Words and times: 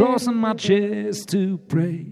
Crossing 0.00 0.36
my 0.36 0.54
chest 0.54 1.28
to 1.28 1.58
pray. 1.68 2.06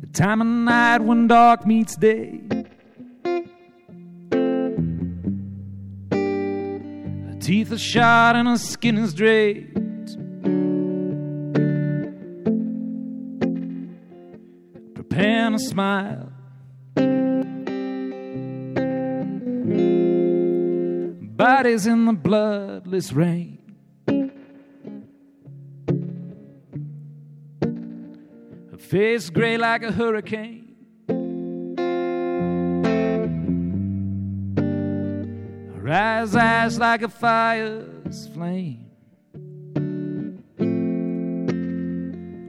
The 0.00 0.06
time 0.12 0.40
of 0.40 0.46
night 0.46 0.98
when 0.98 1.26
dark 1.26 1.66
meets 1.66 1.96
day. 1.96 2.40
Her 6.12 7.38
teeth 7.40 7.72
are 7.72 7.78
shot 7.78 8.36
and 8.36 8.46
her 8.46 8.56
skin 8.56 8.98
is 8.98 9.14
draped. 9.14 10.14
Preparing 14.94 15.54
a 15.54 15.58
smile. 15.58 16.30
Bodies 21.62 21.86
in 21.86 22.06
the 22.06 22.12
bloodless 22.14 23.12
rain. 23.12 23.58
Her 28.70 28.78
face 28.78 29.28
gray 29.28 29.58
like 29.58 29.82
a 29.82 29.92
hurricane. 29.92 30.74
Her 35.76 35.88
eyes, 35.92 36.34
eyes 36.34 36.78
like 36.78 37.02
a 37.02 37.10
fire's 37.10 38.28
flame. 38.28 38.86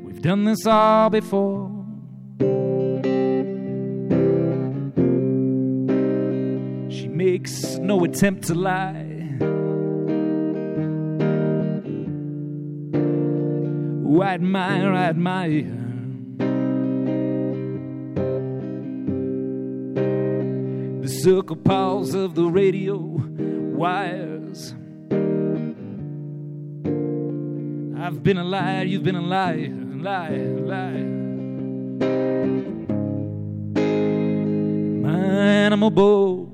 We've 0.05 0.21
done 0.21 0.45
this 0.45 0.65
all 0.65 1.09
before. 1.09 1.69
Makes 7.23 7.77
no 7.77 8.03
attempt 8.03 8.47
to 8.47 8.55
lie. 8.55 9.37
Oh, 14.07 14.21
I 14.21 14.33
admire, 14.33 14.91
I 14.91 15.03
admire. 15.03 15.77
The 21.03 21.07
circle 21.07 21.57
pulse 21.57 22.15
of 22.15 22.33
the 22.33 22.45
radio 22.45 22.97
wires. 22.97 24.73
I've 28.03 28.23
been 28.23 28.37
a 28.37 28.43
liar, 28.43 28.83
you've 28.83 29.03
been 29.03 29.15
a 29.15 29.21
liar, 29.21 29.69
liar, 30.09 30.59
liar. 30.71 31.09
My 35.03 35.19
animal 35.67 35.91
bow 35.91 36.50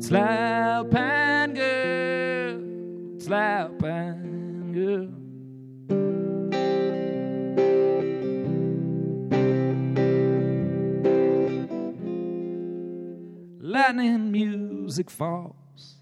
Slap 0.00 0.90
girl, 1.54 2.60
slap 3.18 3.78
girl. 3.78 5.08
Lightning 13.60 14.32
music 14.32 15.10
falls. 15.10 15.96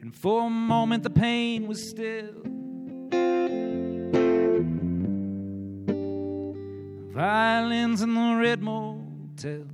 And 0.00 0.14
for 0.14 0.46
a 0.46 0.50
moment 0.50 1.02
the 1.02 1.10
pain 1.10 1.66
was 1.66 1.86
still. 1.86 2.53
Violins 7.14 8.02
in 8.02 8.12
the 8.12 8.36
red 8.40 8.60
motel. 8.60 9.66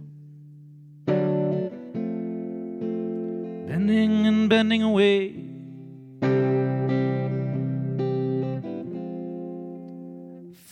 Bending 3.67 4.27
and 4.27 4.51
bending 4.51 4.83
away. 4.83 5.37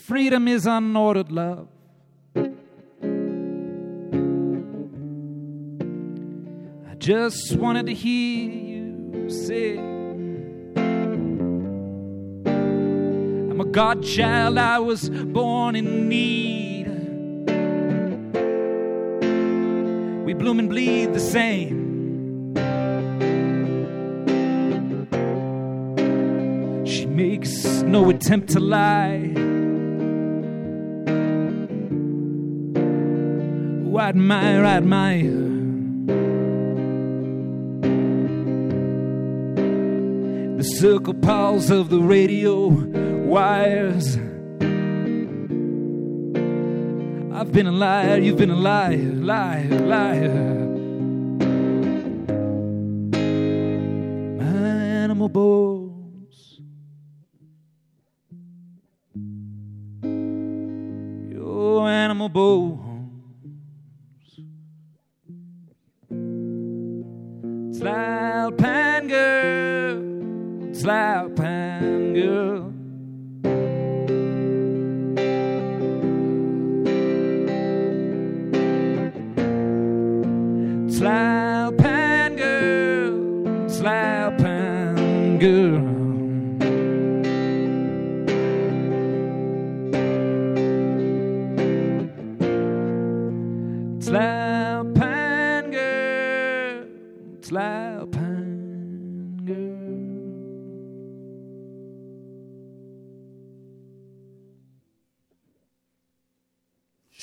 Freedom 0.04 0.46
is 0.46 0.66
unordered 0.66 1.30
love. 1.30 1.68
I 6.90 6.94
just 6.98 7.56
wanted 7.56 7.86
to 7.86 7.94
hear 7.94 8.50
you 8.50 9.30
say. 9.30 9.97
I'm 13.58 13.66
a 13.66 13.72
godchild, 13.72 14.56
I 14.56 14.78
was 14.78 15.10
born 15.10 15.74
in 15.74 16.08
need. 16.08 16.86
we 20.24 20.32
bloom 20.32 20.60
and 20.60 20.68
bleed 20.68 21.12
the 21.12 21.18
same. 21.18 22.54
She 26.86 27.06
makes 27.06 27.64
no 27.82 28.08
attempt 28.10 28.50
to 28.50 28.60
lie. 28.60 29.32
Oh, 33.88 33.96
I 33.96 34.08
admire, 34.10 34.64
I 34.64 34.76
admire. 34.76 35.48
The 40.58 40.62
circle 40.62 41.14
pulse 41.14 41.70
of 41.70 41.88
the 41.88 41.98
radio 41.98 43.07
wires. 43.28 44.16
I've 47.36 47.52
been 47.52 47.66
a 47.66 47.72
liar, 47.72 48.18
you've 48.18 48.38
been 48.38 48.50
a 48.50 48.56
liar, 48.56 48.96
liar, 48.96 49.68
liar. 49.68 50.34
My 54.38 54.44
animal 55.04 55.28
bones. 55.28 56.60
Your 61.30 61.88
animal 61.88 62.30
bones. 62.30 62.86
Pan 68.56 69.06
girl, 69.06 70.02
pan 71.36 71.57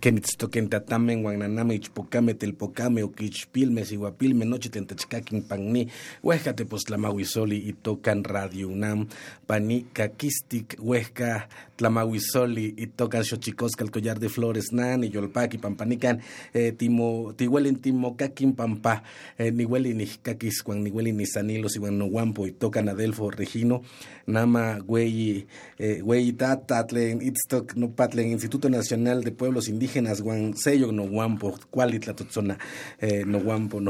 Kenitstoken 0.00 0.68
tatamen, 0.68 1.22
guananame, 1.22 1.74
ichpocame, 1.74 2.34
telpocame, 2.34 3.02
oquichpilme, 3.02 3.84
siguapilme, 3.84 4.44
noche 4.44 4.68
tentachcaquin 4.70 5.42
pagni, 5.42 5.88
postlamahuizoli 6.68 7.68
y 7.68 7.72
tocan 7.72 8.22
Radio 8.22 8.68
UNAM, 8.68 9.08
pani 9.46 9.86
caquistic, 9.92 10.76
huesca, 10.78 11.48
tlamahuizoli 11.76 12.74
y 12.76 12.86
tocan 12.86 13.24
xochicosca, 13.24 13.84
el 13.84 13.90
collar 13.90 14.20
de 14.20 14.28
flores, 14.28 14.72
nan, 14.72 15.02
yolpaqui, 15.02 15.58
pampanican, 15.58 16.20
eh, 16.54 16.72
timo, 16.72 17.34
tihuelin 17.36 17.80
timocaquin 17.80 18.54
pampa, 18.54 19.02
eh, 19.38 19.50
nihueli 19.50 19.94
ni 19.94 20.06
caquis, 20.06 20.62
guan 20.62 20.84
nihueli 20.84 21.12
ni 21.12 21.26
sanilos, 21.26 21.76
y 21.76 22.52
tocan 22.52 22.88
Adelfo 22.88 23.30
Regino, 23.30 23.82
nama, 24.26 24.78
güey, 24.78 25.46
eh, 25.78 26.00
güey, 26.02 26.32
tatatlen, 26.32 27.20
itztoc, 27.22 27.74
no 27.74 27.90
patlen, 27.90 28.30
Instituto 28.30 28.68
Nacional 28.68 29.24
de 29.24 29.32
Pueblos 29.32 29.68
Indígenas, 29.68 29.87
indígenas 29.88 30.22
sello 30.56 30.92
no 30.92 31.04
guampo 31.04 31.58
cuali 31.70 31.98
tlatotzona 31.98 32.58
eh, 33.00 33.24
no 33.26 33.40
guampo 33.40 33.80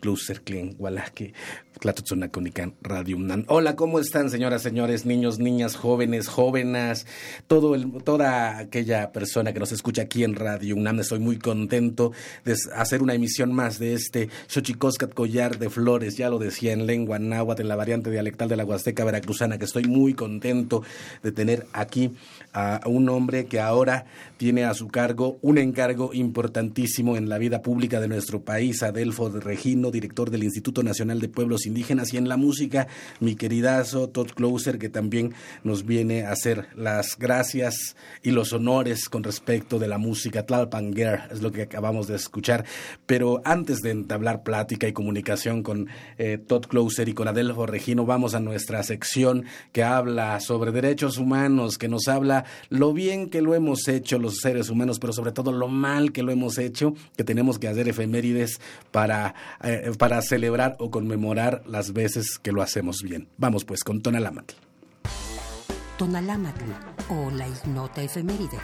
cluster 0.00 0.40
clean 0.42 0.74
gualaque 0.78 1.34
tlatotzona 1.78 2.28
conican 2.28 2.74
radio 2.80 3.18
hola 3.48 3.76
cómo 3.76 3.98
están 3.98 4.30
señoras 4.30 4.62
señores 4.62 5.04
niños 5.04 5.38
niñas 5.38 5.76
jóvenes 5.76 6.28
jóvenes 6.28 7.06
todo 7.48 7.74
el, 7.74 8.02
toda 8.02 8.58
aquella 8.58 9.12
persona 9.12 9.52
que 9.52 9.60
nos 9.60 9.72
escucha 9.72 10.02
aquí 10.02 10.24
en 10.24 10.36
radio 10.36 10.74
UNAM 10.74 11.00
estoy 11.00 11.18
muy 11.18 11.38
contento 11.38 12.12
de 12.44 12.56
hacer 12.74 13.02
una 13.02 13.14
emisión 13.14 13.52
más 13.52 13.78
de 13.78 13.94
este 13.94 14.28
Xochicoscat 14.48 15.12
collar 15.12 15.58
de 15.58 15.68
flores 15.68 16.16
ya 16.16 16.30
lo 16.30 16.38
decía 16.38 16.72
en 16.72 16.86
lengua 16.86 17.18
náhuatl 17.18 17.62
en 17.62 17.68
la 17.68 17.76
variante 17.76 18.10
dialectal 18.10 18.48
de 18.48 18.56
la 18.56 18.64
Huasteca 18.64 19.04
veracruzana 19.04 19.58
que 19.58 19.66
estoy 19.66 19.84
muy 19.84 20.14
contento 20.14 20.82
de 21.22 21.32
tener 21.32 21.66
aquí 21.72 22.12
a 22.52 22.80
un 22.86 23.08
hombre 23.08 23.46
que 23.46 23.60
ahora 23.60 24.04
tiene 24.36 24.64
a 24.64 24.74
su 24.74 24.88
cargo 24.88 25.38
un 25.40 25.58
encargo 25.58 26.10
importantísimo 26.12 27.16
en 27.16 27.28
la 27.28 27.38
vida 27.38 27.62
pública 27.62 28.00
de 28.00 28.08
nuestro 28.08 28.42
país, 28.42 28.82
Adelfo 28.82 29.30
de 29.30 29.40
Regino, 29.40 29.90
director 29.90 30.30
del 30.30 30.44
Instituto 30.44 30.82
Nacional 30.82 31.20
de 31.20 31.28
Pueblos 31.28 31.66
Indígenas, 31.66 32.12
y 32.12 32.16
en 32.16 32.28
la 32.28 32.36
música, 32.36 32.88
mi 33.20 33.36
queridazo 33.36 34.08
Todd 34.08 34.30
Closer, 34.32 34.78
que 34.78 34.88
también 34.88 35.32
nos 35.64 35.86
viene 35.86 36.24
a 36.24 36.32
hacer 36.32 36.66
las 36.76 37.16
gracias 37.18 37.96
y 38.22 38.32
los 38.32 38.52
honores 38.52 39.08
con 39.08 39.22
respecto 39.22 39.78
de 39.78 39.88
la 39.88 39.98
música. 39.98 40.44
Tlalpanger 40.44 41.28
es 41.30 41.40
lo 41.40 41.52
que 41.52 41.62
acabamos 41.62 42.06
de 42.08 42.16
escuchar. 42.16 42.64
Pero 43.06 43.40
antes 43.44 43.78
de 43.80 43.90
entablar 43.90 44.42
plática 44.42 44.88
y 44.88 44.92
comunicación 44.92 45.62
con 45.62 45.88
eh, 46.18 46.38
Todd 46.38 46.66
Closer 46.66 47.08
y 47.08 47.14
con 47.14 47.28
Adelfo 47.28 47.66
Regino, 47.66 48.04
vamos 48.04 48.34
a 48.34 48.40
nuestra 48.40 48.82
sección 48.82 49.44
que 49.72 49.84
habla 49.84 50.40
sobre 50.40 50.72
derechos 50.72 51.18
humanos, 51.18 51.78
que 51.78 51.88
nos 51.88 52.08
habla 52.08 52.41
lo 52.68 52.92
bien 52.92 53.30
que 53.30 53.42
lo 53.42 53.54
hemos 53.54 53.88
hecho 53.88 54.18
los 54.18 54.38
seres 54.38 54.70
humanos, 54.70 54.98
pero 54.98 55.12
sobre 55.12 55.32
todo 55.32 55.52
lo 55.52 55.68
mal 55.68 56.12
que 56.12 56.22
lo 56.22 56.32
hemos 56.32 56.58
hecho, 56.58 56.94
que 57.16 57.24
tenemos 57.24 57.58
que 57.58 57.68
hacer 57.68 57.88
efemérides 57.88 58.60
para, 58.90 59.34
eh, 59.62 59.92
para 59.98 60.22
celebrar 60.22 60.76
o 60.78 60.90
conmemorar 60.90 61.62
las 61.66 61.92
veces 61.92 62.38
que 62.38 62.52
lo 62.52 62.62
hacemos 62.62 62.98
bien. 63.02 63.28
Vamos 63.38 63.64
pues 63.64 63.84
con 63.84 64.02
Tonalámatl. 64.02 64.54
Tonalámatl 65.98 66.64
o 67.10 67.30
la 67.30 67.46
ignota 67.48 68.02
efeméride. 68.02 68.58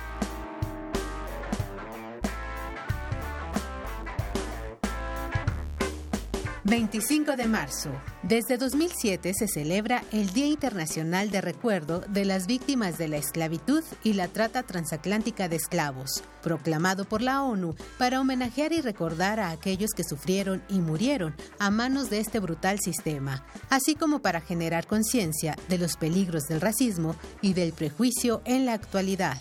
25 6.69 7.37
de 7.37 7.47
marzo. 7.47 7.91
Desde 8.23 8.59
2007 8.59 9.33
se 9.33 9.49
celebra 9.49 10.05
el 10.13 10.35
Día 10.35 10.47
Internacional 10.47 11.31
de 11.31 11.41
Recuerdo 11.41 12.01
de 12.01 12.27
las 12.27 12.47
Víctimas 12.47 12.99
de 12.99 13.09
la 13.09 13.17
Esclavitud 13.17 13.83
y 14.05 14.13
la 14.13 14.29
Trata 14.29 14.63
Transatlántica 14.65 15.49
de 15.49 15.57
Esclavos, 15.57 16.23
proclamado 16.43 17.07
por 17.07 17.23
la 17.23 17.43
ONU 17.43 17.75
para 17.97 18.21
homenajear 18.21 18.75
y 18.75 18.83
recordar 18.83 19.41
a 19.41 19.51
aquellos 19.51 19.93
que 19.97 20.05
sufrieron 20.05 20.63
y 20.69 20.81
murieron 20.81 21.35
a 21.59 21.71
manos 21.71 22.11
de 22.11 22.21
este 22.21 22.39
brutal 22.39 22.79
sistema, 22.81 23.47
así 23.71 23.95
como 23.95 24.21
para 24.21 24.43
generar 24.43 24.87
conciencia 24.87 25.57
de 25.71 25.79
los 25.79 25.97
peligros 25.97 26.49
del 26.49 26.61
racismo 26.61 27.17
y 27.41 27.55
del 27.55 27.73
prejuicio 27.73 28.43
en 28.45 28.67
la 28.67 28.75
actualidad. 28.75 29.39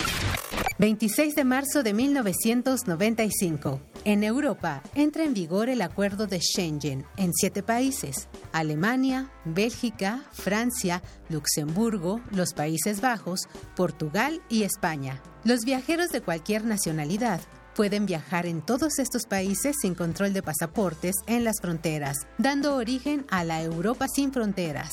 26 0.78 1.34
de 1.34 1.44
marzo 1.44 1.82
de 1.82 1.92
1995. 1.92 3.80
En 4.08 4.24
Europa 4.24 4.82
entra 4.94 5.22
en 5.22 5.34
vigor 5.34 5.68
el 5.68 5.82
acuerdo 5.82 6.26
de 6.26 6.40
Schengen 6.40 7.04
en 7.18 7.34
siete 7.34 7.62
países, 7.62 8.28
Alemania, 8.52 9.30
Bélgica, 9.44 10.24
Francia, 10.32 11.02
Luxemburgo, 11.28 12.22
los 12.30 12.54
Países 12.54 13.02
Bajos, 13.02 13.40
Portugal 13.76 14.40
y 14.48 14.62
España. 14.62 15.20
Los 15.44 15.66
viajeros 15.66 16.08
de 16.08 16.22
cualquier 16.22 16.64
nacionalidad 16.64 17.42
pueden 17.76 18.06
viajar 18.06 18.46
en 18.46 18.62
todos 18.62 18.98
estos 18.98 19.26
países 19.26 19.76
sin 19.78 19.94
control 19.94 20.32
de 20.32 20.42
pasaportes 20.42 21.16
en 21.26 21.44
las 21.44 21.60
fronteras, 21.60 22.16
dando 22.38 22.76
origen 22.76 23.26
a 23.28 23.44
la 23.44 23.60
Europa 23.60 24.06
sin 24.08 24.32
fronteras. 24.32 24.90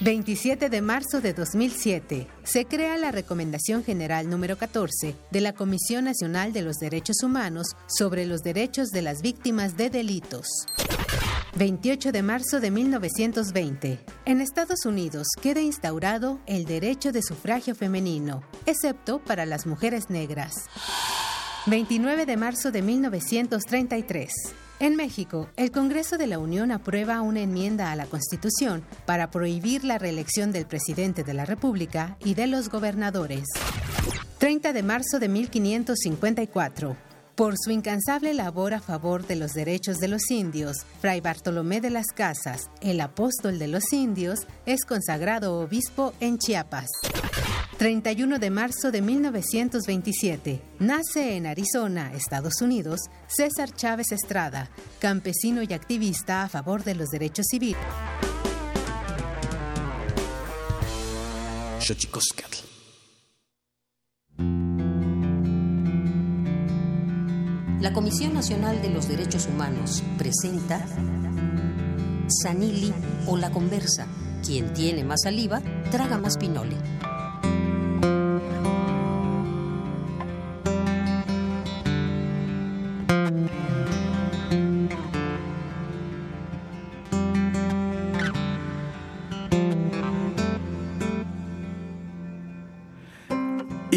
27 0.00 0.70
de 0.70 0.80
marzo 0.80 1.20
de 1.20 1.34
2007, 1.34 2.26
se 2.42 2.64
crea 2.64 2.96
la 2.96 3.12
Recomendación 3.12 3.84
General 3.84 4.30
número 4.30 4.56
14 4.56 5.14
de 5.30 5.40
la 5.42 5.52
Comisión 5.52 6.06
Nacional 6.06 6.54
de 6.54 6.62
los 6.62 6.76
Derechos 6.76 7.22
Humanos 7.22 7.76
sobre 7.86 8.24
los 8.24 8.40
derechos 8.40 8.88
de 8.92 9.02
las 9.02 9.20
víctimas 9.20 9.76
de 9.76 9.90
delitos. 9.90 10.46
28 11.56 12.12
de 12.12 12.22
marzo 12.22 12.60
de 12.60 12.70
1920. 12.70 14.00
En 14.24 14.40
Estados 14.40 14.86
Unidos 14.86 15.26
queda 15.42 15.60
instaurado 15.60 16.40
el 16.46 16.64
derecho 16.64 17.12
de 17.12 17.22
sufragio 17.22 17.74
femenino, 17.74 18.42
excepto 18.64 19.22
para 19.22 19.44
las 19.44 19.66
mujeres 19.66 20.08
negras. 20.08 20.54
29 21.66 22.24
de 22.24 22.36
marzo 22.38 22.70
de 22.70 22.80
1933. 22.80 24.32
En 24.80 24.96
México, 24.96 25.50
el 25.58 25.72
Congreso 25.72 26.16
de 26.16 26.26
la 26.26 26.38
Unión 26.38 26.72
aprueba 26.72 27.20
una 27.20 27.40
enmienda 27.40 27.92
a 27.92 27.96
la 27.96 28.06
Constitución 28.06 28.82
para 29.04 29.30
prohibir 29.30 29.84
la 29.84 29.98
reelección 29.98 30.52
del 30.52 30.64
presidente 30.64 31.22
de 31.22 31.34
la 31.34 31.44
República 31.44 32.16
y 32.24 32.32
de 32.32 32.46
los 32.46 32.70
gobernadores. 32.70 33.44
30 34.38 34.72
de 34.72 34.82
marzo 34.82 35.18
de 35.18 35.28
1554. 35.28 36.96
Por 37.34 37.54
su 37.62 37.70
incansable 37.70 38.32
labor 38.32 38.72
a 38.72 38.80
favor 38.80 39.26
de 39.26 39.36
los 39.36 39.52
derechos 39.52 39.98
de 39.98 40.08
los 40.08 40.30
indios, 40.30 40.78
Fray 41.02 41.20
Bartolomé 41.20 41.82
de 41.82 41.90
las 41.90 42.06
Casas, 42.06 42.70
el 42.80 43.02
apóstol 43.02 43.58
de 43.58 43.68
los 43.68 43.92
indios, 43.92 44.46
es 44.64 44.86
consagrado 44.86 45.60
obispo 45.60 46.14
en 46.20 46.38
Chiapas. 46.38 46.88
31 47.80 48.38
de 48.38 48.50
marzo 48.50 48.90
de 48.90 49.00
1927. 49.00 50.60
Nace 50.80 51.36
en 51.36 51.46
Arizona, 51.46 52.12
Estados 52.12 52.60
Unidos, 52.60 53.00
César 53.26 53.72
Chávez 53.74 54.12
Estrada, 54.12 54.68
campesino 54.98 55.62
y 55.62 55.72
activista 55.72 56.42
a 56.42 56.50
favor 56.50 56.84
de 56.84 56.94
los 56.94 57.08
derechos 57.08 57.46
civiles. 57.50 57.80
La 67.80 67.94
Comisión 67.94 68.34
Nacional 68.34 68.82
de 68.82 68.90
los 68.90 69.08
Derechos 69.08 69.46
Humanos 69.46 70.02
presenta 70.18 70.84
Sanili 72.42 72.92
o 73.26 73.38
la 73.38 73.50
conversa. 73.50 74.06
Quien 74.44 74.74
tiene 74.74 75.02
más 75.02 75.22
saliva, 75.22 75.62
traga 75.90 76.18
más 76.18 76.36
pinole. 76.36 76.76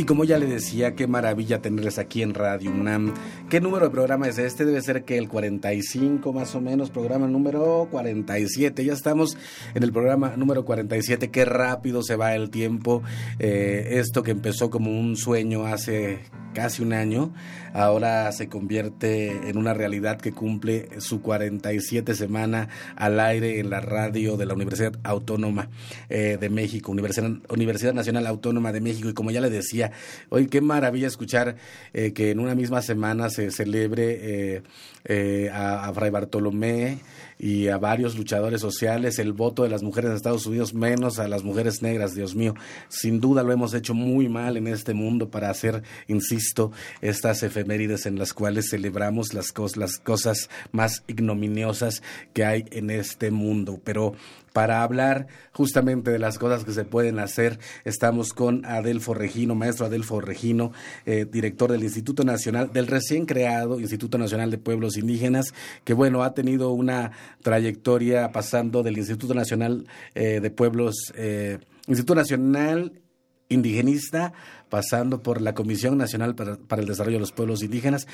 Y 0.04 0.06
como 0.06 0.26
ya 0.26 0.38
le 0.38 0.48
decía, 0.48 0.96
qué 0.96 1.08
maravilla 1.08 1.62
tenerles 1.62 1.98
aquí 1.98 2.24
en 2.24 2.34
Radio 2.34 2.72
UNAM. 2.72 3.14
¿Qué 3.50 3.62
número 3.62 3.86
de 3.86 3.92
programa 3.92 4.28
es 4.28 4.38
este? 4.38 4.66
Debe 4.66 4.82
ser 4.82 5.06
que 5.06 5.18
el 5.18 5.30
45 5.30 6.34
más 6.34 6.56
o 6.56 6.60
menos, 6.60 6.90
programa 6.90 7.26
número 7.26 7.88
47. 7.90 8.84
Ya 8.84 8.92
estamos 8.92 9.38
en 9.74 9.82
el 9.82 9.94
programa 9.94 10.34
número 10.36 10.66
47. 10.66 11.32
Qué 11.32 11.46
rápido 11.46 12.04
se 12.04 12.18
va 12.18 12.36
el 12.36 12.50
tiempo. 12.50 13.02
Eh, 13.40 13.92
esto 13.92 14.24
que 14.24 14.32
empezó 14.32 14.70
como 14.70 14.92
un 14.92 15.16
sueño 15.16 15.66
hace 15.68 16.20
casi 16.54 16.84
un 16.84 16.94
año, 16.94 17.34
ahora 17.74 18.32
se 18.32 18.48
convierte 18.48 19.50
en 19.50 19.58
una 19.58 19.74
realidad 19.74 20.20
que 20.20 20.32
cumple 20.32 20.90
su 21.00 21.22
47 21.22 22.14
semana 22.14 22.70
al 22.96 23.20
aire 23.20 23.60
en 23.60 23.70
la 23.70 23.82
radio 23.82 24.38
de 24.38 24.46
la 24.46 24.54
Universidad 24.54 24.94
Autónoma 25.04 25.70
eh, 26.10 26.38
de 26.40 26.50
México, 26.50 26.92
Universidad, 26.92 27.32
Universidad 27.50 27.94
Nacional 27.94 28.28
Autónoma 28.28 28.72
de 28.72 28.82
México. 28.82 29.10
Y 29.10 29.14
como 29.14 29.32
ya 29.32 29.42
le 29.42 29.50
decía, 29.50 29.92
hoy 30.30 30.48
qué 30.48 30.62
maravilla 30.62 31.08
escuchar 31.08 31.56
eh, 31.94 32.14
que 32.14 32.32
en 32.32 32.40
una 32.40 32.56
misma 32.56 32.82
semana 32.82 33.30
se 33.30 33.52
celebre 33.52 34.62
eh, 35.06 35.50
a, 35.52 35.88
a 35.88 35.94
Fray 35.94 36.10
Bartolomé 36.10 37.00
y 37.44 37.68
a 37.68 37.78
varios 37.78 38.16
luchadores 38.16 38.62
sociales, 38.62 39.20
el 39.20 39.34
voto 39.34 39.64
de 39.64 39.70
las 39.70 39.84
mujeres 39.84 40.10
en 40.10 40.16
Estados 40.16 40.46
Unidos 40.46 40.74
menos 40.74 41.20
a 41.20 41.28
las 41.28 41.44
mujeres 41.44 41.82
negras, 41.82 42.16
Dios 42.16 42.36
mío. 42.36 42.54
Sin 42.88 43.20
duda 43.20 43.44
lo 43.44 43.52
hemos 43.52 43.74
hecho 43.74 43.94
muy 43.94 44.30
mal 44.30 44.56
en 44.56 44.66
este 44.68 44.94
mundo 44.94 45.28
para 45.28 45.50
hacer, 45.50 45.84
insisto, 46.08 46.72
estas 47.02 47.44
efemérides 47.44 48.06
en 48.06 48.18
las 48.18 48.34
cuales 48.34 48.70
celebramos 48.70 49.34
las, 49.34 49.54
las 49.76 49.98
cosas 49.98 50.50
más 50.72 51.04
ignominiosas 51.08 52.02
que 52.32 52.46
hay 52.46 52.64
en 52.72 52.90
este 52.90 53.30
mundo. 53.30 53.78
Pero 53.84 54.14
para 54.54 54.84
hablar 54.84 55.28
justamente 55.52 56.12
de 56.12 56.20
las 56.20 56.38
cosas 56.38 56.64
que 56.64 56.72
se 56.72 56.86
pueden 56.86 57.20
hacer. 57.20 57.60
Estamos 57.84 58.34
con 58.34 58.66
Adelfo 58.66 59.14
Regino, 59.14 59.56
maestro 59.56 59.88
Adelfo 59.88 60.22
Regino, 60.22 60.72
eh, 61.06 61.26
director 61.30 61.72
del 61.72 61.84
Instituto 61.84 62.24
Nacional, 62.24 62.72
del 62.72 62.88
recién 62.88 63.26
creado 63.26 63.80
Instituto 63.80 64.18
Nacional 64.18 64.52
de 64.52 64.60
Pueblos 64.60 64.96
Indígenas, 64.96 65.54
que 65.84 65.94
bueno, 65.94 66.24
ha 66.24 66.34
tenido 66.34 66.72
una 66.72 67.12
trayectoria 67.42 68.32
pasando 68.32 68.84
del 68.84 68.98
Instituto 68.98 69.34
Nacional 69.34 69.88
eh, 70.16 70.40
de 70.40 70.52
Pueblos, 70.52 71.14
eh, 71.16 71.60
Instituto 71.88 72.16
Nacional 72.16 73.02
indigenista, 73.50 74.34
pasando 74.70 75.22
por 75.22 75.42
la 75.42 75.54
Comisión 75.54 75.98
Nacional 75.98 76.36
para, 76.36 76.82
el 76.82 76.88
Desarrollo 76.88 77.18
de 77.18 77.22
los 77.22 77.32
Pueblos 77.32 77.62
Indígenas 77.62 78.08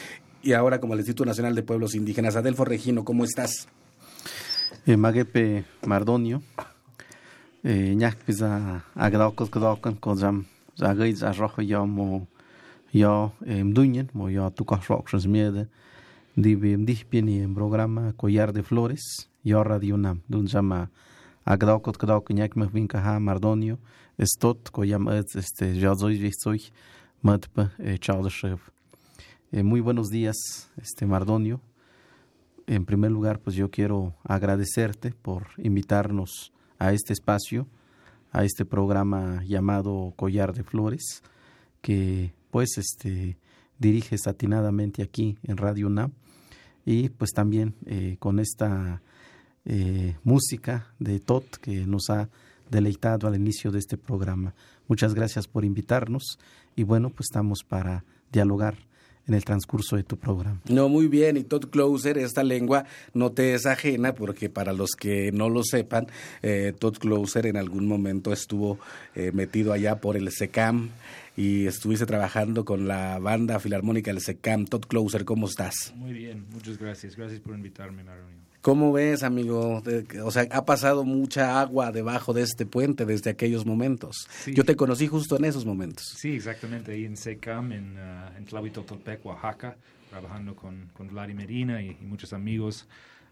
y 0.43 0.53
ahora 0.53 0.79
como 0.79 0.93
el 0.93 0.99
Instituto 0.99 1.25
Nacional 1.25 1.55
de 1.55 1.63
Pueblos 1.63 1.95
Indígenas. 1.95 2.35
Adelfo 2.35 2.65
Regino, 2.65 3.05
¿cómo 3.05 3.23
estás? 3.23 3.67
e 4.85 4.97
magepe 4.97 5.65
mardonio 5.85 6.41
e 7.63 7.95
ñak 7.95 8.17
pisa 8.25 8.81
agdokos 8.95 9.49
gdokan 9.51 9.95
ko 9.99 10.15
jam 10.15 10.45
zagay 10.77 11.13
za 11.13 11.31
rojo 11.33 11.61
yo 11.61 11.85
mo 11.85 12.27
yo 12.93 13.33
mduñen 13.45 14.09
mo 14.13 14.29
yo 14.29 14.49
tu 14.51 14.65
kos 14.65 14.87
rock 14.87 15.13
miede 15.27 15.67
di 16.41 16.55
mdih 16.55 17.03
pieni 17.09 17.39
en 17.39 17.53
programa 17.53 18.13
collar 18.13 18.53
de 18.53 18.63
flores 18.63 19.27
yo 19.43 19.63
radio 19.63 19.97
nam 19.97 20.21
dun 20.29 20.47
jama 20.47 20.89
agdokos 21.43 21.97
gdok 21.97 22.31
ñak 22.31 22.55
me 22.55 22.65
vinka 22.67 22.99
ha 23.03 23.19
mardonio 23.19 23.77
estot 24.17 24.69
ko 24.71 24.83
yam 24.83 25.07
este 25.09 25.75
yo 25.75 25.93
soy 25.95 26.31
soy 26.31 26.61
matpa 27.21 27.71
chaldeshev 27.99 28.59
muy 29.51 29.81
buenos 29.81 30.09
días 30.09 30.69
este 30.77 31.05
mardonio. 31.05 31.59
En 32.67 32.85
primer 32.85 33.09
lugar, 33.11 33.39
pues 33.39 33.55
yo 33.55 33.71
quiero 33.71 34.13
agradecerte 34.23 35.11
por 35.11 35.47
invitarnos 35.57 36.53
a 36.77 36.93
este 36.93 37.13
espacio, 37.13 37.65
a 38.31 38.43
este 38.43 38.63
programa 38.63 39.43
llamado 39.43 40.13
Collar 40.15 40.53
de 40.53 40.63
Flores, 40.63 41.23
que 41.81 42.31
pues 42.51 42.77
este 42.77 43.37
diriges 43.79 44.27
atinadamente 44.27 45.01
aquí 45.01 45.37
en 45.43 45.57
Radio 45.57 45.87
UNAM 45.87 46.11
y 46.85 47.09
pues 47.09 47.31
también 47.31 47.75
eh, 47.85 48.17
con 48.19 48.39
esta 48.39 49.01
eh, 49.65 50.15
música 50.23 50.93
de 50.99 51.19
Tot 51.19 51.57
que 51.57 51.85
nos 51.85 52.09
ha 52.09 52.29
deleitado 52.69 53.27
al 53.27 53.35
inicio 53.35 53.71
de 53.71 53.79
este 53.79 53.97
programa. 53.97 54.53
Muchas 54.87 55.13
gracias 55.13 55.47
por 55.47 55.65
invitarnos 55.65 56.39
y 56.75 56.83
bueno, 56.83 57.09
pues 57.09 57.27
estamos 57.29 57.63
para 57.67 58.05
dialogar 58.31 58.88
en 59.29 59.35
el 59.35 59.45
transcurso 59.45 59.95
de 59.95 60.03
tu 60.03 60.17
programa. 60.17 60.59
No, 60.67 60.89
muy 60.89 61.07
bien. 61.07 61.37
Y 61.37 61.43
Todd 61.43 61.69
Closer, 61.69 62.17
esta 62.17 62.43
lengua 62.43 62.85
no 63.13 63.31
te 63.31 63.53
es 63.53 63.65
ajena, 63.65 64.13
porque 64.13 64.49
para 64.49 64.73
los 64.73 64.91
que 64.91 65.31
no 65.31 65.49
lo 65.49 65.63
sepan, 65.63 66.07
eh, 66.41 66.73
Todd 66.77 66.97
Closer 66.97 67.45
en 67.45 67.57
algún 67.57 67.87
momento 67.87 68.33
estuvo 68.33 68.79
eh, 69.15 69.31
metido 69.31 69.71
allá 69.71 70.01
por 70.01 70.17
el 70.17 70.31
SECAM 70.31 70.89
y 71.37 71.67
estuviste 71.67 72.05
trabajando 72.05 72.65
con 72.65 72.87
la 72.87 73.19
banda 73.19 73.59
filarmónica 73.59 74.11
del 74.11 74.21
SECAM. 74.21 74.65
Todd 74.65 74.85
Closer, 74.85 75.23
¿cómo 75.23 75.47
estás? 75.47 75.93
Muy 75.95 76.13
bien, 76.13 76.45
muchas 76.51 76.77
gracias. 76.77 77.15
Gracias 77.15 77.39
por 77.39 77.55
invitarme 77.55 78.01
a 78.01 78.05
la 78.05 78.15
reunión. 78.15 78.48
¿Cómo 78.61 78.91
ves, 78.91 79.23
amigo? 79.23 79.81
O 80.23 80.31
sea, 80.31 80.45
ha 80.51 80.65
pasado 80.65 81.05
mucha 81.05 81.61
agua 81.61 81.91
debajo 81.91 82.33
de 82.33 82.41
este 82.41 82.65
puente 82.65 83.05
desde 83.05 83.29
aquellos 83.29 83.65
momentos. 83.65 84.27
Yo 84.47 84.65
te 84.65 84.75
conocí 84.75 85.07
justo 85.07 85.37
en 85.37 85.45
esos 85.45 85.65
momentos. 85.65 86.03
Sí, 86.17 86.35
exactamente, 86.35 86.91
ahí 86.91 87.05
en 87.05 87.15
SECAM, 87.15 87.71
en, 87.71 87.97
uh, 87.97 88.37
en 88.37 88.45
Tlahuitotolpec, 88.45 89.25
Oaxaca, 89.25 89.77
trabajando 90.09 90.55
con, 90.55 90.89
con 90.93 91.07
Vladimir 91.07 91.47
Medina 91.47 91.81
y, 91.81 91.95
muchos 92.01 92.33
amigos, 92.33 92.85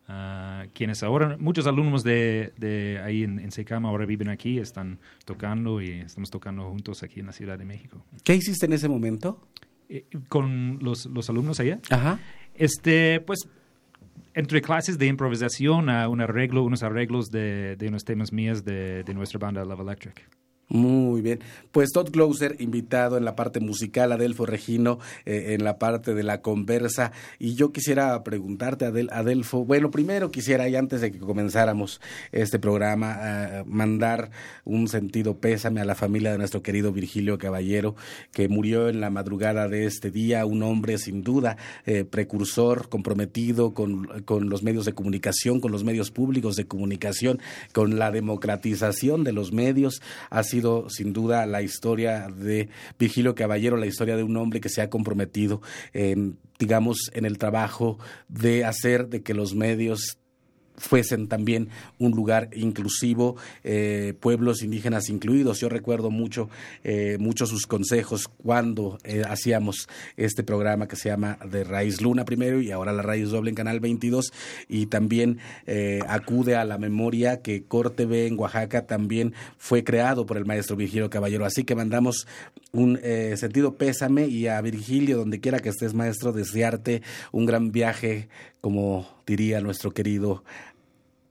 uh, 0.07 0.69
quienes 0.73 1.03
ahora, 1.03 1.35
muchos 1.37 1.67
alumnos 1.67 2.03
de, 2.03 2.53
de 2.55 3.01
ahí 3.03 3.23
en, 3.23 3.39
en, 3.39 3.51
SECAM 3.51 3.85
ahora 3.85 4.05
viven 4.05 4.29
aquí, 4.29 4.59
están 4.59 4.97
tocando 5.25 5.81
y 5.81 5.91
estamos 5.91 6.29
tocando 6.29 6.69
juntos 6.69 7.03
aquí 7.03 7.19
en 7.19 7.25
la 7.25 7.33
Ciudad 7.33 7.59
de 7.59 7.65
México. 7.65 8.01
¿Qué 8.23 8.33
hiciste 8.33 8.65
en 8.65 8.73
ese 8.73 8.87
momento? 8.87 9.45
Eh, 9.89 10.05
¿Con 10.29 10.79
los, 10.81 11.05
los 11.07 11.29
alumnos 11.29 11.59
allá? 11.59 11.79
Ajá. 11.89 12.19
Este, 12.55 13.19
pues 13.19 13.47
entre 14.33 14.61
clases 14.61 14.97
de 14.97 15.07
improvisación 15.07 15.89
a 15.89 16.07
un 16.09 16.21
arreglo, 16.21 16.63
unos 16.63 16.83
arreglos 16.83 17.31
de, 17.31 17.75
de 17.75 17.87
unos 17.87 18.05
temas 18.05 18.31
míos 18.31 18.63
de, 18.63 19.03
de 19.03 19.13
nuestra 19.13 19.39
banda 19.39 19.63
Love 19.65 19.81
Electric. 19.81 20.29
Muy 20.69 21.21
bien. 21.21 21.39
Pues 21.71 21.91
Todd 21.93 22.09
Closer, 22.11 22.57
invitado 22.59 23.17
en 23.17 23.23
la 23.23 23.37
parte 23.37 23.61
musical, 23.61 24.11
Adelfo 24.11 24.45
Regino 24.45 24.99
eh, 25.25 25.53
en 25.53 25.63
la 25.63 25.79
parte 25.79 26.13
de 26.13 26.23
la 26.23 26.41
conversa. 26.41 27.13
Y 27.39 27.55
yo 27.55 27.71
quisiera 27.71 28.21
preguntarte, 28.25 28.83
Adel, 28.83 29.09
Adelfo, 29.13 29.63
bueno, 29.63 29.91
primero 29.91 30.29
quisiera, 30.29 30.67
y 30.67 30.75
antes 30.75 30.99
de 30.99 31.13
que 31.13 31.19
comenzáramos 31.19 32.01
este 32.33 32.59
programa, 32.59 33.17
eh, 33.21 33.63
mandar 33.65 34.29
un 34.65 34.89
sentido 34.89 35.37
pésame 35.37 35.79
a 35.79 35.85
la 35.85 35.95
familia 35.95 36.33
de 36.33 36.37
nuestro 36.37 36.61
querido 36.61 36.91
Virgilio 36.91 37.37
Caballero, 37.37 37.95
que 38.33 38.49
murió 38.49 38.89
en 38.89 38.99
la 38.99 39.09
madrugada 39.09 39.69
de 39.69 39.85
este 39.85 40.11
día, 40.11 40.45
un 40.45 40.63
hombre 40.63 40.97
sin 40.97 41.23
duda 41.23 41.55
eh, 41.85 42.03
precursor, 42.03 42.89
comprometido 42.89 43.73
con, 43.73 44.23
con 44.25 44.49
los 44.49 44.63
medios 44.63 44.83
de 44.83 44.93
comunicación, 44.93 45.61
con 45.61 45.71
los 45.71 45.85
medios 45.85 46.11
públicos 46.11 46.57
de 46.57 46.67
comunicación, 46.67 47.39
con 47.71 47.97
la 47.97 48.11
democratización 48.11 49.23
de 49.23 49.31
los 49.31 49.53
medios. 49.53 50.01
Así 50.29 50.56
sin 50.89 51.13
duda 51.13 51.45
la 51.45 51.61
historia 51.61 52.27
de 52.29 52.69
Virgilio 52.99 53.35
Caballero, 53.35 53.77
la 53.77 53.85
historia 53.85 54.15
de 54.15 54.23
un 54.23 54.37
hombre 54.37 54.61
que 54.61 54.69
se 54.69 54.81
ha 54.81 54.89
comprometido, 54.89 55.61
en, 55.93 56.37
digamos, 56.59 56.97
en 57.13 57.25
el 57.25 57.37
trabajo 57.37 57.97
de 58.27 58.65
hacer 58.65 59.07
de 59.09 59.23
que 59.23 59.33
los 59.33 59.55
medios 59.55 60.17
fuesen 60.77 61.27
también 61.27 61.69
un 61.99 62.11
lugar 62.11 62.49
inclusivo, 62.53 63.35
eh, 63.63 64.13
pueblos 64.19 64.61
indígenas 64.61 65.09
incluidos. 65.09 65.59
Yo 65.59 65.69
recuerdo 65.69 66.11
mucho, 66.11 66.49
eh, 66.83 67.17
mucho 67.19 67.45
sus 67.45 67.65
consejos 67.65 68.27
cuando 68.27 68.99
eh, 69.03 69.23
hacíamos 69.27 69.89
este 70.15 70.43
programa 70.43 70.87
que 70.87 70.95
se 70.95 71.09
llama 71.09 71.39
De 71.49 71.63
Raíz 71.63 72.01
Luna 72.01 72.25
primero 72.25 72.61
y 72.61 72.71
ahora 72.71 72.93
La 72.93 73.01
Raíz 73.01 73.29
Doble 73.29 73.49
en 73.49 73.55
Canal 73.55 73.79
22 73.79 74.31
y 74.67 74.85
también 74.85 75.39
acude 76.07 76.55
a 76.55 76.65
la 76.65 76.77
memoria 76.77 77.41
que 77.41 77.63
Corte 77.63 78.05
B 78.05 78.27
en 78.27 78.39
Oaxaca 78.39 78.85
también 78.85 79.33
fue 79.57 79.83
creado 79.83 80.25
por 80.25 80.37
el 80.37 80.45
maestro 80.45 80.75
Virgilio 80.75 81.09
Caballero. 81.09 81.45
Así 81.45 81.63
que 81.63 81.75
mandamos 81.75 82.27
un 82.71 82.99
sentido 83.35 83.75
pésame 83.75 84.27
y 84.27 84.47
a 84.47 84.61
Virgilio, 84.61 85.17
donde 85.17 85.39
quiera 85.39 85.59
que 85.59 85.69
estés 85.69 85.93
maestro, 85.93 86.31
desearte 86.31 87.01
un 87.31 87.45
gran 87.45 87.71
viaje, 87.71 88.29
como 88.67 89.07
diría 89.25 89.61
nuestro 89.61 89.91
querido 89.91 90.43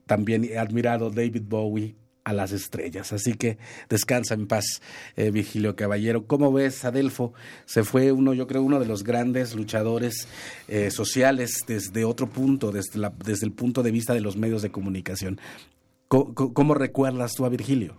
también 0.07 0.57
admirado 0.57 1.11
David 1.11 1.43
Bowie 1.47 1.95
a 2.25 2.33
las 2.33 2.51
estrellas. 2.51 3.13
Así 3.13 3.35
que 3.35 3.59
descansa 3.91 4.33
en 4.33 4.47
paz, 4.47 4.81
eh, 5.17 5.31
Vigilio 5.31 5.77
Caballero. 5.77 6.27
¿Cómo 6.27 6.51
ves, 6.51 6.87
Adelfo? 6.87 7.35
Se 7.67 7.85
fue 7.85 8.11
uno, 8.11 8.33
yo 8.33 8.47
creo, 8.47 8.63
uno 8.63 8.81
de 8.81 8.87
los 8.87 9.05
grandes 9.05 9.55
luchadores 9.55 10.29
eh, 10.67 10.91
sociales 10.91 11.65
desde 11.67 12.07
otro 12.07 12.27
punto, 12.27 12.73
desde, 12.73 13.07
desde 13.23 13.45
el 13.45 13.53
punto 13.53 13.83
de 13.83 13.91
vista 13.91 14.15
de 14.15 14.23
los 14.23 14.39
medios 14.39 14.63
de 14.63 14.71
comunicación. 14.71 15.39
¿Cómo, 16.09 16.73
recuerdas 16.73 17.35
tú 17.35 17.45
a 17.45 17.51
Virgilio? 17.51 17.99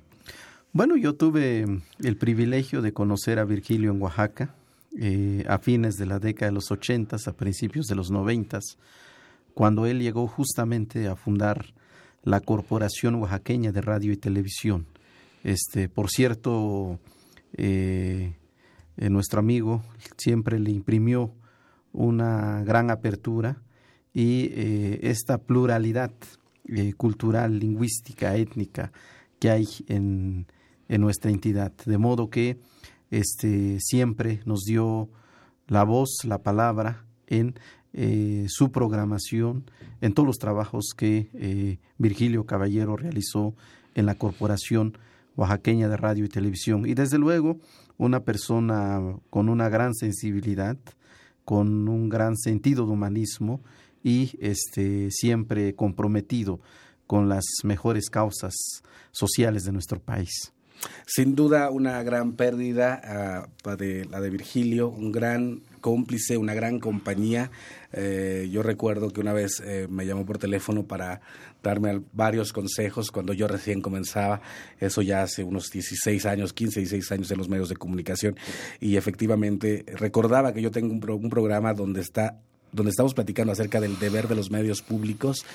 Bueno, 0.73 0.97
yo 0.97 1.13
tuve 1.13 1.63
el 1.99 2.17
privilegio 2.17 2.81
de 2.81 2.91
conocer 2.91 3.37
a 3.37 3.45
Virgilio 3.45 3.91
en 3.91 4.01
Oaxaca 4.01 4.55
eh, 4.99 5.45
a 5.47 5.59
fines 5.59 5.95
de 5.97 6.07
la 6.07 6.17
década 6.17 6.49
de 6.49 6.55
los 6.55 6.71
ochentas, 6.71 7.27
a 7.27 7.33
principios 7.33 7.85
de 7.85 7.93
los 7.93 8.09
noventas, 8.09 8.79
cuando 9.57 9.87
él 9.87 9.99
llegó 9.99 10.27
justamente 10.27 11.07
a 11.07 11.15
fundar 11.15 11.73
la 12.21 12.41
Corporación 12.41 13.15
Oaxaqueña 13.15 13.71
de 13.71 13.81
Radio 13.81 14.13
y 14.13 14.17
Televisión. 14.17 14.85
Este, 15.43 15.89
por 15.89 16.11
cierto, 16.11 16.99
eh, 17.53 18.35
eh, 18.97 19.09
nuestro 19.09 19.39
amigo 19.39 19.81
siempre 20.15 20.59
le 20.59 20.69
imprimió 20.69 21.33
una 21.91 22.61
gran 22.65 22.91
apertura 22.91 23.63
y 24.13 24.51
eh, 24.51 24.99
esta 25.01 25.39
pluralidad 25.39 26.11
cultural, 26.95 27.57
lingüística, 27.57 28.35
étnica 28.35 28.91
que 29.39 29.49
hay 29.49 29.65
en, 29.87 30.45
en, 30.87 31.01
nuestra 31.01 31.31
entidad. 31.31 31.73
De 31.83 31.97
modo 31.97 32.29
que 32.29 32.59
este, 33.09 33.79
siempre 33.79 34.39
nos 34.45 34.65
dio 34.65 35.09
la 35.65 35.83
voz, 35.83 36.19
la 36.25 36.43
palabra 36.43 37.07
en 37.25 37.55
eh, 37.93 38.45
su 38.49 38.71
programación 38.71 39.69
en 40.01 40.13
todos 40.13 40.27
los 40.27 40.37
trabajos 40.37 40.93
que 40.95 41.29
eh, 41.33 41.79
Virgilio 41.97 42.45
Caballero 42.45 42.95
realizó 42.97 43.55
en 43.95 44.05
la 44.05 44.15
Corporación 44.15 44.97
Oaxaqueña 45.35 45.87
de 45.87 45.97
Radio 45.97 46.25
y 46.25 46.29
Televisión. 46.29 46.85
Y 46.85 46.93
desde 46.93 47.17
luego, 47.17 47.57
una 47.97 48.21
persona 48.21 49.01
con 49.29 49.49
una 49.49 49.69
gran 49.69 49.93
sensibilidad, 49.93 50.77
con 51.45 51.87
un 51.87 52.09
gran 52.09 52.35
sentido 52.37 52.85
de 52.85 52.91
humanismo 52.91 53.61
y 54.03 54.31
este, 54.39 55.09
siempre 55.11 55.75
comprometido 55.75 56.59
con 57.07 57.29
las 57.29 57.45
mejores 57.63 58.09
causas 58.09 58.53
sociales 59.11 59.63
de 59.63 59.71
nuestro 59.71 59.99
país. 59.99 60.51
Sin 61.07 61.35
duda 61.35 61.71
una 61.71 62.03
gran 62.03 62.33
pérdida 62.33 63.47
uh, 63.65 63.75
de 63.75 64.05
la 64.05 64.21
de 64.21 64.29
Virgilio, 64.29 64.89
un 64.89 65.11
gran 65.11 65.61
cómplice, 65.79 66.37
una 66.37 66.53
gran 66.53 66.79
compañía. 66.79 67.51
Eh, 67.93 68.49
yo 68.51 68.63
recuerdo 68.63 69.11
que 69.11 69.21
una 69.21 69.33
vez 69.33 69.61
eh, 69.65 69.87
me 69.89 70.05
llamó 70.05 70.25
por 70.25 70.37
teléfono 70.37 70.83
para 70.83 71.21
darme 71.63 72.01
varios 72.13 72.53
consejos 72.53 73.11
cuando 73.11 73.33
yo 73.33 73.47
recién 73.47 73.81
comenzaba, 73.81 74.41
eso 74.79 75.01
ya 75.01 75.23
hace 75.23 75.43
unos 75.43 75.69
16 75.71 76.25
años, 76.25 76.53
15, 76.53 76.81
16 76.81 77.11
años 77.11 77.31
en 77.31 77.37
los 77.37 77.49
medios 77.49 77.69
de 77.69 77.75
comunicación, 77.75 78.35
y 78.79 78.95
efectivamente 78.95 79.83
recordaba 79.87 80.53
que 80.53 80.61
yo 80.61 80.71
tengo 80.71 80.93
un, 80.93 81.23
un 81.23 81.29
programa 81.29 81.73
donde 81.73 82.01
está 82.01 82.39
donde 82.71 82.89
estamos 82.89 83.13
platicando 83.13 83.53
acerca 83.53 83.79
del 83.79 83.97
deber 83.97 84.27
de 84.27 84.35
los 84.35 84.51
medios 84.51 84.81
públicos 84.81 85.45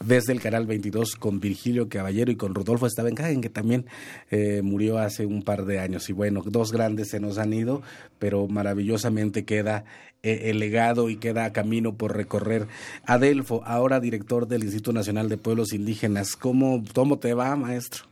desde 0.00 0.32
el 0.32 0.40
canal 0.40 0.66
22 0.66 1.16
con 1.16 1.40
Virgilio 1.40 1.88
Caballero 1.88 2.30
y 2.30 2.36
con 2.36 2.54
Rodolfo 2.54 2.88
Stavenhagen, 2.88 3.40
que 3.40 3.50
también 3.50 3.86
eh, 4.30 4.62
murió 4.62 4.98
hace 4.98 5.26
un 5.26 5.42
par 5.42 5.64
de 5.64 5.80
años. 5.80 6.08
Y 6.08 6.12
bueno, 6.12 6.42
dos 6.44 6.72
grandes 6.72 7.10
se 7.10 7.20
nos 7.20 7.38
han 7.38 7.52
ido, 7.52 7.82
pero 8.18 8.46
maravillosamente 8.46 9.44
queda 9.44 9.84
eh, 10.22 10.50
el 10.50 10.58
legado 10.58 11.10
y 11.10 11.16
queda 11.16 11.52
camino 11.52 11.94
por 11.94 12.16
recorrer. 12.16 12.68
Adelfo, 13.04 13.62
ahora 13.64 14.00
director 14.00 14.46
del 14.46 14.64
Instituto 14.64 14.92
Nacional 14.92 15.28
de 15.28 15.36
Pueblos 15.36 15.72
Indígenas, 15.72 16.36
¿cómo, 16.36 16.82
cómo 16.94 17.18
te 17.18 17.34
va, 17.34 17.54
maestro? 17.56 18.04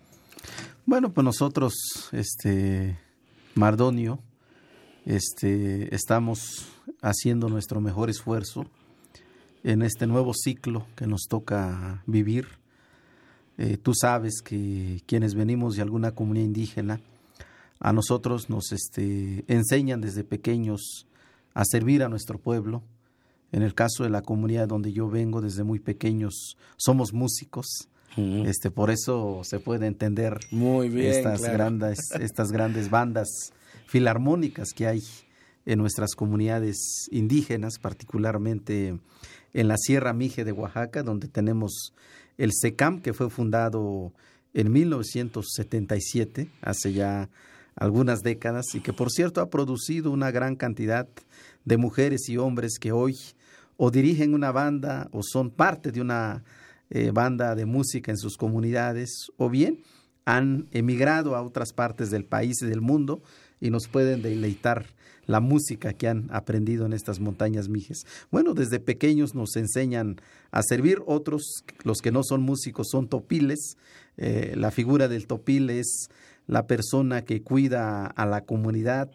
Bueno, 0.85 1.12
pues 1.12 1.25
nosotros, 1.25 1.75
este, 2.12 2.97
Mardonio, 3.55 4.21
este, 5.05 5.95
estamos 5.95 6.69
haciendo 7.02 7.49
nuestro 7.49 7.81
mejor 7.81 8.11
esfuerzo 8.11 8.66
en 9.66 9.82
este 9.82 10.06
nuevo 10.06 10.32
ciclo 10.32 10.87
que 10.94 11.08
nos 11.08 11.23
toca 11.28 12.04
vivir. 12.06 12.46
Eh, 13.58 13.76
tú 13.76 13.94
sabes 13.94 14.40
que 14.40 15.02
quienes 15.06 15.35
venimos 15.35 15.75
de 15.75 15.82
alguna 15.82 16.12
comunidad 16.12 16.46
indígena, 16.46 17.00
a 17.80 17.92
nosotros 17.92 18.49
nos 18.49 18.70
este, 18.70 19.44
enseñan 19.49 20.00
desde 20.00 20.23
pequeños 20.23 21.08
a 21.52 21.64
servir 21.64 22.04
a 22.04 22.08
nuestro 22.08 22.38
pueblo. 22.38 22.85
En 23.50 23.62
el 23.62 23.75
caso 23.75 24.04
de 24.04 24.11
la 24.11 24.23
comunidad 24.23 24.68
donde 24.68 24.92
yo 24.92 25.08
vengo, 25.08 25.40
desde 25.40 25.64
muy 25.64 25.80
pequeños, 25.80 26.56
somos 26.76 27.12
músicos. 27.12 27.66
Este, 28.16 28.70
por 28.70 28.90
eso 28.90 29.42
se 29.42 29.58
puede 29.58 29.87
entender 29.87 30.38
muy 30.52 30.87
estas, 31.06 31.42
grandes, 31.42 31.99
estas 32.18 32.50
grandes 32.50 32.88
bandas 32.88 33.52
filarmónicas 33.88 34.68
que 34.75 34.87
hay 34.87 35.02
en 35.66 35.80
nuestras 35.80 36.14
comunidades 36.14 37.08
indígenas, 37.11 37.78
particularmente 37.78 38.99
en 39.56 39.68
la 39.68 39.78
Sierra 39.78 40.12
Mije 40.12 40.44
de 40.44 40.52
Oaxaca, 40.52 41.02
donde 41.02 41.28
tenemos 41.28 41.94
el 42.36 42.52
SECAM, 42.52 43.00
que 43.00 43.14
fue 43.14 43.30
fundado 43.30 44.12
en 44.52 44.70
1977, 44.70 46.50
hace 46.60 46.92
ya 46.92 47.30
algunas 47.75 48.20
décadas, 48.20 48.66
y 48.75 48.80
que 48.80 48.92
por 48.92 49.10
cierto 49.10 49.40
ha 49.40 49.48
producido 49.48 50.10
una 50.10 50.30
gran 50.30 50.56
cantidad 50.56 51.08
de 51.64 51.76
mujeres 51.78 52.28
y 52.28 52.36
hombres 52.36 52.78
que 52.78 52.92
hoy 52.92 53.16
o 53.78 53.90
dirigen 53.90 54.34
una 54.34 54.52
banda 54.52 55.08
o 55.10 55.22
son 55.22 55.50
parte 55.50 55.90
de 55.90 56.02
una 56.02 56.44
eh, 56.90 57.10
banda 57.10 57.54
de 57.54 57.64
música 57.64 58.10
en 58.10 58.18
sus 58.18 58.36
comunidades, 58.36 59.32
o 59.38 59.48
bien 59.48 59.78
han 60.26 60.66
emigrado 60.73 61.35
a 61.37 61.42
otras 61.42 61.73
partes 61.73 62.11
del 62.11 62.25
país 62.25 62.61
y 62.61 62.66
del 62.66 62.83
mundo 62.83 63.23
y 63.61 63.71
nos 63.71 63.88
pueden 63.88 64.21
deleitar 64.21 64.87
la 65.26 65.40
música 65.40 65.92
que 65.92 66.09
han 66.09 66.28
aprendido 66.30 66.85
en 66.85 66.92
estas 66.92 67.21
montañas 67.21 67.68
mijes. 67.68 68.06
Bueno, 68.30 68.52
desde 68.52 68.78
pequeños 68.78 69.35
nos 69.35 69.56
enseñan 69.56 70.21
a 70.50 70.62
servir, 70.62 71.02
otros, 71.06 71.64
los 71.85 71.99
que 71.99 72.12
no 72.12 72.23
son 72.23 72.42
músicos, 72.42 72.88
son 72.90 73.09
topiles. 73.09 73.76
Eh, 74.16 74.54
la 74.56 74.71
figura 74.71 75.09
del 75.09 75.26
topil 75.26 75.71
es 75.71 76.09
la 76.47 76.66
persona 76.66 77.23
que 77.23 77.42
cuida 77.42 78.06
a 78.06 78.26
la 78.26 78.43
comunidad, 78.43 79.10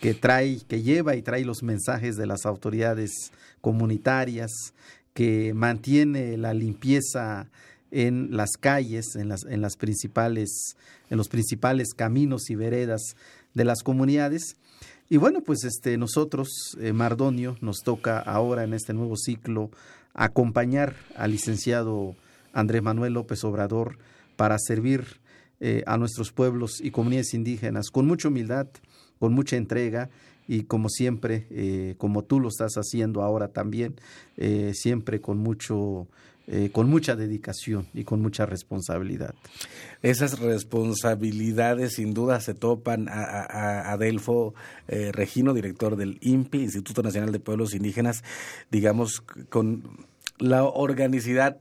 que 0.00 0.14
trae, 0.14 0.58
que 0.68 0.82
lleva 0.82 1.16
y 1.16 1.22
trae 1.22 1.44
los 1.44 1.62
mensajes 1.62 2.16
de 2.16 2.26
las 2.26 2.46
autoridades 2.46 3.32
comunitarias, 3.60 4.50
que 5.14 5.52
mantiene 5.54 6.36
la 6.36 6.54
limpieza 6.54 7.48
en 7.92 8.34
las 8.34 8.52
calles, 8.58 9.14
en 9.14 9.28
las, 9.28 9.44
en 9.44 9.60
las 9.60 9.76
principales, 9.76 10.76
en 11.10 11.18
los 11.18 11.28
principales 11.28 11.94
caminos 11.94 12.50
y 12.50 12.56
veredas 12.56 13.14
de 13.54 13.64
las 13.64 13.82
comunidades. 13.82 14.56
Y 15.08 15.18
bueno, 15.18 15.42
pues 15.42 15.62
este, 15.64 15.98
nosotros, 15.98 16.76
eh, 16.80 16.94
Mardonio, 16.94 17.56
nos 17.60 17.82
toca 17.84 18.18
ahora 18.18 18.64
en 18.64 18.72
este 18.72 18.94
nuevo 18.94 19.16
ciclo 19.16 19.70
acompañar 20.14 20.96
al 21.16 21.32
licenciado 21.32 22.16
Andrés 22.54 22.82
Manuel 22.82 23.12
López 23.12 23.44
Obrador 23.44 23.98
para 24.36 24.58
servir 24.58 25.20
eh, 25.60 25.84
a 25.86 25.98
nuestros 25.98 26.32
pueblos 26.32 26.80
y 26.80 26.90
comunidades 26.90 27.34
indígenas 27.34 27.90
con 27.90 28.06
mucha 28.06 28.28
humildad, 28.28 28.68
con 29.18 29.34
mucha 29.34 29.56
entrega 29.56 30.08
y 30.48 30.62
como 30.64 30.88
siempre, 30.88 31.46
eh, 31.50 31.94
como 31.98 32.24
tú 32.24 32.40
lo 32.40 32.48
estás 32.48 32.74
haciendo 32.74 33.22
ahora 33.22 33.48
también, 33.48 33.94
siempre 34.72 35.20
con 35.20 35.38
mucho 35.38 36.08
eh, 36.48 36.70
con 36.72 36.88
mucha 36.88 37.14
dedicación 37.14 37.86
y 37.94 38.04
con 38.04 38.20
mucha 38.20 38.46
responsabilidad. 38.46 39.34
Esas 40.02 40.40
responsabilidades 40.40 41.94
sin 41.94 42.14
duda 42.14 42.40
se 42.40 42.54
topan 42.54 43.08
a, 43.08 43.92
Adelfo 43.92 44.54
eh, 44.88 45.12
Regino, 45.12 45.54
director 45.54 45.96
del 45.96 46.18
INPI, 46.20 46.62
Instituto 46.62 47.02
Nacional 47.02 47.30
de 47.30 47.40
Pueblos 47.40 47.74
Indígenas, 47.74 48.24
digamos, 48.70 49.20
con 49.50 49.84
la 50.38 50.64
organicidad 50.64 51.58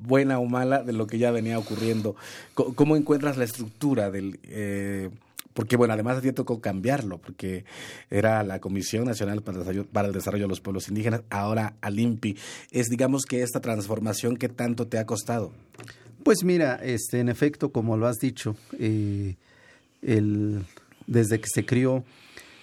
buena 0.00 0.38
o 0.38 0.46
mala 0.46 0.82
de 0.82 0.92
lo 0.92 1.06
que 1.06 1.18
ya 1.18 1.30
venía 1.30 1.58
ocurriendo. 1.58 2.16
¿Cómo 2.54 2.96
encuentras 2.96 3.36
la 3.36 3.44
estructura 3.44 4.10
del... 4.10 4.40
Eh, 4.44 5.10
porque 5.56 5.76
bueno, 5.76 5.94
además 5.94 6.18
a 6.18 6.20
ti 6.20 6.30
tocó 6.32 6.60
cambiarlo, 6.60 7.16
porque 7.16 7.64
era 8.10 8.42
la 8.42 8.60
Comisión 8.60 9.06
Nacional 9.06 9.42
para 9.42 9.58
el, 10.06 10.12
Desarrollo, 10.12 10.44
de 10.44 10.48
los 10.48 10.60
Pueblos 10.60 10.88
Indígenas, 10.88 11.22
ahora 11.30 11.76
Alimpi. 11.80 12.36
Es 12.70 12.88
digamos 12.88 13.24
que 13.24 13.42
esta 13.42 13.60
transformación 13.60 14.36
que 14.36 14.50
tanto 14.50 14.86
te 14.86 14.98
ha 14.98 15.06
costado. 15.06 15.52
Pues 16.22 16.44
mira, 16.44 16.74
este, 16.82 17.20
en 17.20 17.30
efecto, 17.30 17.72
como 17.72 17.96
lo 17.96 18.06
has 18.06 18.18
dicho, 18.18 18.54
eh, 18.78 19.36
el, 20.02 20.62
desde 21.06 21.40
que 21.40 21.48
se 21.48 21.64
crió 21.64 22.04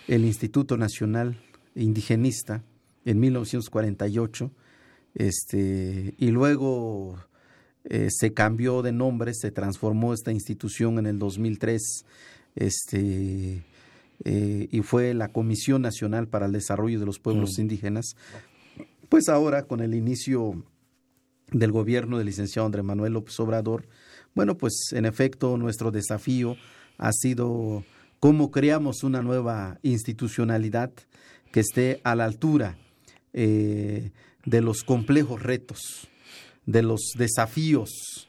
el 0.08 0.24
Instituto 0.24 0.78
Nacional 0.78 1.42
Indigenista 1.74 2.62
en 3.06 3.20
1948, 3.20 4.52
este, 5.16 6.14
y 6.20 6.28
luego 6.28 7.18
eh, 7.86 8.10
se 8.12 8.34
cambió 8.34 8.84
de 8.84 8.92
nombre, 8.92 9.34
se 9.34 9.50
transformó 9.50 10.14
esta 10.14 10.32
institución 10.32 11.00
en 11.00 11.08
el 11.08 11.18
2003 11.18 12.06
este, 12.56 13.64
eh, 14.24 14.68
y 14.72 14.82
fue 14.82 15.14
la 15.14 15.30
Comisión 15.30 15.82
Nacional 15.82 16.28
para 16.28 16.46
el 16.46 16.52
Desarrollo 16.52 17.00
de 17.00 17.06
los 17.06 17.20
Pueblos 17.20 17.58
mm. 17.58 17.62
Indígenas, 17.62 18.16
pues 19.10 19.30
ahora 19.30 19.64
con 19.64 19.82
el 19.82 19.94
inicio 19.94 20.64
del 21.52 21.72
gobierno 21.72 22.18
del 22.18 22.28
licenciado 22.28 22.66
Andrés 22.66 22.86
Manuel 22.86 23.14
López 23.14 23.40
Obrador, 23.40 23.88
bueno, 24.34 24.58
pues 24.58 24.74
en 24.92 25.06
efecto 25.06 25.58
nuestro 25.58 25.92
desafío 25.92 26.56
ha 26.98 27.12
sido 27.12 27.84
cómo 28.20 28.52
creamos 28.52 29.04
una 29.04 29.22
nueva 29.22 29.80
institucionalidad 29.84 30.92
que 31.52 31.60
esté 31.60 32.02
a 32.04 32.16
la 32.16 32.26
altura 32.26 32.78
eh, 33.34 34.12
de 34.46 34.62
los 34.62 34.84
complejos 34.84 35.44
retos, 35.44 36.10
de 36.66 36.82
los 36.82 37.12
desafíos 37.18 38.28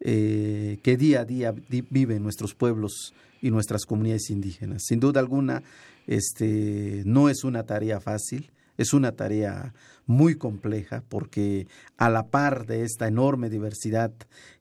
eh, 0.00 0.78
que 0.82 0.96
día 0.96 1.20
a 1.20 1.24
día 1.24 1.54
viven 1.90 2.22
nuestros 2.22 2.54
pueblos 2.54 3.14
y 3.42 3.50
nuestras 3.50 3.84
comunidades 3.84 4.30
indígenas. 4.30 4.84
Sin 4.86 5.00
duda 5.00 5.20
alguna, 5.20 5.62
este, 6.06 7.02
no 7.04 7.28
es 7.28 7.44
una 7.44 7.64
tarea 7.64 8.00
fácil, 8.00 8.50
es 8.78 8.94
una 8.94 9.12
tarea 9.12 9.74
muy 10.06 10.36
compleja 10.36 11.02
porque 11.08 11.66
a 11.98 12.08
la 12.08 12.28
par 12.28 12.66
de 12.66 12.84
esta 12.84 13.06
enorme 13.06 13.50
diversidad 13.50 14.12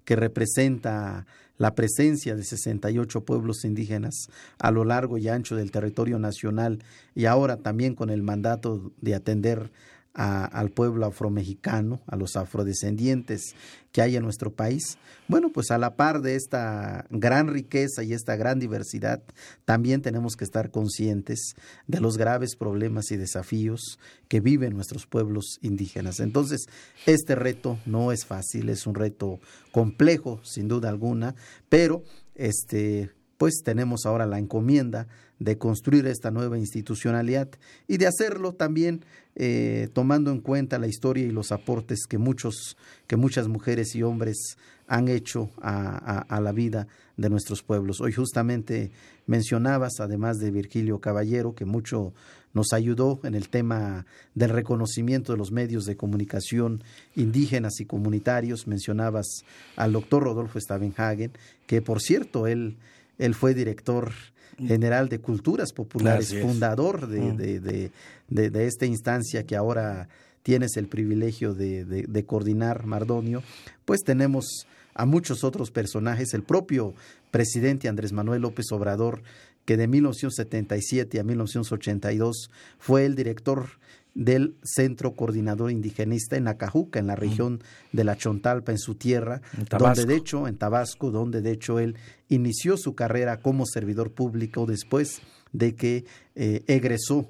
que 0.03 0.15
representa 0.15 1.25
la 1.57 1.75
presencia 1.75 2.35
de 2.35 2.43
68 2.43 3.21
pueblos 3.23 3.63
indígenas 3.63 4.27
a 4.57 4.71
lo 4.71 4.83
largo 4.83 5.17
y 5.17 5.29
ancho 5.29 5.55
del 5.55 5.71
territorio 5.71 6.17
nacional 6.17 6.79
y 7.13 7.25
ahora 7.25 7.57
también 7.57 7.93
con 7.95 8.09
el 8.09 8.23
mandato 8.23 8.91
de 8.99 9.13
atender 9.15 9.71
al 10.13 10.71
pueblo 10.71 11.05
afromexicano, 11.05 12.01
a 12.05 12.15
los 12.15 12.35
afrodescendientes 12.35 13.55
que 13.91 14.01
hay 14.01 14.15
en 14.15 14.23
nuestro 14.23 14.53
país. 14.53 14.97
Bueno, 15.27 15.51
pues 15.53 15.71
a 15.71 15.77
la 15.77 15.95
par 15.95 16.21
de 16.21 16.35
esta 16.35 17.05
gran 17.09 17.47
riqueza 17.47 18.03
y 18.03 18.13
esta 18.13 18.35
gran 18.35 18.59
diversidad, 18.59 19.21
también 19.63 20.01
tenemos 20.01 20.35
que 20.35 20.43
estar 20.43 20.71
conscientes 20.71 21.55
de 21.87 22.01
los 22.01 22.17
graves 22.17 22.55
problemas 22.55 23.11
y 23.11 23.17
desafíos 23.17 23.99
que 24.27 24.41
viven 24.41 24.73
nuestros 24.73 25.07
pueblos 25.07 25.59
indígenas. 25.61 26.19
Entonces, 26.19 26.65
este 27.05 27.35
reto 27.35 27.79
no 27.85 28.11
es 28.11 28.25
fácil, 28.25 28.69
es 28.69 28.85
un 28.87 28.95
reto 28.95 29.39
complejo, 29.71 30.41
sin 30.43 30.67
duda 30.67 30.89
alguna, 30.89 31.35
pero 31.69 32.03
este 32.35 33.11
pues 33.41 33.63
tenemos 33.63 34.05
ahora 34.05 34.27
la 34.27 34.37
encomienda 34.37 35.07
de 35.39 35.57
construir 35.57 36.05
esta 36.05 36.29
nueva 36.29 36.59
institucionalidad 36.59 37.49
y 37.87 37.97
de 37.97 38.05
hacerlo 38.05 38.53
también 38.53 39.03
eh, 39.35 39.87
tomando 39.93 40.31
en 40.31 40.41
cuenta 40.41 40.77
la 40.77 40.87
historia 40.87 41.25
y 41.25 41.31
los 41.31 41.51
aportes 41.51 42.05
que 42.07 42.17
muchos, 42.17 42.77
que 43.07 43.15
muchas 43.15 43.47
mujeres 43.47 43.95
y 43.95 44.03
hombres 44.03 44.57
han 44.87 45.07
hecho 45.07 45.49
a, 45.61 46.39
la 46.41 46.51
vida 46.51 46.85
de 47.15 47.29
nuestros 47.29 47.63
pueblos. 47.63 48.01
Hoy 48.01 48.11
justamente 48.11 48.91
mencionabas, 49.25 50.01
además 50.01 50.37
de 50.39 50.51
Virgilio 50.51 50.99
Caballero, 50.99 51.55
que 51.55 51.63
mucho 51.63 52.13
nos 52.53 52.73
ayudó 52.73 53.21
en 53.23 53.33
el 53.33 53.47
tema 53.47 54.05
del 54.35 54.49
reconocimiento 54.49 55.31
de 55.31 55.37
los 55.37 55.53
medios 55.53 55.85
de 55.85 55.95
comunicación 55.95 56.83
indígenas 57.15 57.79
y 57.79 57.85
comunitarios. 57.85 58.67
Mencionabas 58.67 59.45
al 59.77 59.93
doctor 59.93 60.23
Rodolfo 60.23 60.59
Stavenhagen, 60.59 61.31
que 61.67 61.81
por 61.81 62.01
cierto, 62.01 62.45
él, 62.47 62.75
él 63.17 63.33
fue 63.33 63.53
director 63.53 64.11
general 64.57 65.09
de 65.09 65.19
culturas 65.19 65.73
populares, 65.73 66.35
fundador 66.41 67.07
mm. 67.07 67.35
de, 67.35 67.91
de, 68.29 68.67
esta 68.67 68.85
instancia 68.85 69.45
que 69.45 69.55
ahora 69.55 70.07
tienes 70.43 70.77
el 70.77 70.87
privilegio 70.87 71.53
de, 71.53 72.23
coordinar, 72.25 72.85
Mardonio, 72.85 73.43
pues 73.85 74.01
tenemos 74.03 74.67
a 74.93 75.05
muchos 75.05 75.43
otros 75.43 75.71
personajes, 75.71 76.33
el 76.33 76.43
propio 76.43 76.93
presidente 77.29 77.87
Andrés 77.87 78.11
Manuel 78.11 78.41
López 78.41 78.71
Obrador, 78.71 79.21
que 79.65 79.77
de 79.77 79.87
1977 79.87 81.19
a 81.19 81.23
1982 81.23 82.49
fue 82.79 83.05
el 83.05 83.15
director 83.15 83.69
del 84.13 84.55
Centro 84.63 85.15
Coordinador 85.15 85.71
Indigenista 85.71 86.35
en 86.35 86.47
Acajuca, 86.47 86.99
en 86.99 87.07
la 87.07 87.15
región 87.15 87.61
de 87.91 88.03
la 88.03 88.17
Chontalpa, 88.17 88.71
en 88.71 88.79
su 88.79 88.95
tierra, 88.95 89.41
donde 89.77 90.05
de 90.05 90.15
hecho, 90.15 90.47
en 90.47 90.57
Tabasco, 90.57 91.11
donde 91.11 91.41
de 91.41 91.51
hecho 91.51 91.79
él 91.79 91.95
inició 92.27 92.77
su 92.77 92.93
carrera 92.95 93.37
como 93.37 93.65
servidor 93.65 94.11
público 94.11 94.65
después 94.65 95.21
de 95.53 95.75
que 95.75 96.05
eh, 96.35 96.63
egresó 96.67 97.29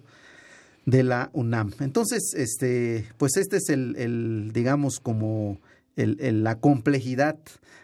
de 0.85 1.03
la 1.03 1.29
UNAM. 1.33 1.71
Entonces, 1.79 2.33
este, 2.35 3.07
pues 3.17 3.37
este 3.37 3.57
es 3.57 3.69
el, 3.69 3.95
el 3.97 4.51
digamos, 4.53 4.99
como 4.99 5.59
el, 5.95 6.43
la 6.43 6.59
complejidad 6.59 7.37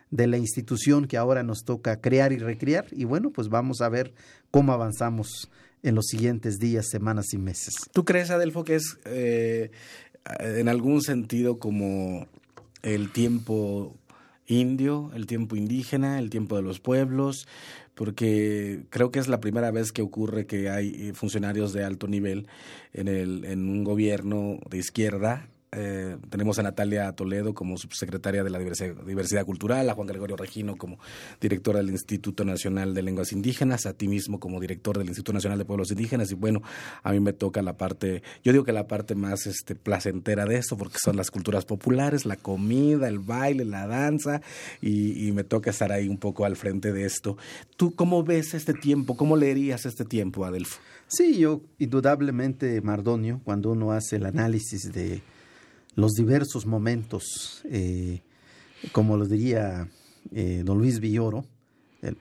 de 0.10 0.28
la 0.28 0.38
institución 0.38 1.08
que 1.08 1.18
ahora 1.18 1.44
nos 1.44 1.64
toca 1.64 2.00
crear 2.00 2.32
y 2.32 2.38
recrear. 2.38 2.88
Y 2.92 3.04
bueno, 3.04 3.32
pues 3.32 3.50
vamos 3.50 3.82
a 3.82 3.90
ver 3.90 4.14
cómo 4.52 4.72
avanzamos 4.72 5.50
en 5.84 5.96
los 5.96 6.08
siguientes 6.08 6.60
días, 6.60 6.88
semanas 6.90 7.34
y 7.34 7.38
meses. 7.38 7.76
¿Tú 7.94 8.06
crees, 8.06 8.30
Adelfo, 8.30 8.64
que 8.64 8.76
es 8.76 8.98
eh, 9.06 9.72
en 10.40 10.70
algún 10.70 11.02
sentido 11.02 11.60
como 11.60 12.28
el 12.82 13.12
tiempo 13.12 13.96
indio, 14.48 15.12
el 15.14 15.28
tiempo 15.28 15.56
indígena, 15.56 16.20
el 16.20 16.30
tiempo 16.30 16.56
de 16.56 16.62
los 16.62 16.80
pueblos? 16.80 17.48
porque 17.98 18.84
creo 18.92 19.10
que 19.10 19.18
es 19.18 19.28
la 19.28 19.40
primera 19.40 19.72
vez 19.72 19.92
que 19.92 20.04
ocurre 20.04 20.46
que 20.46 20.70
hay 20.70 21.14
funcionarios 21.14 21.74
de 21.74 21.84
alto 21.84 22.08
nivel 22.08 22.46
en, 22.94 23.08
el, 23.08 23.44
en 23.44 23.68
un 23.68 23.84
gobierno 23.84 24.60
de 24.70 24.78
izquierda 24.78 25.50
eh, 25.80 26.18
tenemos 26.32 26.58
a 26.58 26.64
Natalia 26.64 27.12
Toledo 27.12 27.54
como 27.54 27.78
subsecretaria 27.78 28.44
de 28.44 28.50
la 28.50 28.58
diversidad, 28.58 29.46
cultural, 29.46 29.88
a 29.88 29.94
Juan 29.94 30.08
Gregorio 30.08 30.36
Regino 30.36 30.76
como 30.76 30.98
director 31.40 31.76
del 31.76 31.90
Instituto 31.92 32.44
Nacional 32.44 32.96
de 32.96 33.04
Lenguas 33.04 33.32
Indígenas, 33.32 33.86
a 33.86 33.94
ti 33.94 34.08
mismo 34.08 34.40
como 34.40 34.60
director 34.60 34.98
del 34.98 35.08
Instituto 35.08 35.34
Nacional 35.34 35.60
de 35.60 35.66
Pueblos 35.66 35.92
Indígenas 35.92 36.32
y 36.32 36.34
bueno, 36.34 36.64
a 37.04 37.12
mí 37.12 37.20
me 37.20 37.32
toca 37.32 37.62
la 37.62 37.78
parte, 37.78 38.24
yo 38.44 38.52
digo 38.54 38.64
que 38.64 38.72
la 38.72 38.88
parte 38.88 39.14
más 39.14 39.46
este, 39.46 39.76
placentera 39.76 40.46
de 40.46 40.58
esto 40.58 40.78
porque 40.78 40.98
son 40.98 41.16
las 41.16 41.30
culturas 41.30 41.64
populares, 41.64 42.26
la 42.26 42.38
comida, 42.38 43.08
el 43.08 43.20
baile, 43.20 43.64
la 43.64 43.86
danza 43.86 44.42
y, 44.82 45.28
y 45.28 45.32
me 45.32 45.44
toca 45.44 45.70
estar 45.70 45.92
ahí 45.92 46.10
un 46.10 46.18
poco 46.18 46.46
al 46.46 46.56
frente 46.56 46.92
de 46.92 47.06
esto. 47.06 47.38
¿Tú 47.76 47.94
cómo 47.94 48.24
ves 48.24 48.56
este 48.56 48.74
tiempo? 48.74 49.16
¿Cómo 49.16 49.38
leerías 49.38 49.86
este 49.86 50.06
tiempo, 50.06 50.44
Adelfo? 50.44 50.80
Sí, 51.08 51.38
yo 51.38 51.62
indudablemente, 51.78 52.82
Mardonio, 52.82 53.40
cuando 53.44 53.72
uno 53.72 53.92
hace 53.92 54.18
el 54.18 54.26
análisis 54.26 54.92
de 54.92 55.22
los 55.98 56.14
diversos 56.14 56.68
momentos, 56.68 57.64
eh, 57.66 58.22
como 58.92 59.18
lo 59.18 59.26
diría 59.26 59.90
eh, 60.32 60.62
don 60.64 60.78
Luis 60.78 61.00
Villoro. 61.00 61.44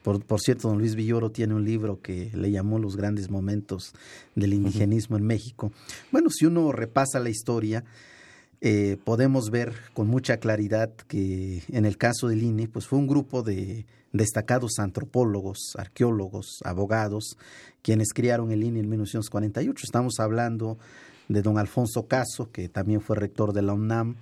por, 0.01 0.41
cierto, 0.41 0.67
don 0.69 0.79
Luis 0.79 0.95
Villoro 0.95 1.29
tiene 1.29 1.53
un 1.53 1.63
libro 1.63 2.01
que 2.01 2.31
le 2.33 2.49
llamó 2.49 2.79
Los 2.79 2.97
grandes 2.97 3.29
momentos 3.29 3.93
del 4.33 4.53
indigenismo 4.53 5.15
en 5.15 5.23
México. 5.27 5.71
Bueno, 6.11 6.31
si 6.31 6.47
uno 6.47 6.71
repasa 6.71 7.19
la 7.19 7.29
historia, 7.29 7.83
eh, 8.61 8.97
podemos 9.03 9.51
ver 9.51 9.75
con 9.93 10.07
mucha 10.07 10.37
claridad 10.37 10.91
que 11.07 11.61
en 11.71 11.85
el 11.85 11.97
caso 11.97 12.29
del 12.29 12.41
INE, 12.41 12.67
pues 12.67 12.87
fue 12.87 12.97
un 12.97 13.05
grupo 13.05 13.43
de 13.43 13.85
destacados 14.11 14.79
antropólogos, 14.79 15.75
arqueólogos, 15.77 16.61
abogados, 16.65 17.37
quienes 17.83 18.11
criaron 18.11 18.51
el 18.51 18.63
INE 18.63 18.79
en 18.79 18.89
1948. 18.89 19.83
Estamos 19.85 20.19
hablando 20.19 20.79
de 21.27 21.41
don 21.41 21.57
Alfonso 21.57 22.07
Caso, 22.07 22.51
que 22.51 22.69
también 22.69 23.01
fue 23.01 23.15
rector 23.15 23.53
de 23.53 23.61
la 23.61 23.73
UNAM, 23.73 24.15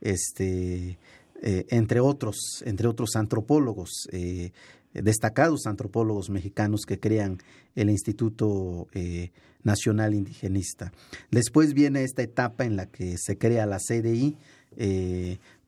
este, 0.00 0.98
eh, 1.42 1.66
entre, 1.70 2.00
otros, 2.00 2.62
entre 2.64 2.88
otros 2.88 3.16
antropólogos, 3.16 4.08
eh, 4.12 4.52
destacados 4.92 5.66
antropólogos 5.66 6.30
mexicanos 6.30 6.82
que 6.86 7.00
crean 7.00 7.38
el 7.74 7.90
Instituto 7.90 8.86
eh, 8.94 9.30
Nacional 9.62 10.14
Indigenista. 10.14 10.92
Después 11.30 11.74
viene 11.74 12.04
esta 12.04 12.22
etapa 12.22 12.64
en 12.64 12.76
la 12.76 12.86
que 12.86 13.16
se 13.18 13.36
crea 13.36 13.66
la 13.66 13.78
CDI, 13.78 14.36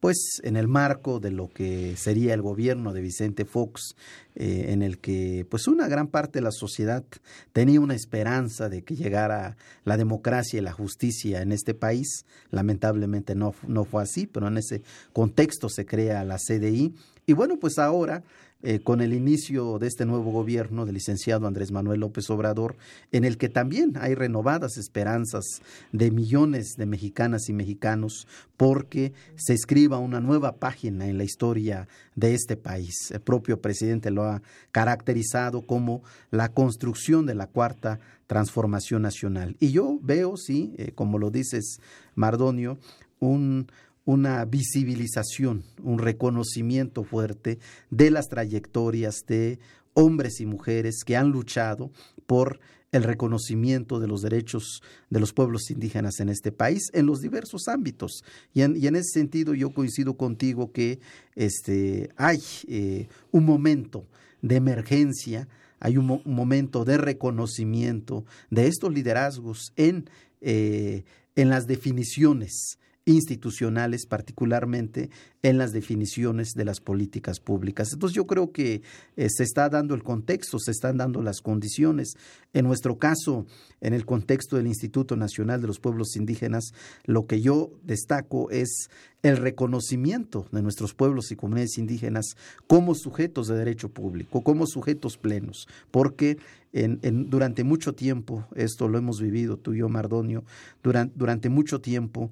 pues 0.01 0.41
en 0.43 0.57
el 0.57 0.69
marco 0.69 1.21
de 1.21 1.31
lo 1.31 1.49
que 1.49 1.97
sería 1.97 2.35
el 2.35 2.43
gobierno 2.43 2.93
de 2.93 3.01
Vicente 3.01 3.45
Fox, 3.45 3.95
eh, 4.35 4.67
en 4.69 4.83
el 4.83 4.99
que 4.99 5.47
pues 5.49 5.67
una 5.67 5.89
gran 5.89 6.09
parte 6.09 6.39
de 6.39 6.45
la 6.45 6.53
sociedad 6.53 7.05
tenía 7.53 7.81
una 7.81 7.95
esperanza 7.95 8.69
de 8.69 8.83
que 8.83 8.95
llegara 8.95 9.57
la 9.85 9.97
democracia 9.97 10.59
y 10.59 10.63
la 10.63 10.73
justicia 10.73 11.43
en 11.43 11.53
este 11.53 11.75
país. 11.75 12.25
Lamentablemente 12.51 13.35
no, 13.35 13.55
no 13.67 13.85
fue 13.85 14.03
así, 14.03 14.27
pero 14.27 14.49
en 14.49 14.59
ese 14.59 14.83
contexto 15.13 15.69
se 15.69 15.87
crea 15.87 16.25
la 16.25 16.37
CDI. 16.37 16.95
Y 17.27 17.33
bueno, 17.33 17.59
pues 17.59 17.79
ahora 17.79 18.23
eh, 18.63 18.81
con 18.81 19.01
el 19.01 19.13
inicio 19.13 19.79
de 19.79 19.87
este 19.87 20.07
nuevo 20.07 20.33
gobierno 20.33 20.87
del 20.87 20.95
licenciado 20.95 21.47
Andrés 21.47 21.73
Manuel 21.73 22.01
López 22.01 22.31
Obrador, 22.31 22.77
en 23.13 23.25
el 23.25 23.37
que 23.37 23.49
también 23.49 23.93
hay 24.01 24.15
renovadas 24.15 24.79
esperanzas 24.79 25.61
de 25.93 26.11
millones 26.11 26.75
de 26.77 26.87
mexicanas 26.87 27.49
y 27.49 27.53
mexicanos 27.53 28.27
porque 28.57 29.13
se 29.37 29.53
escriba 29.53 29.99
una 29.99 30.21
nueva 30.21 30.57
página 30.57 31.07
en 31.07 31.19
la 31.19 31.25
historia 31.25 31.87
de 32.15 32.35
este 32.35 32.57
país. 32.57 33.11
El 33.11 33.21
propio 33.21 33.61
presidente 33.61 34.11
lo 34.11 34.25
ha 34.25 34.43
caracterizado 34.73 35.63
como 35.63 36.03
la 36.31 36.49
construcción 36.49 37.27
de 37.27 37.35
la 37.35 37.47
cuarta 37.47 38.01
transformación 38.27 39.03
nacional. 39.03 39.57
Y 39.61 39.71
yo 39.71 39.99
veo, 40.03 40.37
sí, 40.37 40.75
eh, 40.79 40.93
como 40.95 41.19
lo 41.19 41.31
dices, 41.31 41.81
Mardonio, 42.15 42.79
un, 43.21 43.69
una 44.07 44.45
visibilización, 44.45 45.65
un 45.83 45.99
reconocimiento 45.99 47.05
fuerte 47.05 47.59
de 47.91 48.11
las 48.11 48.29
trayectorias 48.29 49.25
de 49.27 49.59
hombres 49.93 50.41
y 50.41 50.47
mujeres 50.47 51.03
que 51.05 51.17
han 51.17 51.31
luchado 51.31 51.91
por 52.27 52.61
el 52.93 53.03
reconocimiento 53.03 53.99
de 53.99 54.07
los 54.07 54.23
derechos 54.23 54.81
de 55.11 55.21
los 55.21 55.33
pueblos 55.33 55.71
indígenas 55.71 56.21
en 56.21 56.29
este 56.29 56.53
país 56.53 56.89
en 56.95 57.07
los 57.07 57.21
diversos 57.21 57.67
ámbitos. 57.67 58.23
Y 58.55 58.63
en, 58.63 58.77
ese 58.97 59.11
sentido 59.21 59.55
yo 59.55 59.71
coincido 59.75 60.17
contigo 60.17 60.71
que 60.71 61.01
este, 61.35 62.09
hay 62.17 62.41
eh, 62.69 63.09
un 63.33 63.45
momento 63.45 64.07
de 64.41 64.55
emergencia, 64.55 65.49
hay 65.81 65.97
un, 65.97 66.23
momento 66.25 66.85
de 66.85 66.97
reconocimiento 66.97 68.25
de 68.51 68.69
estos 68.69 68.95
liderazgos 68.95 69.73
en, 69.75 70.09
eh, 70.41 71.03
en 71.35 71.49
las 71.49 71.67
definiciones 71.67 72.79
institucionales, 73.07 74.05
particularmente 74.05 75.11
en 75.43 75.59
las 75.59 75.73
definiciones 75.73 76.55
de 76.55 76.65
las 76.65 76.81
políticas 76.81 77.39
públicas. 77.39 77.93
Entonces 77.93 78.17
yo 78.17 78.27
creo 78.27 78.51
que 78.51 78.83
eh, 79.17 79.29
se 79.31 79.45
está 79.45 79.69
dando 79.69 79.95
el 79.95 80.03
contexto, 80.03 80.59
se 80.59 80.73
están 80.73 80.97
dando 80.97 81.23
las 81.23 81.41
condiciones. 81.41 82.17
En 82.53 82.67
nuestro 82.67 82.99
caso, 82.99 83.47
en 83.81 83.95
el 83.95 84.05
contexto 84.05 84.57
del 84.57 84.67
Instituto 84.67 85.17
Nacional 85.17 85.61
de 85.61 85.69
los 85.69 85.79
Pueblos 85.79 86.17
Indígenas, 86.17 86.73
lo 87.05 87.27
que 87.27 87.41
yo 87.41 87.71
destaco 87.85 88.51
es 88.51 88.89
el 89.23 89.37
reconocimiento 89.37 90.47
de 90.51 90.63
nuestros 90.63 90.93
pueblos 90.93 91.31
y 91.31 91.37
comunidades 91.37 91.79
indígenas 91.79 92.37
como 92.67 92.95
sujetos 92.97 93.47
de 93.47 93.57
derecho 93.57 93.89
público, 93.89 94.43
como 94.43 94.67
sujetos 94.67 95.17
plenos, 95.17 95.69
porque 95.93 96.39
en, 96.73 97.31
durante 97.31 97.65
mucho 97.65 97.95
tiempo, 97.95 98.47
esto 98.55 98.89
lo 98.89 98.99
hemos 98.99 99.21
vivido 99.21 99.57
tú 99.57 99.75
y 99.75 99.79
yo, 99.79 99.89
Mardonio, 99.89 100.45
durante, 100.83 101.15
durante 101.17 101.49
mucho 101.49 101.81
tiempo, 101.81 102.31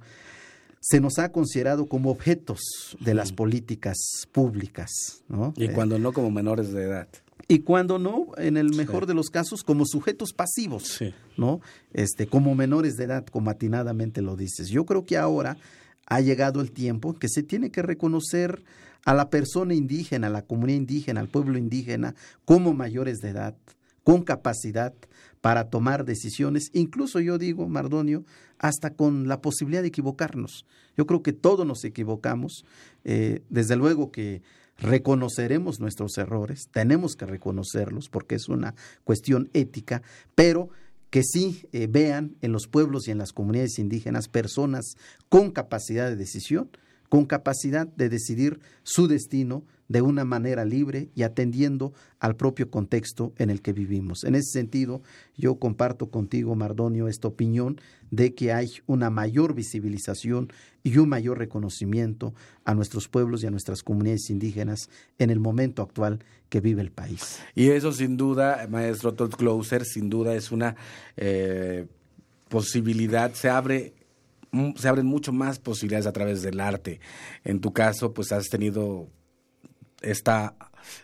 se 0.87 1.01
nos 1.01 1.19
ha 1.19 1.33
considerado 1.33 1.87
como 1.87 2.11
objetos 2.11 2.61
de 3.01 3.15
las 3.15 3.33
políticas 3.33 3.97
públicas. 4.33 4.91
¿no? 5.29 5.55
Y 5.57 5.69
cuando 5.69 5.99
no 5.99 6.13
como 6.13 6.31
menores 6.31 6.73
de 6.73 6.83
edad. 6.83 7.09
Y 7.49 7.61
cuando 7.61 7.99
no, 7.99 8.27
en 8.37 8.59
el 8.59 8.75
mejor 8.75 9.07
de 9.07 9.15
los 9.15 9.31
casos, 9.31 9.63
como 9.65 9.87
sujetos 9.87 10.35
pasivos, 10.35 11.01
¿no? 11.39 11.61
Este, 11.93 12.27
como 12.27 12.55
menores 12.55 12.97
de 12.97 13.05
edad, 13.05 13.25
como 13.27 13.51
atinadamente 13.51 14.21
lo 14.21 14.37
dices. 14.37 14.69
Yo 14.69 14.85
creo 14.85 15.07
que 15.07 15.17
ahora 15.17 15.57
ha 16.07 16.21
llegado 16.21 16.61
el 16.61 16.71
tiempo 16.71 17.15
que 17.15 17.29
se 17.29 17.43
tiene 17.43 17.71
que 17.71 17.83
reconocer 17.83 18.63
a 19.07 19.15
la 19.15 19.31
persona 19.31 19.75
indígena, 19.75 20.27
a 20.27 20.31
la 20.31 20.43
comunidad 20.43 20.79
indígena, 20.79 21.21
al 21.21 21.29
pueblo 21.29 21.59
indígena, 21.59 22.15
como 22.45 22.75
mayores 22.75 23.21
de 23.21 23.31
edad, 23.31 23.55
con 24.05 24.23
capacidad 24.23 24.95
para 25.41 25.69
tomar 25.69 26.05
decisiones, 26.05 26.71
incluso 26.73 27.21
yo 27.21 27.37
digo, 27.37 27.69
Mardonio, 27.69 28.25
hasta 28.59 28.91
con 28.91 29.29
la 29.29 29.41
posibilidad 29.41 29.83
de 29.83 29.89
equivocarnos. 29.89 30.65
Yo 30.97 31.07
creo 31.07 31.23
que 31.23 31.33
todos 31.33 31.67
nos 31.67 31.85
equivocamos, 31.85 32.65
eh, 33.05 33.43
desde 33.51 33.77
luego 33.77 34.11
que 34.11 34.43
reconoceremos 34.79 35.81
nuestros 35.81 36.17
errores, 36.19 36.69
tenemos 36.71 37.15
que 37.15 37.27
reconocerlos 37.27 38.09
porque 38.09 38.37
es 38.37 38.49
una 38.49 38.75
cuestión 39.05 39.51
ética, 39.53 40.03
pero 40.35 40.71
que 41.11 41.23
sí 41.23 41.69
eh, 41.73 41.87
vean 41.89 42.37
en 42.41 42.53
los 42.53 42.67
pueblos 42.67 43.07
y 43.07 43.11
en 43.11 43.19
las 43.19 43.33
comunidades 43.33 43.79
indígenas 43.79 44.29
personas 44.29 44.97
con 45.29 45.53
capacidad 45.53 46.09
de 46.09 46.17
decisión, 46.17 46.71
con 47.15 47.27
capacidad 47.27 47.87
de 47.87 48.09
decidir 48.09 48.59
su 48.83 49.07
destino 49.07 49.63
de 49.87 50.03
una 50.03 50.25
manera 50.25 50.65
libre 50.65 51.11
y 51.15 51.23
atendiendo 51.23 51.93
al 52.19 52.35
propio 52.35 52.73
contexto 52.73 53.33
en 53.39 53.51
el 53.51 53.63
que 53.63 53.73
vivimos. 53.73 54.25
En 54.25 54.35
ese 54.35 54.51
sentido, 54.51 55.01
yo 55.37 55.55
comparto 55.61 56.11
contigo, 56.11 56.57
Mardonio, 56.57 57.07
esta 57.07 57.29
opinión 57.29 57.81
de 58.11 58.35
que 58.35 58.53
hay 58.53 58.69
una 58.87 59.11
mayor 59.11 59.55
visibilización 59.55 60.53
y 60.83 60.99
un 60.99 61.09
mayor 61.09 61.39
reconocimiento 61.39 62.35
a 62.65 62.75
nuestros 62.75 63.07
pueblos 63.07 63.45
y 63.45 63.47
a 63.47 63.53
nuestras 63.53 63.85
comunidades 63.85 64.29
indígenas 64.29 64.91
en 65.21 65.31
el 65.31 65.39
momento 65.39 65.83
actual 65.83 66.19
que 66.49 66.61
vive 66.61 66.83
el 66.83 66.91
país. 66.91 67.39
Y 67.55 67.69
eso 67.69 67.93
sin 67.93 68.17
duda, 68.17 68.67
maestro 68.69 69.15
Todd 69.15 69.35
Closer, 69.37 69.85
sin 69.85 70.11
duda 70.11 70.35
es 70.35 70.51
una 70.51 70.75
eh, 71.17 71.87
posibilidad, 72.49 73.33
se 73.35 73.51
abre 73.51 73.93
se 74.77 74.89
abren 74.89 75.07
mucho 75.07 75.33
más 75.33 75.59
posibilidades 75.59 76.07
a 76.07 76.13
través 76.13 76.43
del 76.43 76.61
arte. 76.61 77.01
En 77.45 77.61
tu 77.61 77.73
caso, 77.73 78.13
pues 78.13 78.33
has 78.33 78.49
tenido 78.49 79.09
esta 80.03 80.55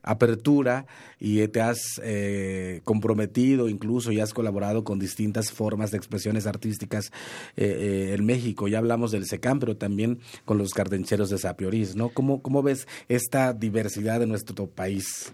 apertura 0.02 0.86
y 1.18 1.46
te 1.48 1.60
has 1.60 2.00
eh, 2.02 2.80
comprometido 2.84 3.68
incluso 3.68 4.12
y 4.12 4.20
has 4.20 4.34
colaborado 4.34 4.84
con 4.84 4.98
distintas 4.98 5.50
formas 5.50 5.90
de 5.90 5.96
expresiones 5.96 6.46
artísticas 6.46 7.12
eh, 7.56 8.10
eh, 8.10 8.14
en 8.14 8.24
México. 8.24 8.68
Ya 8.68 8.78
hablamos 8.78 9.10
del 9.10 9.26
SECAM, 9.26 9.58
pero 9.58 9.76
también 9.76 10.20
con 10.44 10.58
los 10.58 10.72
cardencheros 10.72 11.30
de 11.30 11.38
Sapiorís, 11.38 11.96
¿no? 11.96 12.10
¿Cómo, 12.10 12.42
¿Cómo 12.42 12.62
ves 12.62 12.86
esta 13.08 13.52
diversidad 13.52 14.20
de 14.20 14.26
nuestro 14.26 14.66
país? 14.68 15.32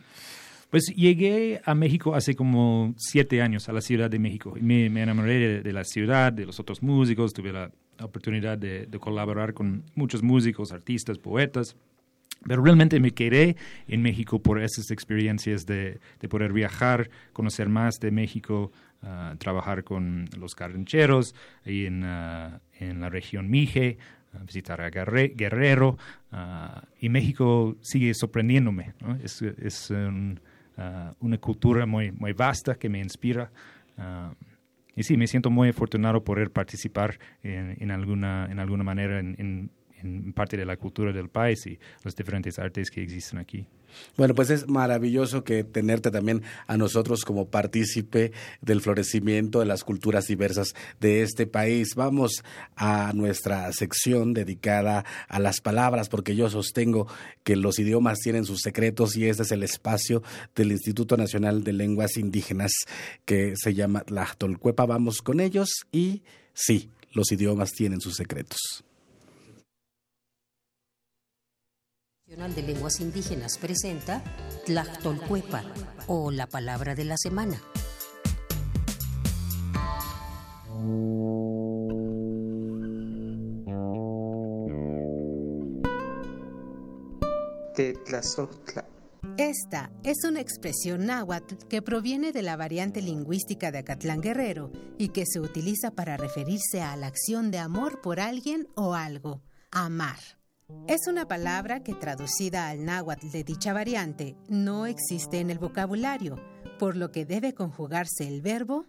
Pues 0.70 0.92
llegué 0.96 1.60
a 1.64 1.74
México 1.74 2.14
hace 2.14 2.34
como 2.34 2.94
siete 2.98 3.40
años, 3.40 3.68
a 3.68 3.72
la 3.72 3.80
Ciudad 3.80 4.10
de 4.10 4.18
México. 4.18 4.54
Y 4.56 4.62
me, 4.62 4.86
enamoré 4.86 5.62
de, 5.62 5.72
la 5.72 5.84
ciudad, 5.84 6.32
de 6.32 6.44
los 6.44 6.58
otros 6.58 6.82
músicos, 6.82 7.32
tuve 7.32 7.52
la 7.52 7.70
oportunidad 8.00 8.58
de, 8.58 8.88
colaborar 9.00 9.54
con 9.54 9.84
muchos 9.94 10.22
músicos, 10.22 10.72
artistas, 10.72 11.18
poetas. 11.18 11.76
Pero 12.46 12.62
realmente 12.62 13.00
me 13.00 13.12
quedé 13.12 13.56
en 13.88 14.02
México 14.02 14.40
por 14.40 14.62
esas 14.62 14.90
experiencias 14.90 15.66
de, 15.66 15.98
poder 16.28 16.52
viajar, 16.52 17.10
conocer 17.32 17.68
más 17.68 17.94
de 18.00 18.10
México, 18.10 18.70
ah, 19.02 19.34
trabajar 19.38 19.84
con 19.84 20.26
los 20.38 20.54
carrancheros 20.54 21.34
y 21.64 21.86
en, 21.86 22.04
ah, 22.04 22.60
en 22.78 23.00
la 23.00 23.08
región 23.08 23.48
Mije, 23.48 23.98
ah, 24.32 24.38
visitar 24.44 24.80
a 24.80 24.90
Guerrero. 24.90 25.98
y 27.00 27.08
México 27.08 27.76
sigue 27.80 28.12
sorprendiéndome. 28.14 28.94
Es, 29.22 29.42
es 29.42 29.90
una 29.90 31.38
cultura 31.38 31.86
muy, 31.86 32.12
muy 32.12 32.32
vasta 32.32 32.74
que 32.74 32.88
me 32.88 33.00
inspira. 33.00 33.50
Y 34.96 35.02
sí, 35.02 35.16
me 35.16 35.26
siento 35.26 35.50
muy 35.50 35.68
afortunado 35.68 36.24
poder 36.24 36.50
participar 36.50 37.18
en, 37.42 37.76
en 37.78 37.90
alguna, 37.90 38.48
en 38.50 38.58
alguna 38.58 38.82
manera 38.82 39.20
en, 39.20 39.70
en 40.02 40.32
parte 40.32 40.56
de 40.56 40.64
la 40.64 40.76
cultura 40.76 41.12
del 41.12 41.28
país 41.28 41.66
y 41.66 41.78
las 42.02 42.16
diferentes 42.16 42.58
artes 42.58 42.90
que 42.90 43.02
existen 43.02 43.38
aquí. 43.38 43.66
Bueno, 44.16 44.34
pues 44.34 44.50
es 44.50 44.68
maravilloso 44.68 45.44
que 45.44 45.64
tenerte 45.64 46.10
también 46.10 46.42
a 46.66 46.76
nosotros 46.76 47.24
como 47.24 47.48
partícipe 47.48 48.32
del 48.60 48.80
florecimiento 48.80 49.60
de 49.60 49.66
las 49.66 49.84
culturas 49.84 50.26
diversas 50.26 50.74
de 51.00 51.22
este 51.22 51.46
país. 51.46 51.94
Vamos 51.94 52.42
a 52.76 53.12
nuestra 53.14 53.72
sección 53.72 54.34
dedicada 54.34 55.04
a 55.28 55.38
las 55.38 55.60
palabras, 55.60 56.08
porque 56.08 56.36
yo 56.36 56.48
sostengo 56.50 57.06
que 57.44 57.56
los 57.56 57.78
idiomas 57.78 58.18
tienen 58.20 58.44
sus 58.44 58.60
secretos 58.60 59.16
y 59.16 59.26
este 59.26 59.42
es 59.42 59.52
el 59.52 59.62
espacio 59.62 60.22
del 60.54 60.72
Instituto 60.72 61.16
Nacional 61.16 61.64
de 61.64 61.72
Lenguas 61.72 62.16
Indígenas 62.16 62.72
que 63.24 63.54
se 63.56 63.74
llama 63.74 64.04
La 64.08 64.26
Tolcuepa. 64.38 64.86
Vamos 64.86 65.22
con 65.22 65.40
ellos 65.40 65.68
y 65.92 66.22
sí, 66.54 66.90
los 67.12 67.30
idiomas 67.32 67.72
tienen 67.72 68.00
sus 68.00 68.16
secretos. 68.16 68.85
Nacional 72.26 72.56
de 72.56 72.62
Lenguas 72.62 72.98
Indígenas 72.98 73.56
presenta 73.56 74.20
Tlactolcuepa 74.64 75.62
o 76.08 76.32
la 76.32 76.48
palabra 76.48 76.96
de 76.96 77.04
la 77.04 77.16
semana. 77.16 77.62
Esta 89.36 89.92
es 90.02 90.24
una 90.24 90.40
expresión 90.40 91.06
náhuatl 91.06 91.54
que 91.68 91.80
proviene 91.80 92.32
de 92.32 92.42
la 92.42 92.56
variante 92.56 93.02
lingüística 93.02 93.70
de 93.70 93.78
Acatlán 93.78 94.20
Guerrero 94.20 94.72
y 94.98 95.10
que 95.10 95.26
se 95.26 95.38
utiliza 95.38 95.92
para 95.92 96.16
referirse 96.16 96.82
a 96.82 96.96
la 96.96 97.06
acción 97.06 97.52
de 97.52 97.58
amor 97.58 98.00
por 98.00 98.18
alguien 98.18 98.66
o 98.74 98.94
algo, 98.94 99.42
amar. 99.70 100.18
Es 100.88 101.06
una 101.06 101.28
palabra 101.28 101.84
que 101.84 101.94
traducida 101.94 102.68
al 102.68 102.84
náhuatl 102.84 103.30
de 103.30 103.44
dicha 103.44 103.72
variante 103.72 104.36
no 104.48 104.86
existe 104.86 105.40
en 105.40 105.50
el 105.50 105.58
vocabulario, 105.58 106.36
por 106.78 106.96
lo 106.96 107.12
que 107.12 107.24
debe 107.24 107.54
conjugarse 107.54 108.26
el 108.26 108.40
verbo 108.40 108.84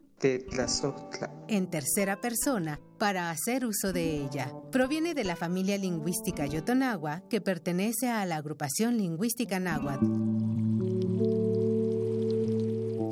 en 1.48 1.70
tercera 1.70 2.20
persona 2.20 2.80
para 2.98 3.30
hacer 3.30 3.66
uso 3.66 3.94
de 3.94 4.24
ella. 4.24 4.52
Proviene 4.72 5.14
de 5.14 5.24
la 5.24 5.36
familia 5.36 5.78
lingüística 5.78 6.48
Yotonagua 6.48 7.22
que 7.30 7.42
pertenece 7.42 8.10
a 8.10 8.26
la 8.26 8.38
agrupación 8.38 8.98
lingüística 8.98 9.60
náhuatl. 9.60 10.06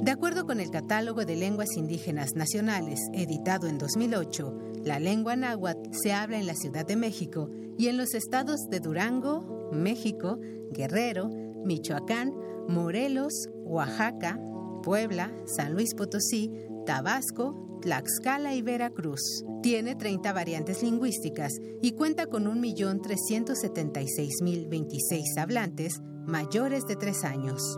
De 0.03 0.11
acuerdo 0.11 0.45
con 0.45 0.59
el 0.59 0.71
Catálogo 0.71 1.25
de 1.25 1.35
Lenguas 1.35 1.75
Indígenas 1.75 2.33
Nacionales, 2.35 2.99
editado 3.13 3.67
en 3.67 3.77
2008, 3.77 4.81
la 4.83 4.99
lengua 4.99 5.35
náhuatl 5.35 5.89
se 5.91 6.13
habla 6.13 6.39
en 6.39 6.47
la 6.47 6.55
Ciudad 6.55 6.85
de 6.85 6.95
México 6.95 7.49
y 7.77 7.87
en 7.87 7.97
los 7.97 8.13
estados 8.13 8.69
de 8.69 8.79
Durango, 8.79 9.69
México, 9.71 10.39
Guerrero, 10.71 11.29
Michoacán, 11.65 12.33
Morelos, 12.67 13.49
Oaxaca, 13.63 14.39
Puebla, 14.83 15.31
San 15.45 15.73
Luis 15.73 15.95
Potosí, 15.95 16.51
Tabasco, 16.85 17.79
Tlaxcala 17.81 18.53
y 18.55 18.61
Veracruz. 18.61 19.43
Tiene 19.61 19.95
30 19.95 20.33
variantes 20.33 20.83
lingüísticas 20.83 21.53
y 21.81 21.93
cuenta 21.93 22.27
con 22.27 22.45
1.376.026 22.45 25.37
hablantes 25.37 26.01
mayores 26.25 26.85
de 26.87 26.95
3 26.95 27.23
años. 27.23 27.77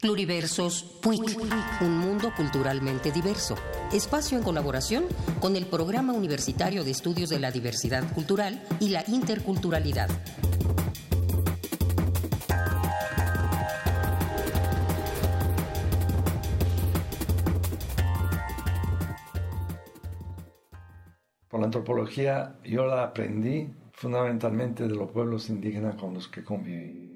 Pluriversos 0.00 0.82
PUIC, 1.00 1.38
un 1.82 1.98
mundo 1.98 2.32
culturalmente 2.36 3.12
diverso. 3.12 3.54
Espacio 3.92 4.36
en 4.36 4.42
colaboración 4.42 5.04
con 5.40 5.54
el 5.54 5.66
Programa 5.66 6.12
Universitario 6.12 6.82
de 6.82 6.90
Estudios 6.90 7.30
de 7.30 7.38
la 7.38 7.52
Diversidad 7.52 8.12
Cultural 8.12 8.60
y 8.80 8.88
la 8.88 9.04
Interculturalidad. 9.06 10.08
Por 21.48 21.60
la 21.60 21.66
antropología 21.66 22.56
yo 22.64 22.84
la 22.86 23.04
aprendí 23.04 23.70
fundamentalmente 23.92 24.88
de 24.88 24.94
los 24.96 25.10
pueblos 25.12 25.50
indígenas 25.50 25.94
con 25.94 26.14
los 26.14 26.26
que 26.26 26.42
conviví. 26.42 27.09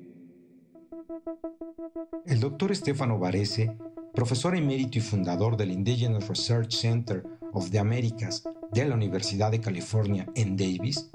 El 2.27 2.41
doctor 2.41 2.73
Estefano 2.73 3.19
Varese, 3.19 3.77
profesor 4.15 4.57
emérito 4.57 4.99
y 4.99 5.01
fundador 5.01 5.57
del 5.57 5.71
Indigenous 5.71 6.29
Research 6.29 6.73
Center 6.73 7.25
of 7.53 7.71
the 7.71 7.79
Americas 7.79 8.45
de 8.73 8.85
la 8.85 8.95
Universidad 8.95 9.51
de 9.51 9.61
California 9.61 10.27
en 10.35 10.57
Davis, 10.57 11.11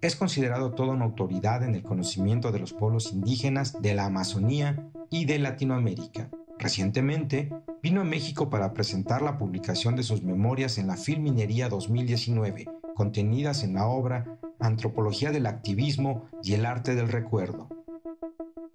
es 0.00 0.16
considerado 0.16 0.72
toda 0.72 0.94
una 0.94 1.04
autoridad 1.04 1.62
en 1.62 1.74
el 1.74 1.82
conocimiento 1.82 2.50
de 2.50 2.58
los 2.58 2.72
pueblos 2.72 3.12
indígenas 3.12 3.80
de 3.80 3.94
la 3.94 4.06
Amazonía 4.06 4.88
y 5.10 5.26
de 5.26 5.38
Latinoamérica. 5.38 6.28
Recientemente 6.58 7.52
vino 7.82 8.00
a 8.00 8.04
México 8.04 8.50
para 8.50 8.72
presentar 8.72 9.22
la 9.22 9.38
publicación 9.38 9.96
de 9.96 10.02
sus 10.02 10.22
memorias 10.22 10.78
en 10.78 10.86
la 10.86 10.96
Filminería 10.96 11.68
2019, 11.68 12.66
contenidas 12.94 13.62
en 13.64 13.74
la 13.74 13.86
obra 13.86 14.38
Antropología 14.60 15.32
del 15.32 15.46
Activismo 15.46 16.24
y 16.42 16.54
el 16.54 16.66
Arte 16.66 16.94
del 16.94 17.08
Recuerdo, 17.08 17.68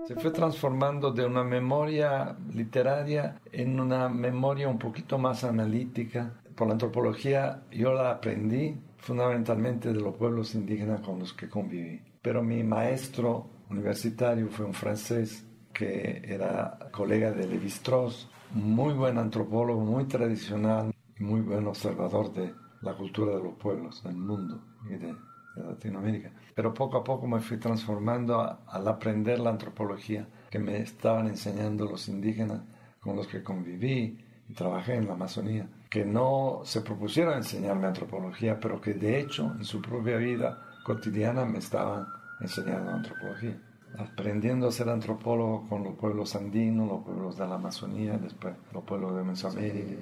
Se 0.07 0.15
fue 0.15 0.31
transformando 0.31 1.11
de 1.11 1.25
una 1.25 1.43
memoria 1.43 2.37
literaria 2.53 3.41
en 3.51 3.77
una 3.77 4.07
memoria 4.07 4.69
un 4.69 4.79
poquito 4.79 5.17
más 5.17 5.43
analítica. 5.43 6.33
Por 6.55 6.67
la 6.67 6.73
antropología 6.73 7.63
yo 7.71 7.91
la 7.91 8.11
aprendí 8.11 8.73
fundamentalmente 8.97 9.91
de 9.91 9.99
los 9.99 10.15
pueblos 10.15 10.55
indígenas 10.55 11.01
con 11.01 11.19
los 11.19 11.33
que 11.33 11.49
conviví. 11.49 12.01
Pero 12.21 12.41
mi 12.41 12.63
maestro 12.63 13.49
universitario 13.69 14.47
fue 14.47 14.65
un 14.65 14.73
francés 14.73 15.45
que 15.73 16.21
era 16.25 16.79
colega 16.91 17.31
de 17.31 17.45
Lévi-Strauss, 17.45 18.29
muy 18.53 18.93
buen 18.93 19.17
antropólogo, 19.17 19.81
muy 19.81 20.05
tradicional 20.05 20.93
y 21.19 21.23
muy 21.23 21.41
buen 21.41 21.67
observador 21.67 22.33
de 22.33 22.53
la 22.81 22.95
cultura 22.95 23.35
de 23.35 23.43
los 23.43 23.55
pueblos 23.55 24.01
del 24.03 24.15
mundo 24.15 24.63
y 24.89 24.95
de, 24.95 25.13
Latinoamérica. 25.57 26.31
Pero 26.57 26.73
poco 26.73 26.97
a 26.97 27.03
poco 27.03 27.27
me 27.27 27.39
fui 27.39 27.57
transformando 27.57 28.41
al 28.41 28.87
aprender 28.87 29.37
la 29.37 29.51
antropología 29.51 30.27
que 30.49 30.57
me 30.57 30.79
estaban 30.79 31.27
enseñando 31.27 31.85
los 31.85 32.07
indígenas 32.07 32.61
con 32.99 33.15
los 33.15 33.27
que 33.27 33.43
conviví 33.43 34.17
y 34.49 34.53
trabajé 34.55 34.95
en 34.95 35.05
la 35.05 35.13
Amazonía, 35.13 35.69
que 35.87 36.03
no 36.03 36.61
se 36.63 36.81
propusieron 36.81 37.35
enseñarme 37.35 37.85
antropología, 37.85 38.59
pero 38.59 38.81
que 38.81 38.95
de 38.95 39.19
hecho 39.19 39.53
en 39.55 39.65
su 39.65 39.79
propia 39.83 40.17
vida 40.17 40.57
cotidiana 40.83 41.45
me 41.45 41.59
estaban 41.59 42.07
enseñando 42.41 42.89
antropología 42.89 43.61
aprendiendo 43.99 44.67
a 44.67 44.71
ser 44.71 44.89
antropólogo 44.89 45.67
con 45.69 45.83
los 45.83 45.95
pueblos 45.95 46.35
andinos, 46.35 46.87
los 46.87 47.03
pueblos 47.03 47.37
de 47.37 47.47
la 47.47 47.55
Amazonía, 47.55 48.17
después 48.17 48.55
los 48.73 48.83
pueblos 48.83 49.15
de 49.15 49.23
Mesoamérica. 49.23 49.95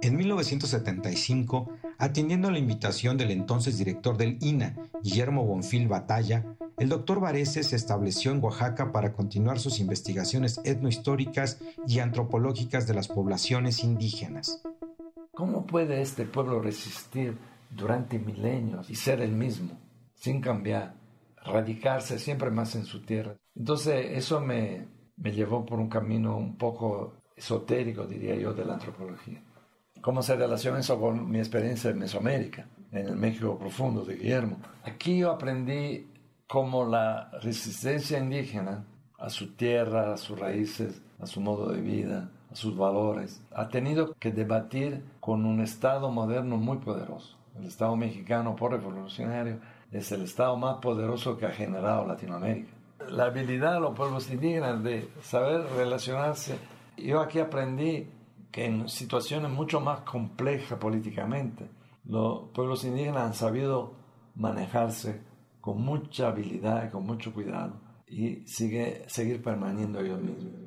En 0.00 0.16
1975, 0.16 1.70
atendiendo 1.98 2.48
a 2.48 2.50
la 2.50 2.58
invitación 2.58 3.16
del 3.16 3.30
entonces 3.30 3.78
director 3.78 4.16
del 4.16 4.38
INA, 4.40 4.76
Guillermo 5.02 5.44
Bonfil 5.44 5.88
Batalla, 5.88 6.44
el 6.78 6.88
doctor 6.88 7.20
Varese 7.20 7.62
se 7.62 7.76
estableció 7.76 8.32
en 8.32 8.42
Oaxaca 8.42 8.90
para 8.92 9.12
continuar 9.12 9.58
sus 9.58 9.78
investigaciones 9.78 10.60
etnohistóricas 10.64 11.60
y 11.86 12.00
antropológicas 12.00 12.86
de 12.86 12.94
las 12.94 13.08
poblaciones 13.08 13.84
indígenas. 13.84 14.62
¿Cómo 15.32 15.66
puede 15.66 16.02
este 16.02 16.24
pueblo 16.24 16.60
resistir 16.60 17.38
durante 17.70 18.18
milenios 18.18 18.90
y 18.90 18.96
ser 18.96 19.20
el 19.20 19.32
mismo, 19.32 19.78
sin 20.14 20.40
cambiar? 20.40 21.02
radicarse 21.44 22.18
siempre 22.18 22.50
más 22.50 22.74
en 22.74 22.84
su 22.84 23.02
tierra. 23.02 23.36
Entonces 23.54 24.06
eso 24.12 24.40
me, 24.40 24.86
me 25.16 25.32
llevó 25.32 25.64
por 25.64 25.78
un 25.78 25.88
camino 25.88 26.36
un 26.36 26.56
poco 26.56 27.21
esotérico, 27.42 28.06
diría 28.06 28.36
yo, 28.36 28.52
de 28.54 28.64
la 28.64 28.74
antropología. 28.74 29.42
¿Cómo 30.00 30.22
se 30.22 30.36
relaciona 30.36 30.78
eso 30.78 31.00
con 31.00 31.30
mi 31.30 31.38
experiencia 31.38 31.90
en 31.90 31.98
Mesoamérica, 31.98 32.66
en 32.92 33.08
el 33.08 33.16
México 33.16 33.58
profundo 33.58 34.04
de 34.04 34.16
Guillermo? 34.16 34.58
Aquí 34.84 35.18
yo 35.18 35.30
aprendí 35.30 36.06
cómo 36.46 36.84
la 36.84 37.30
resistencia 37.42 38.18
indígena 38.18 38.84
a 39.18 39.28
su 39.30 39.54
tierra, 39.54 40.14
a 40.14 40.16
sus 40.16 40.38
raíces, 40.38 41.00
a 41.20 41.26
su 41.26 41.40
modo 41.40 41.72
de 41.72 41.80
vida, 41.80 42.30
a 42.50 42.54
sus 42.54 42.76
valores, 42.76 43.42
ha 43.52 43.68
tenido 43.68 44.14
que 44.14 44.30
debatir 44.30 45.02
con 45.20 45.46
un 45.46 45.60
Estado 45.60 46.10
moderno 46.10 46.56
muy 46.56 46.78
poderoso. 46.78 47.36
El 47.56 47.66
Estado 47.66 47.94
mexicano 47.96 48.56
por 48.56 48.72
revolucionario 48.72 49.58
es 49.90 50.10
el 50.12 50.22
Estado 50.22 50.56
más 50.56 50.76
poderoso 50.76 51.36
que 51.36 51.46
ha 51.46 51.50
generado 51.50 52.06
Latinoamérica. 52.06 52.72
La 53.10 53.26
habilidad 53.26 53.74
de 53.74 53.80
los 53.80 53.96
pueblos 53.96 54.30
indígenas 54.30 54.82
de 54.82 55.08
saber 55.22 55.64
relacionarse. 55.76 56.56
Yo 57.02 57.20
aquí 57.20 57.38
aprendí 57.38 58.08
que 58.50 58.66
en 58.66 58.88
situaciones 58.88 59.50
mucho 59.50 59.80
más 59.80 60.00
complejas 60.00 60.78
políticamente, 60.78 61.68
los 62.04 62.50
pueblos 62.50 62.84
indígenas 62.84 63.22
han 63.22 63.34
sabido 63.34 63.94
manejarse 64.34 65.20
con 65.60 65.82
mucha 65.82 66.28
habilidad 66.28 66.86
y 66.86 66.90
con 66.90 67.06
mucho 67.06 67.32
cuidado 67.32 67.80
y 68.12 68.42
sigue, 68.46 69.04
seguir 69.06 69.42
permaneciendo 69.42 70.00
ellos 70.00 70.20
mismos. 70.20 70.61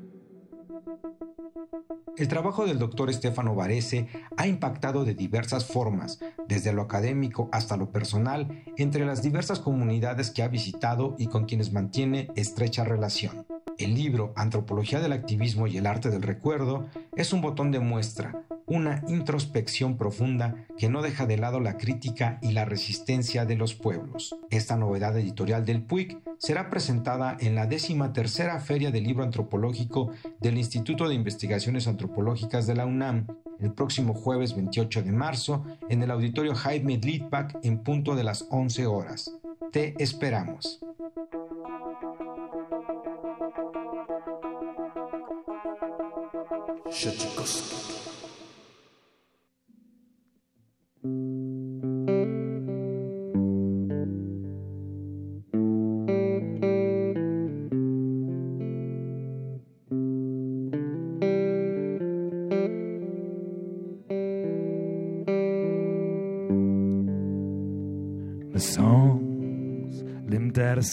El 2.18 2.30
trabajo 2.30 2.66
del 2.66 2.80
doctor 2.80 3.10
Estefano 3.10 3.56
Varese 3.56 4.08
ha 4.38 4.48
impactado 4.48 5.04
de 5.04 5.14
diversas 5.14 5.66
formas, 5.66 6.20
desde 6.48 6.72
lo 6.72 6.82
académico 6.82 7.50
hasta 7.52 7.76
lo 7.76 7.92
personal, 7.92 8.64
entre 8.78 9.06
las 9.06 9.22
diversas 9.22 9.60
comunidades 9.60 10.32
que 10.32 10.42
ha 10.42 10.48
visitado 10.48 11.16
y 11.18 11.28
con 11.28 11.46
quienes 11.46 11.74
mantiene 11.74 12.30
estrecha 12.36 12.86
relación. 12.86 13.46
El 13.78 13.96
libro 13.96 14.32
Antropología 14.38 15.02
del 15.02 15.12
Activismo 15.12 15.68
y 15.68 15.78
el 15.78 15.86
Arte 15.86 16.10
del 16.10 16.22
Recuerdo 16.22 16.88
es 17.18 17.34
un 17.34 17.42
botón 17.42 17.72
de 17.72 17.80
muestra, 17.80 18.46
una 18.66 19.04
introspección 19.10 19.98
profunda 19.98 20.66
que 20.78 20.88
no 20.88 21.02
deja 21.02 21.26
de 21.26 21.38
lado 21.38 21.60
la 21.60 21.76
crítica 21.76 22.40
y 22.42 22.54
la 22.54 22.64
resistencia 22.64 23.46
de 23.46 23.58
los 23.58 23.76
pueblos. 23.76 24.38
Esta 24.50 24.78
novedad 24.78 25.18
editorial 25.18 25.66
del 25.66 25.84
PUIC 25.84 26.25
será 26.38 26.70
presentada 26.70 27.38
en 27.40 27.56
la 27.56 27.66
décima 27.66 28.14
tercera 28.14 28.60
Feria 28.60 28.92
del 28.92 29.04
Libro 29.04 29.24
Antropológico 29.24 30.12
del 30.40 30.58
Instituto 30.58 31.08
de 31.08 31.16
Investigaciones 31.16 31.88
Antropológicas 31.88 32.68
de 32.68 32.76
la 32.76 32.86
UNAM 32.86 33.28
el 33.60 33.74
próximo 33.74 34.14
jueves 34.14 34.56
28 34.56 35.04
de 35.04 35.12
marzo 35.12 35.64
en 35.90 36.04
el 36.04 36.12
auditorio 36.12 36.56
Jaime 36.56 36.98
Liedbach 36.98 37.56
en 37.64 37.80
punto 37.80 38.16
de 38.16 38.24
las 38.24 38.48
11 38.50 38.86
horas. 38.86 39.32
Te 39.72 39.96
esperamos. 40.02 40.80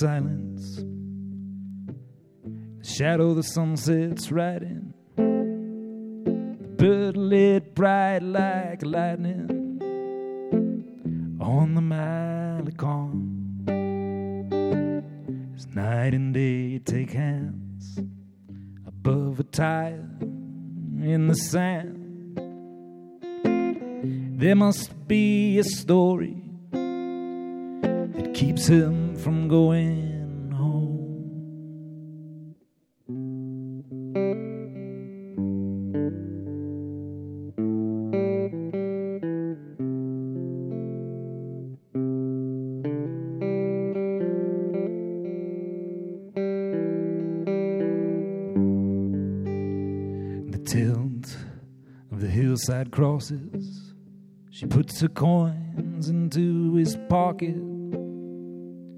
Silence. 0.02 0.82
The 2.78 2.84
shadow 2.84 3.34
the 3.34 3.44
sun 3.44 3.76
sets 3.76 4.32
right 4.32 4.60
in. 4.60 4.92
Bird 6.76 7.16
lit 7.16 7.72
bright 7.76 8.18
like 8.24 8.82
lightning 8.82 9.78
on 11.40 11.74
the 11.76 11.80
Malecon. 11.92 13.14
As 15.54 15.68
night 15.68 16.14
and 16.14 16.34
day 16.34 16.80
take 16.80 17.12
hands 17.12 18.00
above 18.84 19.38
a 19.38 19.44
tire 19.44 20.08
in 21.12 21.28
the 21.28 21.36
sand. 21.36 22.40
There 24.40 24.56
must 24.56 25.06
be 25.06 25.60
a 25.60 25.64
story 25.64 26.42
that 26.72 28.32
keeps 28.34 28.66
him 28.66 29.14
from 29.16 29.46
going 29.46 29.81
Tilt 50.64 51.36
of 52.12 52.20
the 52.20 52.28
hillside 52.28 52.92
crosses. 52.92 53.94
She 54.50 54.66
puts 54.66 55.00
her 55.00 55.08
coins 55.08 56.08
into 56.08 56.74
his 56.74 56.96
pocket. 57.08 57.56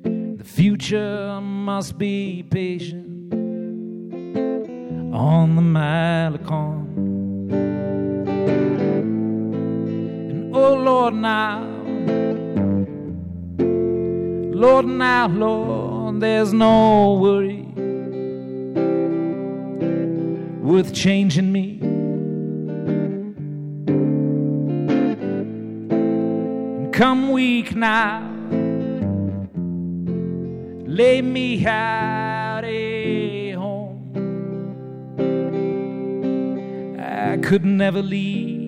The 0.03 0.45
future 0.45 1.41
must 1.41 1.97
be 1.97 2.43
patient 2.43 3.33
on 5.15 5.57
the 5.57 5.63
Malecon. 5.63 6.85
And 10.31 10.55
oh 10.55 10.75
Lord, 10.75 11.15
now, 11.15 11.63
Lord, 14.55 14.87
now, 14.87 15.29
Lord, 15.29 16.21
there's 16.21 16.53
no 16.53 17.15
worry 17.15 17.54
worth 20.65 20.95
changing 20.95 21.53
me. 21.53 21.79
And 26.73 26.93
come 26.93 27.31
week 27.33 27.77
now 27.77 28.31
lay 30.87 31.21
me 31.21 31.67
out 31.67 32.65
a 32.65 33.51
home. 33.51 34.01
I 36.99 37.37
could 37.43 37.67
never 37.67 38.01
leave. 38.01 38.63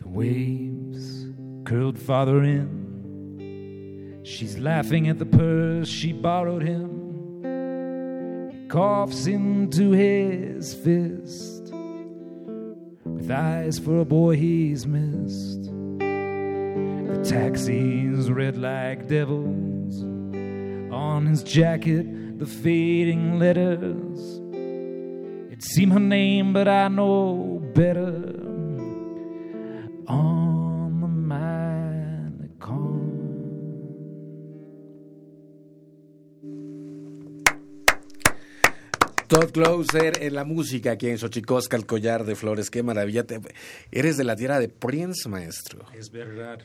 The 0.00 0.08
waves 0.08 1.26
curled 1.64 1.98
farther 1.98 2.42
in. 2.42 4.20
She's 4.24 4.58
laughing 4.58 5.08
at 5.08 5.18
the 5.18 5.24
purse 5.24 5.88
she 5.88 6.12
borrowed 6.12 6.62
him. 6.62 6.95
Coughs 8.68 9.28
into 9.28 9.92
his 9.92 10.74
fist 10.74 11.72
with 13.04 13.30
eyes 13.30 13.78
for 13.78 14.00
a 14.00 14.04
boy 14.04 14.34
he's 14.34 14.88
missed. 14.88 15.70
The 15.98 17.24
taxis 17.24 18.28
red 18.28 18.58
like 18.58 19.06
devils 19.06 20.02
on 20.92 21.26
his 21.26 21.44
jacket, 21.44 22.38
the 22.40 22.46
fading 22.46 23.38
letters. 23.38 24.40
It 25.52 25.62
seemed 25.62 25.92
her 25.92 26.00
name, 26.00 26.52
but 26.52 26.66
I 26.66 26.88
know 26.88 27.62
better. 27.72 28.25
Todd 39.26 39.50
Closer 39.52 40.22
en 40.22 40.34
la 40.34 40.44
música 40.44 40.92
aquí 40.92 41.08
en 41.08 41.18
Xochicosca, 41.18 41.76
el 41.76 41.86
collar 41.86 42.24
de 42.24 42.34
flores. 42.36 42.70
Qué 42.70 42.82
maravilla. 42.82 43.24
Te- 43.24 43.40
Eres 43.90 44.16
de 44.16 44.24
la 44.24 44.36
tierra 44.36 44.58
de 44.60 44.68
Prince, 44.68 45.28
maestro. 45.28 45.84
Es 45.94 46.10
verdad. 46.10 46.60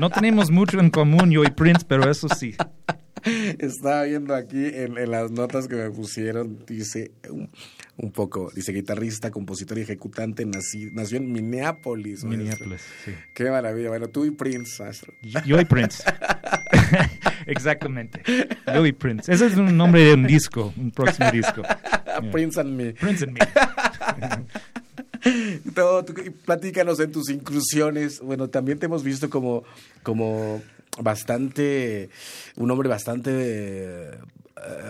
No 0.00 0.10
tenemos 0.10 0.50
mucho 0.50 0.80
en 0.80 0.90
común, 0.90 1.30
yo 1.30 1.44
y 1.44 1.50
Prince, 1.50 1.84
pero 1.88 2.10
eso 2.10 2.28
sí. 2.28 2.54
Estaba 3.58 4.04
viendo 4.04 4.34
aquí 4.34 4.64
en, 4.66 4.96
en 4.96 5.10
las 5.10 5.30
notas 5.32 5.66
que 5.66 5.74
me 5.74 5.90
pusieron, 5.90 6.64
dice 6.66 7.10
un, 7.28 7.50
un 7.96 8.12
poco, 8.12 8.50
dice 8.54 8.72
guitarrista, 8.72 9.30
compositor 9.32 9.76
y 9.78 9.82
ejecutante, 9.82 10.46
nací- 10.46 10.90
nació 10.92 11.18
en 11.18 11.32
Minneapolis. 11.32 12.22
maestro. 12.24 12.28
Minneapolis, 12.44 12.82
sí. 13.04 13.12
Qué 13.34 13.50
maravilla. 13.50 13.88
Bueno, 13.88 14.08
tú 14.08 14.24
y 14.24 14.30
Prince, 14.30 14.82
maestro. 14.82 15.12
Yo- 15.22 15.40
Yo 15.44 15.60
y 15.60 15.64
Prince. 15.64 16.02
Exactamente. 17.48 18.22
Yo 18.72 18.86
y 18.86 18.92
Prince. 18.92 19.32
Ese 19.32 19.46
es 19.46 19.56
un 19.56 19.76
nombre 19.76 20.02
de 20.04 20.14
un 20.14 20.26
disco, 20.26 20.72
un 20.76 20.90
próximo 20.90 21.30
disco. 21.30 21.62
Yeah. 22.20 22.32
Prince 22.32 22.58
and 22.60 22.76
me. 22.76 22.92
Prince 22.94 23.22
and 23.24 23.32
me. 23.32 23.38
Todo, 25.74 26.04
tú- 26.04 26.14
platícanos 26.44 26.98
en 27.00 27.12
tus 27.12 27.28
incursiones. 27.30 28.20
Bueno, 28.20 28.48
también 28.48 28.78
te 28.78 28.86
hemos 28.86 29.02
visto 29.04 29.30
como, 29.30 29.64
como 30.02 30.62
bastante, 31.00 32.10
un 32.56 32.70
hombre 32.70 32.88
bastante 32.88 33.30
eh, 33.34 34.10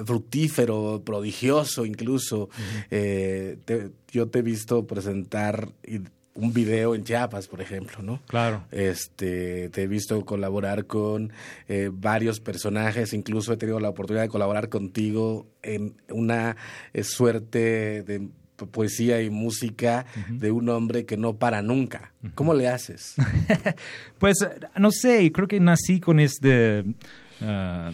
fructífero, 0.07 1.03
prodigioso 1.05 1.85
incluso. 1.85 2.49
Eh, 2.91 3.59
te- 3.65 3.91
yo 4.11 4.29
te 4.29 4.39
he 4.39 4.43
visto 4.43 4.87
presentar 4.87 5.69
y- 5.87 6.01
un 6.39 6.53
video 6.53 6.95
en 6.95 7.03
Chiapas, 7.05 7.49
por 7.49 7.61
ejemplo, 7.61 8.01
¿no? 8.03 8.23
Claro. 8.29 8.65
Este, 8.71 9.69
te 9.71 9.83
he 9.83 9.87
visto 9.89 10.25
colaborar 10.25 10.87
con 10.87 11.33
eh, 11.69 11.91
varios 11.93 12.39
personajes, 12.41 13.13
incluso 13.13 13.53
he 13.53 13.57
tenido 13.57 13.81
la 13.81 13.89
oportunidad 13.89 14.23
de 14.23 14.29
colaborar 14.29 14.69
contigo 14.69 15.47
en 15.63 15.95
una 16.11 16.57
eh, 16.95 17.03
suerte 17.03 18.03
de 18.05 18.29
po- 18.57 18.67
poesía 18.67 19.21
y 19.21 19.31
música 19.31 20.07
de 20.29 20.51
un 20.53 20.69
hombre 20.69 21.05
que 21.05 21.17
no 21.17 21.35
para 21.37 21.61
nunca. 21.61 22.13
¿Cómo 22.35 22.55
le 22.55 22.69
haces? 22.69 23.15
Pues 24.19 24.37
no 24.77 24.91
sé, 24.93 25.31
creo 25.33 25.49
que 25.49 25.61
nací 25.61 26.01
con 26.01 26.21
este 26.21 26.85
ah, 27.41 27.91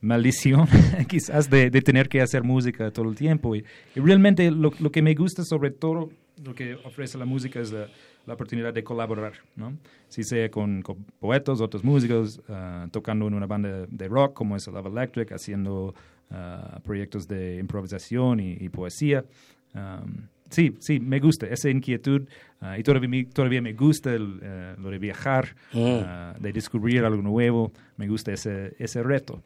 maldición 0.00 0.66
quizás 1.08 1.48
de, 1.50 1.70
de 1.70 1.82
tener 1.82 2.08
que 2.08 2.20
hacer 2.20 2.42
música 2.42 2.90
todo 2.90 3.08
el 3.10 3.16
tiempo. 3.16 3.54
Y, 3.56 3.64
y 3.94 4.00
realmente 4.00 4.50
lo, 4.50 4.72
lo 4.78 4.90
que 4.90 5.02
me 5.02 5.14
gusta 5.14 5.44
sobre 5.44 5.70
todo, 5.70 6.10
lo 6.44 6.54
que 6.54 6.74
ofrece 6.84 7.16
la 7.18 7.24
música 7.24 7.60
es 7.60 7.72
la, 7.72 7.88
la 8.26 8.34
oportunidad 8.34 8.74
de 8.74 8.84
colaborar, 8.84 9.32
¿no? 9.56 9.76
Si 10.08 10.22
sea 10.22 10.50
con, 10.50 10.82
con 10.82 11.04
poetas, 11.18 11.60
otros 11.60 11.82
músicos, 11.84 12.40
ah, 12.48 12.86
tocando 12.90 13.26
en 13.26 13.34
una 13.34 13.46
banda 13.46 13.86
de 13.88 14.08
rock 14.08 14.34
como 14.34 14.56
es 14.56 14.66
Love 14.66 14.86
Electric, 14.86 15.32
haciendo 15.32 15.94
ah, 16.30 16.78
proyectos 16.84 17.26
de 17.26 17.56
improvisación 17.56 18.40
y, 18.40 18.52
y 18.60 18.68
poesía. 18.68 19.24
Um, 19.74 20.28
sí, 20.48 20.74
sí, 20.78 21.00
me 21.00 21.20
gusta 21.20 21.46
esa 21.46 21.68
inquietud 21.70 22.22
ah, 22.60 22.78
y 22.78 22.82
todavía, 22.82 23.08
me- 23.08 23.24
todavía 23.24 23.60
me 23.62 23.72
gusta 23.74 24.14
el, 24.14 24.38
eh, 24.42 24.74
lo 24.78 24.90
de 24.90 24.98
viajar, 24.98 25.54
ah, 25.74 26.34
de 26.38 26.52
descubrir 26.52 27.04
algo 27.04 27.22
nuevo, 27.22 27.72
me 27.96 28.08
gusta 28.08 28.32
ese, 28.32 28.74
ese 28.78 29.02
reto. 29.02 29.42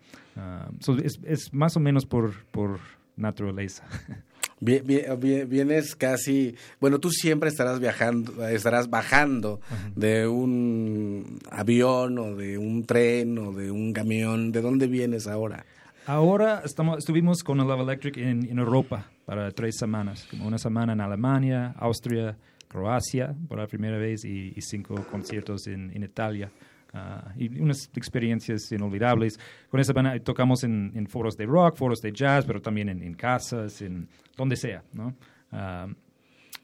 So 0.80 0.96
es, 0.98 1.20
es 1.24 1.52
más 1.52 1.76
o 1.76 1.80
menos 1.80 2.06
por, 2.06 2.32
por 2.50 2.78
naturaleza. 3.16 3.84
Vie- 4.60 4.82
vie- 4.84 5.06
vie- 5.18 5.46
Vienes 5.48 5.96
casi, 5.96 6.54
bueno, 6.80 6.98
tú 6.98 7.10
siempre 7.10 7.48
estarás 7.48 7.80
viajando, 7.80 8.46
estarás 8.46 8.90
bajando 8.90 9.60
de 9.96 10.28
un 10.28 11.38
avión 11.50 12.18
o 12.18 12.36
de 12.36 12.58
un 12.58 12.84
tren 12.84 13.38
o 13.38 13.52
de 13.52 13.70
un 13.70 13.92
camión. 13.92 14.52
¿De 14.52 14.60
dónde 14.60 14.86
vienes 14.86 15.26
ahora? 15.26 15.64
Ahora 16.06 16.62
estamos, 16.64 16.98
estuvimos 16.98 17.42
con 17.42 17.60
el 17.60 17.66
Love 17.68 17.80
Electric 17.82 18.16
en, 18.18 18.44
en 18.50 18.58
Europa 18.58 19.10
para 19.26 19.50
tres 19.52 19.76
semanas, 19.78 20.26
como 20.30 20.46
una 20.46 20.58
semana 20.58 20.92
en 20.92 21.00
Alemania, 21.00 21.74
Austria, 21.78 22.36
Croacia 22.68 23.34
por 23.48 23.58
la 23.58 23.66
primera 23.66 23.96
vez 23.98 24.24
y, 24.24 24.52
y 24.56 24.60
cinco 24.62 24.94
conciertos 25.10 25.66
en, 25.66 25.90
en 25.94 26.02
Italia. 26.02 26.50
Ah, 26.92 27.32
y 27.36 27.60
unas 27.60 27.90
experiencias 27.94 28.72
inolvidables. 28.72 29.38
Con 29.68 29.80
esa 29.80 29.92
banda 29.92 30.18
tocamos 30.20 30.64
en, 30.64 30.92
en 30.94 31.06
foros 31.06 31.36
de 31.36 31.46
rock, 31.46 31.76
foros 31.76 32.00
de 32.00 32.12
jazz, 32.12 32.44
pero 32.44 32.60
también 32.60 32.88
en, 32.88 33.02
en 33.02 33.14
casas, 33.14 33.80
en 33.82 34.08
donde 34.36 34.56
sea, 34.56 34.82
¿no? 34.92 35.14
Ah, 35.52 35.88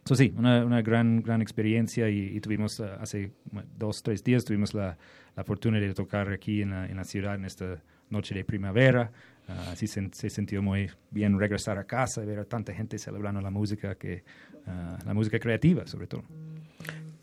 So, 0.05 0.15
sí, 0.15 0.33
una, 0.37 0.65
una 0.65 0.83
gran, 0.83 1.21
gran 1.21 1.43
experiencia 1.43 2.09
y, 2.09 2.37
y 2.37 2.41
tuvimos 2.41 2.79
uh, 2.79 2.85
hace 3.01 3.33
dos, 3.77 4.05
tres 4.05 4.23
días 4.23 4.45
tuvimos 4.45 4.73
la, 4.73 4.97
la 5.35 5.43
fortuna 5.43 5.81
de 5.81 5.93
tocar 5.95 6.31
aquí 6.31 6.63
en 6.63 6.71
la, 6.71 6.87
en 6.87 6.97
la 6.97 7.03
ciudad 7.03 7.35
en 7.35 7.45
esta 7.45 7.83
noche 8.09 8.33
de 8.33 8.45
primavera. 8.45 9.11
Uh, 9.49 9.75
sí 9.75 9.89
se, 9.89 10.09
se 10.13 10.31
sintió 10.31 10.63
muy 10.63 10.89
bien 11.11 11.37
regresar 11.37 11.77
a 11.79 11.85
casa 11.85 12.23
y 12.23 12.27
ver 12.27 12.39
a 12.39 12.45
tanta 12.45 12.73
gente 12.73 12.99
celebrando 12.99 13.41
la 13.41 13.51
música, 13.51 13.97
que, 13.97 14.23
uh, 14.67 15.05
la 15.05 15.13
música 15.13 15.41
creativa 15.41 15.85
sobre 15.89 16.07
todo. 16.07 16.23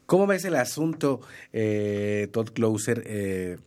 ¿Cómo 0.05 0.27
ves 0.27 0.45
el 0.45 0.55
asunto, 0.55 1.21
eh, 1.51 2.27
Todd 2.31 2.49
Closer, 2.49 3.03
eh, 3.05 3.57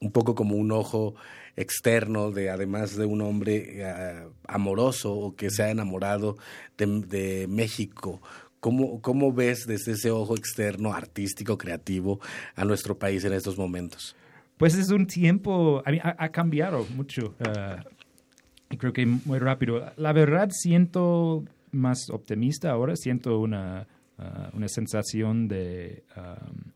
un 0.00 0.10
poco 0.10 0.34
como 0.34 0.56
un 0.56 0.72
ojo 0.72 1.14
externo 1.56 2.30
de 2.30 2.50
además 2.50 2.96
de 2.96 3.06
un 3.06 3.22
hombre 3.22 3.80
eh, 3.80 4.26
amoroso 4.46 5.12
o 5.12 5.36
que 5.36 5.50
se 5.50 5.62
ha 5.62 5.70
enamorado 5.70 6.36
de, 6.76 7.46
México? 7.48 8.20
¿Cómo, 8.60 9.00
¿Cómo 9.00 9.32
ves 9.32 9.66
desde 9.66 9.92
ese 9.92 10.10
ojo 10.10 10.36
externo, 10.36 10.92
artístico, 10.92 11.58
creativo, 11.58 12.20
a 12.54 12.64
nuestro 12.64 12.98
país 12.98 13.24
en 13.24 13.34
estos 13.34 13.58
momentos? 13.58 14.16
Pues 14.56 14.74
es 14.74 14.90
un 14.90 15.06
tiempo, 15.06 15.82
ha, 15.84 16.28
cambiado 16.30 16.86
mucho. 16.96 17.34
Uh, 17.40 18.76
creo 18.78 18.94
que 18.94 19.04
muy 19.04 19.38
rápido. 19.38 19.92
La 19.96 20.14
verdad 20.14 20.48
siento 20.50 21.44
más 21.72 22.08
optimista 22.08 22.70
ahora, 22.70 22.96
siento 22.96 23.38
una, 23.38 23.86
uh, 24.18 24.56
una 24.56 24.68
sensación 24.68 25.48
de, 25.48 26.04
um, 26.16 26.72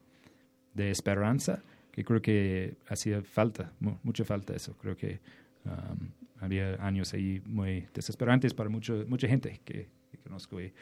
de 0.74 0.91
esperanza 0.91 1.62
que 1.91 2.05
creo 2.05 2.20
que 2.20 2.76
hacía 2.88 3.22
falta, 3.22 3.72
mu 3.80 3.99
mucha 4.03 4.24
falta 4.24 4.55
eso. 4.55 4.76
Creo 4.78 4.97
que 4.97 5.20
um, 5.64 6.09
había 6.41 6.74
años 6.84 7.12
ahí 7.14 7.41
muy 7.45 7.86
desesperantes 7.93 8.55
para 8.55 8.70
mucho, 8.70 9.05
mucha 9.09 9.28
gente 9.28 9.61
que, 9.64 9.88
conozco. 10.22 10.61
Y, 10.61 10.72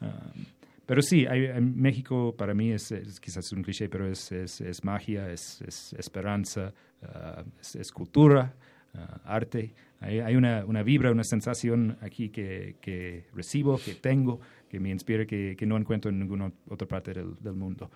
um, 0.00 0.44
pero 0.86 1.00
sí, 1.00 1.26
hay, 1.26 1.60
México 1.60 2.34
para 2.36 2.54
mí 2.54 2.72
es, 2.72 2.92
es, 2.92 3.18
quizás 3.20 3.50
un 3.52 3.62
cliché, 3.62 3.88
pero 3.88 4.06
es, 4.08 4.30
es, 4.32 4.60
es 4.60 4.84
magia, 4.84 5.30
es, 5.30 5.62
esperanza, 5.96 6.72
uh, 7.02 7.42
es, 7.60 7.90
cultura, 7.92 8.54
uh, 8.94 8.98
arte. 9.24 9.74
Hay, 10.00 10.20
hay 10.20 10.36
una, 10.36 10.64
una, 10.64 10.82
vibra, 10.82 11.10
una 11.12 11.24
sensación 11.24 11.96
aquí 12.00 12.30
que, 12.30 12.76
que, 12.80 13.26
recibo, 13.34 13.78
que 13.78 13.94
tengo, 13.94 14.40
que 14.68 14.80
me 14.80 14.90
inspira, 14.90 15.26
que, 15.26 15.54
que 15.56 15.66
no 15.66 15.76
encuentro 15.76 16.10
en 16.10 16.18
ninguna 16.18 16.52
otra 16.68 16.88
parte 16.88 17.12
del, 17.12 17.36
del 17.40 17.54
mundo. 17.54 17.90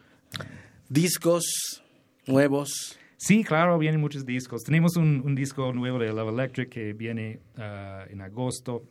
Discos 0.89 1.83
nuevos. 2.27 2.99
Sí, 3.17 3.43
claro, 3.45 3.79
vienen 3.79 4.01
muchos 4.01 4.27
discos. 4.27 4.63
Tenemos 4.63 4.97
un, 4.97 5.23
un 5.25 5.35
disco 5.35 5.73
nuevo 5.73 5.99
de 5.99 6.13
Love 6.13 6.35
Electric 6.35 6.69
que 6.69 6.93
viene 6.93 7.41
uh, 7.57 8.11
en 8.13 8.21
agosto. 8.21 8.85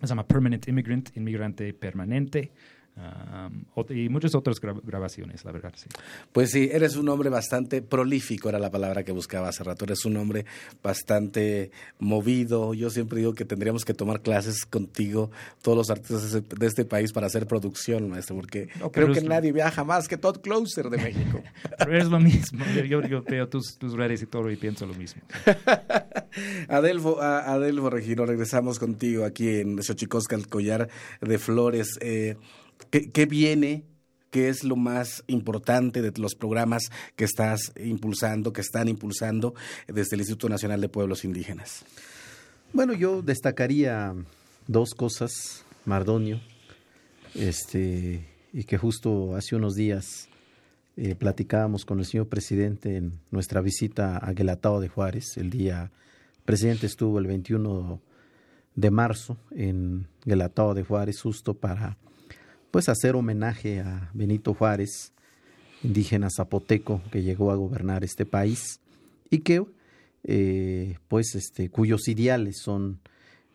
Se 0.00 0.06
llama 0.06 0.26
Permanent 0.26 0.68
Immigrant, 0.68 1.16
inmigrante 1.16 1.72
permanente. 1.74 2.52
Um, 3.00 3.64
y 3.88 4.08
muchas 4.08 4.34
otras 4.34 4.60
gra 4.60 4.74
grabaciones, 4.82 5.44
la 5.44 5.52
verdad, 5.52 5.72
sí. 5.74 5.88
Pues 6.32 6.50
sí, 6.50 6.68
eres 6.70 6.96
un 6.96 7.08
hombre 7.08 7.30
bastante 7.30 7.80
prolífico, 7.80 8.48
era 8.48 8.58
la 8.58 8.70
palabra 8.70 9.04
que 9.04 9.12
buscaba 9.12 9.48
hace 9.48 9.64
rato. 9.64 9.84
Eres 9.84 10.04
un 10.04 10.16
hombre 10.16 10.44
bastante 10.82 11.70
movido. 11.98 12.74
Yo 12.74 12.90
siempre 12.90 13.18
digo 13.18 13.32
que 13.32 13.44
tendríamos 13.44 13.84
que 13.84 13.94
tomar 13.94 14.20
clases 14.20 14.66
contigo, 14.66 15.30
todos 15.62 15.78
los 15.78 15.90
artistas 15.90 16.32
de 16.32 16.66
este 16.66 16.84
país, 16.84 17.12
para 17.12 17.26
hacer 17.28 17.46
producción, 17.46 18.08
maestro, 18.10 18.36
porque 18.36 18.68
no, 18.78 18.90
creo 18.92 19.12
que 19.12 19.22
nadie 19.22 19.52
viaja 19.52 19.82
más 19.84 20.06
que 20.06 20.18
Todd 20.18 20.40
Closer 20.40 20.90
de 20.90 20.98
México. 20.98 21.42
pero 21.78 21.96
es 21.96 22.08
lo 22.08 22.20
mismo. 22.20 22.64
Yo, 22.86 23.00
yo 23.02 23.22
veo 23.22 23.48
tus, 23.48 23.78
tus, 23.78 23.94
redes 23.94 24.22
y 24.22 24.26
todo 24.26 24.50
y 24.50 24.56
pienso 24.56 24.86
lo 24.86 24.94
mismo. 24.94 25.22
Adelfo, 26.68 27.20
a, 27.20 27.52
Adelfo 27.52 27.88
Regino, 27.88 28.26
regresamos 28.26 28.78
contigo 28.78 29.24
aquí 29.24 29.60
en 29.60 29.82
Xochicosca, 29.82 30.36
el 30.36 30.48
collar 30.48 30.88
de 31.20 31.38
flores. 31.38 31.98
Eh, 32.00 32.36
¿Qué, 32.90 33.10
¿Qué, 33.10 33.26
viene 33.26 33.84
¿qué 34.30 34.48
es 34.48 34.64
lo 34.64 34.76
más 34.76 35.24
importante 35.26 36.02
de 36.02 36.12
los 36.20 36.34
programas 36.34 36.90
que 37.16 37.24
estás 37.24 37.72
impulsando, 37.76 38.52
que 38.52 38.60
están 38.60 38.88
impulsando 38.88 39.54
desde 39.86 40.16
el 40.16 40.20
Instituto 40.20 40.48
Nacional 40.48 40.80
de 40.80 40.88
Pueblos 40.88 41.24
Indígenas? 41.24 41.84
Bueno, 42.72 42.92
yo 42.92 43.22
destacaría 43.22 44.14
dos 44.66 44.94
cosas, 44.94 45.64
Mardonio, 45.84 46.40
este, 47.34 48.24
y 48.52 48.64
que 48.64 48.78
justo 48.78 49.34
hace 49.34 49.56
unos 49.56 49.74
días 49.74 50.28
eh, 50.96 51.14
platicábamos 51.16 51.84
con 51.84 51.98
el 51.98 52.04
señor 52.04 52.28
presidente 52.28 52.96
en 52.96 53.20
nuestra 53.30 53.60
visita 53.60 54.16
a 54.16 54.32
Guelatao 54.32 54.80
de 54.80 54.88
Juárez. 54.88 55.36
El 55.36 55.50
día, 55.50 55.90
el 56.36 56.44
presidente 56.44 56.86
estuvo 56.86 57.18
el 57.18 57.26
21 57.26 58.00
de 58.76 58.90
marzo 58.90 59.36
en 59.50 60.06
Guelatao 60.24 60.74
de 60.74 60.84
Juárez 60.84 61.20
justo 61.20 61.54
para 61.54 61.98
pues 62.70 62.88
hacer 62.88 63.16
homenaje 63.16 63.80
a 63.80 64.10
Benito 64.14 64.54
Juárez, 64.54 65.12
indígena 65.82 66.28
zapoteco 66.34 67.02
que 67.10 67.22
llegó 67.22 67.50
a 67.50 67.56
gobernar 67.56 68.04
este 68.04 68.26
país 68.26 68.80
y 69.30 69.38
que 69.38 69.64
eh, 70.24 70.98
pues 71.08 71.34
este 71.34 71.70
cuyos 71.70 72.06
ideales 72.08 72.58
son 72.62 73.00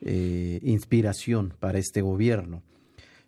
eh, 0.01 0.59
inspiración 0.63 1.53
para 1.59 1.79
este 1.79 2.01
gobierno. 2.01 2.61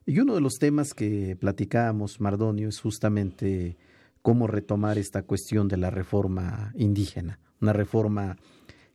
Y 0.06 0.20
uno 0.20 0.36
de 0.36 0.42
los 0.42 0.54
temas 0.54 0.94
que 0.94 1.36
platicábamos, 1.36 2.22
Mardonio, 2.22 2.70
es 2.70 2.80
justamente 2.80 3.78
cómo 4.22 4.48
retomar 4.48 4.98
esta 4.98 5.24
cuestión 5.24 5.68
de 5.68 5.78
la 5.78 5.90
reforma 5.90 6.74
indígena, 6.78 7.40
una 7.62 7.74
reforma 7.74 8.38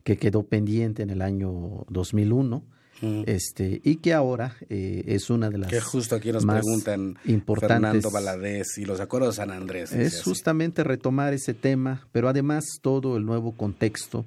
que 0.03 0.17
quedó 0.17 0.43
pendiente 0.43 1.03
en 1.03 1.11
el 1.11 1.21
año 1.21 1.85
2001 1.89 2.63
este 3.01 3.81
y 3.83 3.97
que 3.97 4.13
ahora 4.13 4.55
eh, 4.69 5.03
es 5.07 5.29
una 5.29 5.49
de 5.49 5.57
las 5.57 5.69
que 5.69 5.81
justo 5.81 6.15
aquí 6.15 6.31
nos 6.31 6.45
preguntan 6.45 7.17
importantes. 7.25 8.03
Fernando 8.03 8.11
Valadez 8.11 8.77
y 8.77 8.85
los 8.85 9.01
acuerdos 9.01 9.35
de 9.35 9.41
San 9.41 9.51
Andrés 9.51 9.91
es 9.91 10.23
justamente 10.23 10.83
retomar 10.83 11.33
ese 11.33 11.53
tema 11.53 12.07
pero 12.11 12.29
además 12.29 12.65
todo 12.81 13.17
el 13.17 13.25
nuevo 13.25 13.57
contexto 13.57 14.25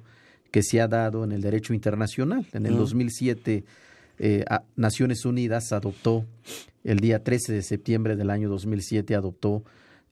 que 0.51 0.61
se 0.61 0.79
ha 0.79 0.87
dado 0.87 1.23
en 1.23 1.31
el 1.31 1.41
derecho 1.41 1.73
internacional. 1.73 2.45
En 2.53 2.65
el 2.65 2.77
2007 2.77 3.63
eh, 4.19 4.45
Naciones 4.75 5.25
Unidas 5.25 5.71
adoptó 5.71 6.25
el 6.83 6.99
día 6.99 7.23
13 7.23 7.53
de 7.53 7.61
septiembre 7.61 8.15
del 8.15 8.29
año 8.29 8.49
2007 8.49 9.15
adoptó 9.15 9.63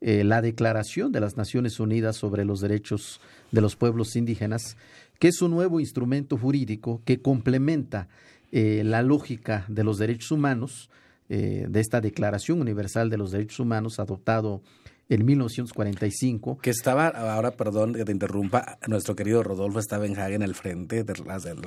eh, 0.01 0.23
la 0.23 0.41
Declaración 0.41 1.11
de 1.11 1.21
las 1.21 1.37
Naciones 1.37 1.79
Unidas 1.79 2.17
sobre 2.17 2.45
los 2.45 2.59
Derechos 2.59 3.21
de 3.51 3.61
los 3.61 3.75
Pueblos 3.75 4.15
Indígenas, 4.15 4.75
que 5.19 5.29
es 5.29 5.41
un 5.41 5.51
nuevo 5.51 5.79
instrumento 5.79 6.37
jurídico 6.37 7.01
que 7.05 7.21
complementa 7.21 8.09
eh, 8.57 8.85
la 8.85 9.01
lógica 9.01 9.65
de 9.67 9.83
los 9.83 9.97
derechos 9.97 10.31
humanos, 10.31 10.89
eh, 11.27 11.65
de 11.67 11.81
esta 11.81 11.99
Declaración 11.99 12.61
Universal 12.61 13.09
de 13.09 13.17
los 13.17 13.31
Derechos 13.31 13.59
Humanos 13.59 13.99
adoptado 13.99 14.61
en 15.09 15.25
1945. 15.25 16.59
Que 16.59 16.69
estaba, 16.69 17.09
ahora 17.09 17.51
perdón 17.51 17.93
que 17.93 18.05
te 18.05 18.13
interrumpa, 18.13 18.77
nuestro 18.87 19.13
querido 19.13 19.43
Rodolfo 19.43 19.79
estaba 19.79 20.05
en 20.05 20.17
Hagen 20.17 20.41
al 20.41 20.55
frente 20.55 21.03
del, 21.03 21.17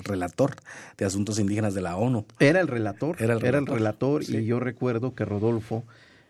relator 0.03 0.57
de 0.97 1.05
asuntos 1.05 1.39
indígenas 1.39 1.75
de 1.75 1.83
la 1.83 1.99
ONU. 1.99 2.25
Era 2.39 2.59
el 2.61 2.69
relator, 2.69 3.17
era 3.21 3.35
el 3.35 3.41
relator, 3.67 4.23
y 4.23 4.47
yo 4.47 4.59
recuerdo 4.59 5.15
que 5.15 5.27
Rodolfo 5.27 5.85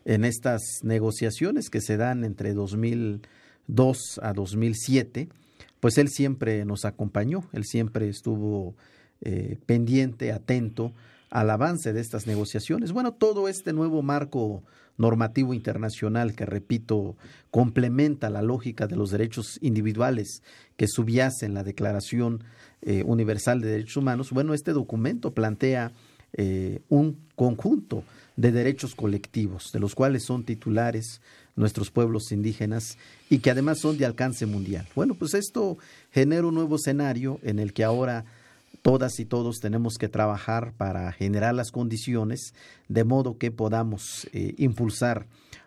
en 0.05 0.25
estas 0.25 0.81
negociaciones 0.83 1.71
que 1.71 1.81
se 1.81 1.97
dan 1.97 2.25
entre 2.25 2.53
2002 2.53 4.21
a 4.25 4.33
2007, 4.33 5.29
pues 5.79 5.99
él 5.99 6.09
siempre 6.09 6.65
nos 6.65 6.85
acompañó, 6.85 7.45
él 7.53 7.65
siempre 7.65 8.09
estuvo 8.09 8.75
eh, 9.21 9.59
pendiente, 9.67 10.33
atento 10.33 10.93
al 11.31 11.51
avance 11.51 11.93
de 11.93 12.01
estas 12.01 12.27
negociaciones. 12.27 12.93
Bueno, 12.93 13.13
todo 13.13 13.49
este 13.49 13.73
nuevo 13.73 14.03
marco 14.03 14.63
normativo 14.97 15.55
internacional 15.55 16.35
que, 16.35 16.45
repito, 16.45 17.17
complementa 17.51 18.31
la 18.31 18.43
lógica 18.43 18.87
de 18.87 18.97
los 18.97 19.11
derechos 19.11 19.59
individuales 19.63 20.43
que 20.77 20.89
subyacen 20.89 21.55
la 21.55 21.63
Declaración 21.63 22.43
eh, 22.83 23.03
Universal 23.05 23.61
de 23.61 23.71
Derechos 23.71 23.97
Humanos, 23.97 24.31
bueno, 24.31 24.55
este 24.55 24.73
documento 24.73 25.33
plantea 25.33 25.93
eh, 26.35 26.81
un 26.89 27.17
conjunto 27.37 28.05
de 28.37 28.53
derechos 28.53 28.95
colectivos, 28.95 29.73
de 29.73 29.81
los 29.81 29.95
cuales 29.95 30.25
son 30.25 30.45
titulares 30.45 31.21
nuestros 31.57 31.91
pueblos 31.91 32.31
indígenas 32.31 32.99
y 33.31 33.39
que 33.39 33.51
además 33.51 33.81
son 33.81 33.99
de 33.99 34.07
alcance 34.07 34.47
mundial. 34.47 34.87
Bueno, 34.95 35.15
pues 35.15 35.35
esto 35.35 35.79
genera 36.13 36.47
un 36.47 36.55
nuevo 36.55 36.77
escenario 36.77 37.41
en 37.43 37.59
el 37.59 37.73
que 37.73 37.83
ahora 37.83 38.27
todas 38.83 39.21
y 39.21 39.25
todos 39.25 39.61
tenemos 39.61 39.99
que 39.99 40.09
trabajar 40.09 40.73
para 40.77 41.11
generar 41.13 41.55
las 41.55 41.71
condiciones 41.71 42.55
de 42.89 43.05
modo 43.05 43.39
que 43.39 43.51
podamos 43.51 44.29
eh, 44.33 44.55
impulsar 44.59 45.27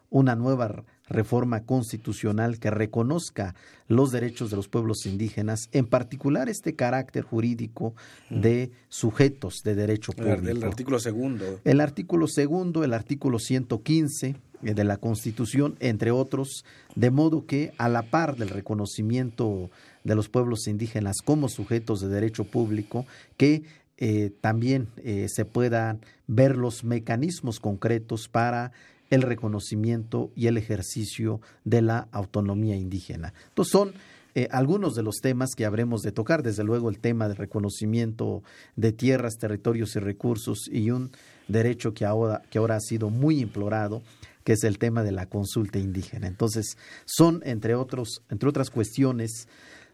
una 0.10 0.36
nueva 0.36 0.84
reforma 1.12 1.64
constitucional 1.66 2.60
que 2.60 2.72
reconozca 2.72 3.56
los 3.88 4.12
derechos 4.12 4.50
de 4.50 4.56
los 4.56 4.68
pueblos 4.68 5.06
indígenas, 5.06 5.70
en 5.72 5.86
particular 5.86 6.50
este 6.50 6.76
carácter 6.76 7.24
jurídico 7.24 7.94
de 8.30 8.72
sujetos 8.90 9.62
de 9.64 9.76
derecho 9.76 10.14
público. 10.14 10.48
El, 10.48 10.64
artículo 10.64 11.00
segundo. 11.00 11.60
El 11.64 11.82
artículo 11.82 12.28
segundo, 12.28 12.84
el 12.84 12.94
artículo 12.94 13.40
115 13.40 14.36
eh, 14.64 14.74
de 14.74 14.84
la 14.84 14.98
Constitución, 14.98 15.76
entre 15.80 16.12
otros, 16.12 16.66
de 16.96 17.12
modo 17.12 17.46
que 17.46 17.74
a 17.78 17.90
la 17.90 18.04
par 18.04 18.38
del 18.38 18.50
reconocimiento 18.50 19.70
de 20.04 20.16
los 20.16 20.30
pueblos 20.30 20.68
indígenas 20.68 21.18
como 21.24 21.50
sujetos 21.50 22.02
de 22.02 22.10
derecho 22.10 22.46
público, 22.46 23.06
que 23.38 23.64
eh, 23.98 24.32
también 24.42 24.88
eh, 24.98 25.28
se 25.30 25.46
puedan 25.46 26.02
ver 26.28 26.58
los 26.58 26.84
mecanismos 26.84 27.60
concretos 27.60 28.28
para 28.28 28.72
el 29.12 29.22
reconocimiento 29.22 30.32
y 30.36 30.48
el 30.48 30.58
ejercicio 30.58 31.42
de 31.66 31.82
la 31.82 32.08
autonomía 32.12 32.76
indígena. 32.76 33.34
Entonces 33.50 33.72
son 33.72 33.94
eh, 34.34 34.48
algunos 34.52 34.96
de 34.96 35.04
los 35.04 35.18
temas 35.18 35.52
que 35.56 35.66
habremos 35.66 36.02
de 36.02 36.14
tocar, 36.14 36.42
desde 36.42 36.64
luego 36.64 36.90
el 36.90 37.00
tema 37.00 37.28
del 37.28 37.38
reconocimiento 37.38 38.44
de 38.78 38.94
tierras, 38.94 39.38
territorios 39.38 39.96
y 39.98 40.00
recursos 40.00 40.70
y 40.72 40.90
un 40.90 41.12
derecho 41.50 41.94
que 41.94 42.06
ahora, 42.06 42.42
que 42.50 42.58
ahora 42.58 42.78
ha 42.78 42.80
sido 42.80 43.10
muy 43.10 43.42
implorado, 43.42 44.02
que 44.46 44.54
es 44.54 44.64
el 44.64 44.78
tema 44.78 45.04
de 45.04 45.12
la 45.12 45.28
consulta 45.28 45.80
indígena. 45.80 46.28
Entonces, 46.28 46.78
son, 47.06 47.42
entre, 47.44 47.76
otros, 47.76 48.24
entre 48.30 48.48
otras 48.48 48.70
cuestiones, 48.70 49.48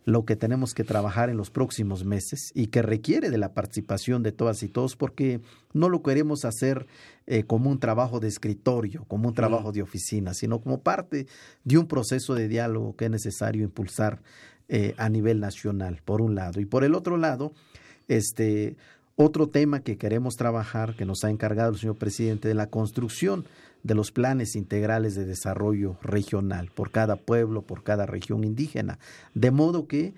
lo 0.08 0.24
que 0.24 0.38
tenemos 0.38 0.74
que 0.74 0.86
trabajar 0.86 1.30
en 1.30 1.36
los 1.36 1.52
próximos 1.52 2.06
meses 2.06 2.54
y 2.56 2.68
que 2.68 2.82
requiere 2.82 3.30
de 3.30 3.38
la 3.38 3.54
participación 3.54 4.24
de 4.24 4.32
todas 4.32 4.64
y 4.64 4.70
todos 4.70 4.96
porque 4.96 5.42
no 5.74 5.90
lo 5.90 6.02
queremos 6.02 6.46
hacer 6.46 6.88
eh, 7.26 7.44
como 7.44 7.70
un 7.70 7.78
trabajo 7.78 8.22
de 8.22 8.30
escritorio, 8.30 9.04
como 9.10 9.28
un 9.28 9.34
trabajo 9.34 9.74
de 9.74 9.82
oficina, 9.82 10.34
sino 10.34 10.62
como 10.62 10.80
parte 10.80 11.28
de 11.66 11.78
un 11.78 11.90
proceso 11.90 12.36
de 12.36 12.48
diálogo 12.48 12.96
que 12.96 13.04
es 13.06 13.12
necesario 13.12 13.64
impulsar 13.64 14.22
eh, 14.70 14.96
a 14.96 15.10
nivel 15.10 15.42
nacional, 15.42 16.00
por 16.06 16.22
un 16.22 16.36
lado. 16.36 16.62
Y 16.62 16.66
por 16.66 16.86
el 16.86 16.96
otro 16.96 17.18
lado, 17.18 17.52
este, 18.08 18.78
otro 19.18 19.50
tema 19.50 19.82
que 19.82 19.98
queremos 19.98 20.38
trabajar, 20.38 20.96
que 20.96 21.04
nos 21.04 21.26
ha 21.26 21.30
encargado 21.30 21.72
el 21.72 21.80
señor 21.80 21.98
presidente, 21.98 22.48
de 22.48 22.54
la 22.54 22.68
construcción 22.68 23.44
de 23.84 23.96
los 23.96 24.12
planes 24.12 24.56
integrales 24.56 25.16
de 25.16 25.26
desarrollo 25.26 25.98
regional 26.02 26.72
por 26.74 26.92
cada 26.92 27.16
pueblo, 27.16 27.62
por 27.62 27.84
cada 27.84 28.06
región 28.06 28.44
indígena, 28.44 29.00
de 29.34 29.52
modo 29.52 29.88
que 29.88 30.14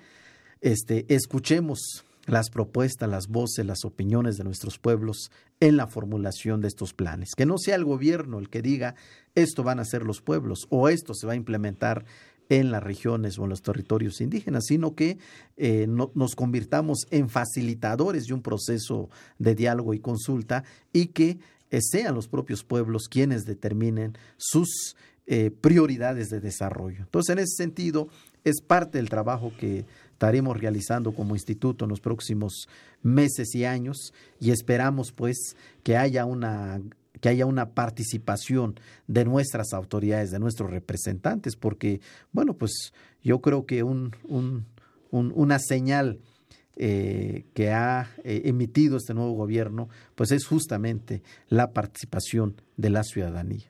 este, 0.61 1.05
escuchemos 1.13 2.05
las 2.25 2.49
propuestas, 2.49 3.09
las 3.09 3.27
voces, 3.27 3.65
las 3.65 3.85
opiniones 3.85 4.37
de 4.37 4.43
nuestros 4.43 4.77
pueblos 4.77 5.31
en 5.59 5.77
la 5.77 5.87
formulación 5.87 6.61
de 6.61 6.67
estos 6.67 6.93
planes. 6.93 7.29
Que 7.35 7.45
no 7.45 7.57
sea 7.57 7.75
el 7.75 7.85
gobierno 7.85 8.39
el 8.39 8.49
que 8.49 8.61
diga 8.61 8.95
esto 9.35 9.63
van 9.63 9.79
a 9.79 9.85
ser 9.85 10.03
los 10.03 10.21
pueblos 10.21 10.67
o 10.69 10.89
esto 10.89 11.13
se 11.13 11.27
va 11.27 11.33
a 11.33 11.37
implementar 11.37 12.05
en 12.49 12.71
las 12.71 12.83
regiones 12.83 13.37
o 13.37 13.43
en 13.43 13.49
los 13.49 13.61
territorios 13.61 14.21
indígenas, 14.21 14.65
sino 14.65 14.95
que 14.95 15.19
eh, 15.55 15.85
nos 15.87 16.35
convirtamos 16.35 17.05
en 17.11 17.29
facilitadores 17.29 18.25
de 18.25 18.33
un 18.33 18.41
proceso 18.41 19.09
de 19.37 19.53
diálogo 19.53 19.93
y 19.93 19.99
consulta 19.99 20.63
y 20.91 21.07
que 21.07 21.39
sean 21.79 22.15
los 22.15 22.27
propios 22.27 22.63
pueblos 22.63 23.07
quienes 23.09 23.45
determinen 23.45 24.17
sus 24.37 24.95
eh, 25.27 25.51
prioridades 25.51 26.29
de 26.29 26.39
desarrollo. 26.39 27.01
Entonces, 27.01 27.33
en 27.33 27.39
ese 27.39 27.55
sentido, 27.55 28.07
es 28.43 28.61
parte 28.61 28.97
del 28.97 29.09
trabajo 29.09 29.51
que 29.59 29.85
estaremos 30.11 30.59
realizando 30.59 31.13
como 31.13 31.35
instituto 31.35 31.85
en 31.85 31.89
los 31.89 32.01
próximos 32.01 32.67
meses 33.03 33.53
y 33.53 33.65
años 33.65 34.13
y 34.39 34.51
esperamos 34.51 35.11
pues 35.11 35.55
que 35.83 35.97
haya 35.97 36.25
una 36.25 36.81
que 37.21 37.29
haya 37.29 37.45
una 37.45 37.71
participación 37.71 38.79
de 39.07 39.25
nuestras 39.25 39.73
autoridades, 39.73 40.31
de 40.31 40.39
nuestros 40.39 40.71
representantes, 40.71 41.55
porque, 41.55 41.99
bueno, 42.31 42.53
pues 42.53 42.93
yo 43.21 43.41
creo 43.41 43.65
que 43.65 43.83
un, 43.83 44.15
una 45.11 45.59
señal 45.59 46.19
eh, 46.81 47.43
que 47.53 47.71
ha 47.71 48.09
eh, 48.23 48.43
emitido 48.45 48.95
este 48.95 49.13
nuevo 49.13 49.33
gobierno, 49.33 49.89
pues 50.15 50.31
es 50.31 50.45
justamente 50.45 51.23
la 51.49 51.73
participación 51.73 52.55
de 52.77 52.89
la 52.89 53.03
ciudadanía. 53.03 53.69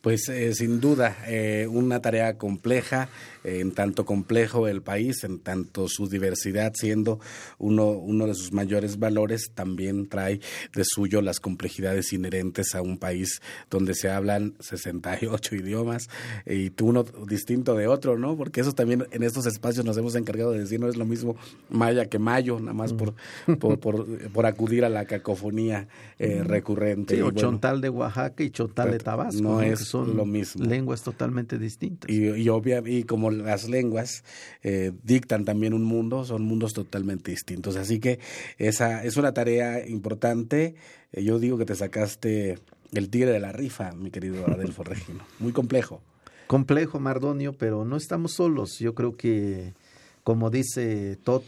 Pues 0.00 0.28
eh, 0.28 0.54
sin 0.54 0.80
duda, 0.80 1.16
eh, 1.26 1.66
una 1.68 2.00
tarea 2.00 2.38
compleja, 2.38 3.08
en 3.46 3.72
tanto 3.72 4.04
complejo 4.04 4.66
el 4.66 4.82
país, 4.82 5.22
en 5.22 5.38
tanto 5.38 5.88
su 5.88 6.08
diversidad 6.08 6.72
siendo 6.74 7.20
uno, 7.58 7.90
uno 7.90 8.26
de 8.26 8.34
sus 8.34 8.52
mayores 8.52 8.98
valores, 8.98 9.52
también 9.54 10.08
trae 10.08 10.40
de 10.74 10.84
suyo 10.84 11.22
las 11.22 11.38
complejidades 11.38 12.12
inherentes 12.12 12.74
a 12.74 12.82
un 12.82 12.98
país 12.98 13.40
donde 13.70 13.94
se 13.94 14.10
hablan 14.10 14.54
68 14.60 15.54
idiomas 15.54 16.08
y 16.44 16.72
uno 16.82 17.04
distinto 17.26 17.74
de 17.74 17.86
otro, 17.86 18.18
¿no? 18.18 18.36
Porque 18.36 18.60
eso 18.60 18.72
también 18.72 19.06
en 19.12 19.22
estos 19.22 19.46
espacios 19.46 19.84
nos 19.84 19.96
hemos 19.96 20.14
encargado 20.14 20.52
de 20.52 20.60
decir, 20.60 20.80
no 20.80 20.88
es 20.88 20.96
lo 20.96 21.04
mismo 21.04 21.36
maya 21.70 22.06
que 22.06 22.18
mayo, 22.18 22.58
nada 22.58 22.72
más 22.72 22.92
por, 22.92 23.14
por, 23.58 23.78
por, 23.78 24.46
acudir 24.46 24.84
a 24.84 24.88
la 24.88 25.04
cacofonía 25.04 25.88
eh, 26.18 26.42
recurrente. 26.44 27.22
o 27.22 27.30
chontal 27.30 27.80
de 27.80 27.88
Oaxaca 27.88 28.42
y 28.42 28.50
chontal 28.50 28.90
de 28.90 28.98
Tabasco. 28.98 29.42
No, 29.42 29.62
es 29.62 29.95
son 30.04 30.16
lo 30.16 30.26
mismo. 30.26 30.64
lenguas 30.64 31.02
totalmente 31.02 31.58
distintas. 31.58 32.10
Y, 32.10 32.28
y, 32.28 32.48
obvia, 32.48 32.82
y 32.84 33.04
como 33.04 33.30
las 33.30 33.68
lenguas 33.68 34.24
eh, 34.62 34.92
dictan 35.02 35.44
también 35.44 35.72
un 35.72 35.84
mundo, 35.84 36.24
son 36.24 36.42
mundos 36.42 36.74
totalmente 36.74 37.30
distintos. 37.30 37.76
Así 37.76 37.98
que 38.00 38.18
esa 38.58 39.04
es 39.04 39.16
una 39.16 39.32
tarea 39.32 39.86
importante. 39.88 40.74
Eh, 41.12 41.24
yo 41.24 41.38
digo 41.38 41.58
que 41.58 41.64
te 41.64 41.74
sacaste 41.74 42.58
el 42.92 43.10
tigre 43.10 43.30
de 43.30 43.40
la 43.40 43.52
rifa, 43.52 43.92
mi 43.92 44.10
querido 44.10 44.46
Adelfo 44.46 44.82
Regino. 44.84 45.24
Muy 45.38 45.52
complejo. 45.52 46.02
Complejo, 46.46 47.00
Mardonio, 47.00 47.54
pero 47.54 47.84
no 47.84 47.96
estamos 47.96 48.34
solos. 48.34 48.78
Yo 48.78 48.94
creo 48.94 49.16
que, 49.16 49.74
como 50.22 50.50
dice 50.50 51.16
Tot, 51.16 51.44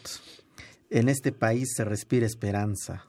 en 0.91 1.09
este 1.09 1.33
país 1.33 1.73
se 1.77 1.85
respira 1.85 2.27
esperanza 2.27 3.05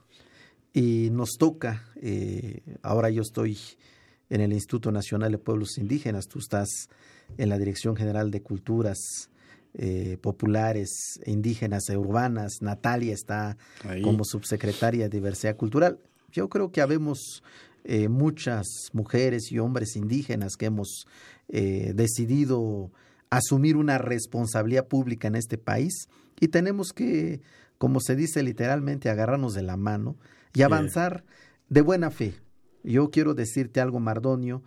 y 0.74 1.10
nos 1.12 1.32
toca, 1.40 1.86
eh, 2.02 2.62
ahora 2.84 3.10
yo 3.10 3.22
estoy 3.22 3.58
en 4.30 4.42
el 4.42 4.54
Instituto 4.54 4.92
Nacional 4.92 5.32
de 5.32 5.38
Pueblos 5.38 5.78
Indígenas, 5.78 6.28
tú 6.28 6.40
estás 6.40 6.90
en 7.38 7.50
la 7.50 7.58
Dirección 7.58 7.96
General 7.96 8.32
de 8.32 8.42
Culturas 8.42 9.30
eh, 9.76 10.18
Populares 10.22 11.20
Indígenas 11.26 11.90
e 11.90 11.98
Urbanas, 11.98 12.62
Natalia 12.62 13.14
está 13.14 13.58
como 14.04 14.24
subsecretaria 14.24 15.04
de 15.04 15.10
Diversidad 15.10 15.56
Cultural. 15.56 16.00
Yo 16.32 16.50
creo 16.50 16.72
que 16.72 16.82
habemos 16.82 17.44
eh, 17.84 18.08
muchas 18.08 18.66
mujeres 18.94 19.52
y 19.52 19.60
hombres 19.60 19.96
indígenas 19.96 20.56
que 20.58 20.66
hemos 20.66 21.08
eh, 21.50 21.94
decidido 21.96 22.92
asumir 23.30 23.78
una 23.78 24.00
responsabilidad 24.00 24.88
pública 24.88 25.28
en 25.28 25.36
este 25.36 25.58
país 25.58 26.08
y 26.40 26.48
tenemos 26.48 26.92
que, 26.92 27.42
como 27.78 28.00
se 28.00 28.16
dice 28.16 28.42
literalmente, 28.42 29.10
agarrarnos 29.10 29.54
de 29.54 29.62
la 29.62 29.78
mano 29.78 30.18
y 30.54 30.64
avanzar 30.64 31.24
de 31.70 31.82
buena 31.82 32.10
fe 32.10 32.34
yo 32.84 33.10
quiero 33.10 33.34
decirte 33.34 33.82
algo, 33.82 34.00
Mardonio, 34.00 34.64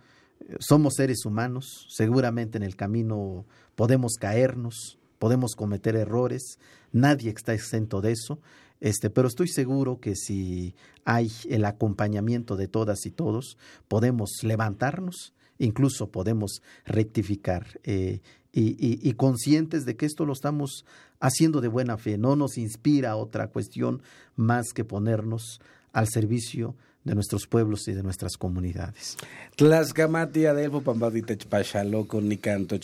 somos 0.59 0.95
seres 0.95 1.25
humanos, 1.25 1.87
seguramente 1.89 2.57
en 2.57 2.63
el 2.63 2.75
camino 2.75 3.45
podemos 3.75 4.15
caernos, 4.19 4.97
podemos 5.19 5.55
cometer 5.55 5.95
errores, 5.95 6.59
nadie 6.91 7.31
está 7.31 7.53
exento 7.53 8.01
de 8.01 8.11
eso, 8.11 8.39
este, 8.81 9.09
pero 9.09 9.27
estoy 9.27 9.47
seguro 9.47 9.99
que 9.99 10.15
si 10.15 10.75
hay 11.05 11.31
el 11.49 11.63
acompañamiento 11.65 12.57
de 12.57 12.67
todas 12.67 13.05
y 13.05 13.11
todos, 13.11 13.57
podemos 13.87 14.29
levantarnos, 14.43 15.33
incluso 15.57 16.09
podemos 16.09 16.61
rectificar. 16.85 17.79
Eh, 17.83 18.19
y, 18.55 18.75
y, 18.77 19.13
conscientes 19.13 19.83
de 19.83 19.95
que 19.95 20.05
esto 20.05 20.27
lo 20.27 20.33
estamos 20.33 20.85
haciendo 21.19 21.59
de 21.59 21.69
buena 21.69 21.97
fe, 21.97 22.19
no 22.19 22.35
nos 22.35 22.59
inspira 22.59 23.15
otra 23.15 23.47
cuestión 23.47 24.03
más 24.35 24.73
que 24.73 24.85
ponernos 24.85 25.59
al 25.91 26.07
servicio 26.07 26.75
de 27.03 27.15
nuestros 27.15 27.47
pueblos 27.47 27.87
y 27.87 27.93
de 27.93 28.03
nuestras 28.03 28.37
comunidades. 28.37 29.17
Tlaskamati 29.55 30.45
Adelfo 30.45 30.83
con 30.83 32.29
Nicanto 32.29 32.75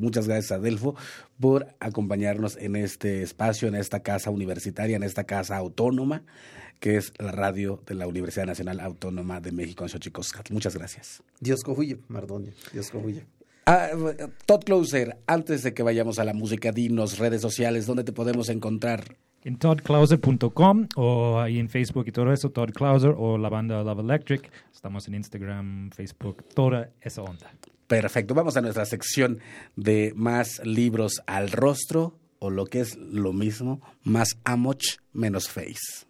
Muchas 0.00 0.28
gracias 0.28 0.52
Adelfo 0.52 0.94
por 1.38 1.66
acompañarnos 1.80 2.56
en 2.56 2.76
este 2.76 3.22
espacio, 3.22 3.68
en 3.68 3.74
esta 3.74 4.00
casa 4.00 4.30
universitaria, 4.30 4.96
en 4.96 5.02
esta 5.02 5.24
casa 5.24 5.56
autónoma 5.56 6.22
que 6.80 6.96
es 6.96 7.12
la 7.18 7.32
radio 7.32 7.82
de 7.86 7.94
la 7.94 8.06
Universidad 8.06 8.46
Nacional 8.46 8.80
Autónoma 8.80 9.40
de 9.40 9.50
México 9.50 9.84
en 9.84 9.88
Xochicoscatl. 9.88 10.52
Muchas 10.52 10.76
gracias. 10.76 11.22
Dios 11.40 11.62
cojuye, 11.62 11.98
Mardonio. 12.08 12.52
Dios 12.72 12.90
cojuye. 12.90 13.24
Ah, 13.64 13.88
Todd 14.46 14.62
Closer, 14.62 15.16
antes 15.26 15.62
de 15.62 15.74
que 15.74 15.82
vayamos 15.82 16.18
a 16.18 16.24
la 16.24 16.34
música, 16.34 16.70
dinos 16.70 17.18
redes 17.18 17.40
sociales, 17.40 17.86
¿dónde 17.86 18.04
te 18.04 18.12
podemos 18.12 18.48
encontrar? 18.48 19.16
En 19.46 19.58
toddclouser.com 19.58 20.88
o 20.96 21.38
ahí 21.38 21.60
en 21.60 21.68
Facebook 21.68 22.08
y 22.08 22.12
todo 22.12 22.32
eso, 22.32 22.50
Todd 22.50 22.70
Clouser 22.72 23.14
o 23.16 23.38
la 23.38 23.48
banda 23.48 23.80
Love 23.84 24.00
Electric. 24.00 24.50
Estamos 24.74 25.06
en 25.06 25.14
Instagram, 25.14 25.90
Facebook, 25.90 26.44
toda 26.52 26.90
esa 27.00 27.22
onda. 27.22 27.52
Perfecto, 27.86 28.34
vamos 28.34 28.56
a 28.56 28.60
nuestra 28.60 28.84
sección 28.84 29.38
de 29.76 30.12
más 30.16 30.60
libros 30.64 31.22
al 31.28 31.52
rostro 31.52 32.18
o 32.40 32.50
lo 32.50 32.66
que 32.66 32.80
es 32.80 32.96
lo 32.96 33.32
mismo, 33.32 33.80
más 34.02 34.36
amoch 34.42 34.98
menos 35.12 35.48
face. 35.48 36.06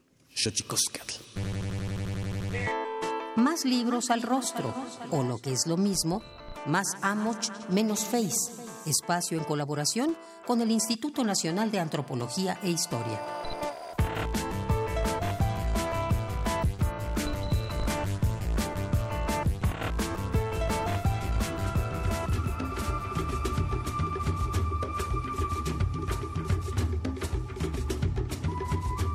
Más 3.37 3.67
libros 3.67 4.11
al 4.11 4.23
rostro 4.23 4.75
o 5.11 5.23
lo 5.23 5.37
que 5.37 5.53
es 5.53 5.67
lo 5.67 5.77
mismo, 5.77 6.23
más 6.67 6.87
amoch 7.03 7.51
menos 7.69 8.07
face 8.07 8.66
espacio 8.87 9.39
en 9.39 9.45
colaboración 9.45 10.17
con 10.47 10.61
el 10.61 10.71
Instituto 10.71 11.25
Nacional 11.25 11.71
de 11.71 11.81
Antropología 11.81 12.59
e 12.63 12.71
Historia. 12.71 13.21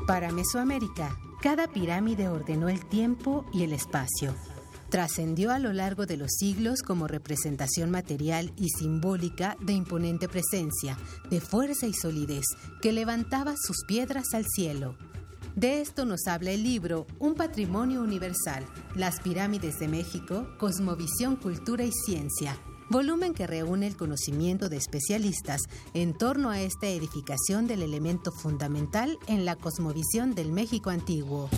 Para 0.06 0.32
Mesoamérica, 0.32 1.18
cada 1.42 1.68
pirámide 1.68 2.28
ordenó 2.28 2.68
el 2.68 2.86
tiempo 2.86 3.46
y 3.54 3.64
el 3.64 3.72
espacio 3.72 4.36
trascendió 4.92 5.52
a 5.52 5.58
lo 5.58 5.72
largo 5.72 6.06
de 6.06 6.18
los 6.18 6.34
siglos 6.38 6.84
como 6.84 7.08
representación 7.08 7.90
material 7.92 8.52
y 8.58 8.68
simbólica 8.70 9.56
de 9.62 9.72
imponente 9.72 10.28
presencia, 10.28 10.98
de 11.30 11.40
fuerza 11.40 11.88
y 11.88 11.94
solidez, 11.94 12.44
que 12.82 12.92
levantaba 12.92 13.56
sus 13.58 13.86
piedras 13.88 14.34
al 14.34 14.46
cielo. 14.46 14.98
De 15.56 15.82
esto 15.82 16.06
nos 16.06 16.28
habla 16.28 16.52
el 16.52 16.64
libro 16.64 17.08
Un 17.20 17.36
Patrimonio 17.36 18.02
Universal, 18.02 18.66
Las 18.94 19.22
Pirámides 19.22 19.80
de 19.80 19.88
México, 19.88 20.46
Cosmovisión, 20.60 21.38
Cultura 21.38 21.86
y 21.86 21.92
Ciencia, 21.92 22.58
volumen 22.90 23.34
que 23.34 23.48
reúne 23.48 23.88
el 23.88 23.96
conocimiento 23.96 24.68
de 24.68 24.76
especialistas 24.76 25.62
en 25.94 26.14
torno 26.18 26.50
a 26.50 26.60
esta 26.60 26.88
edificación 26.88 27.66
del 27.66 27.82
elemento 27.82 28.34
fundamental 28.34 29.18
en 29.28 29.46
la 29.46 29.56
cosmovisión 29.56 30.36
del 30.36 30.52
México 30.52 30.90
antiguo. 30.90 31.50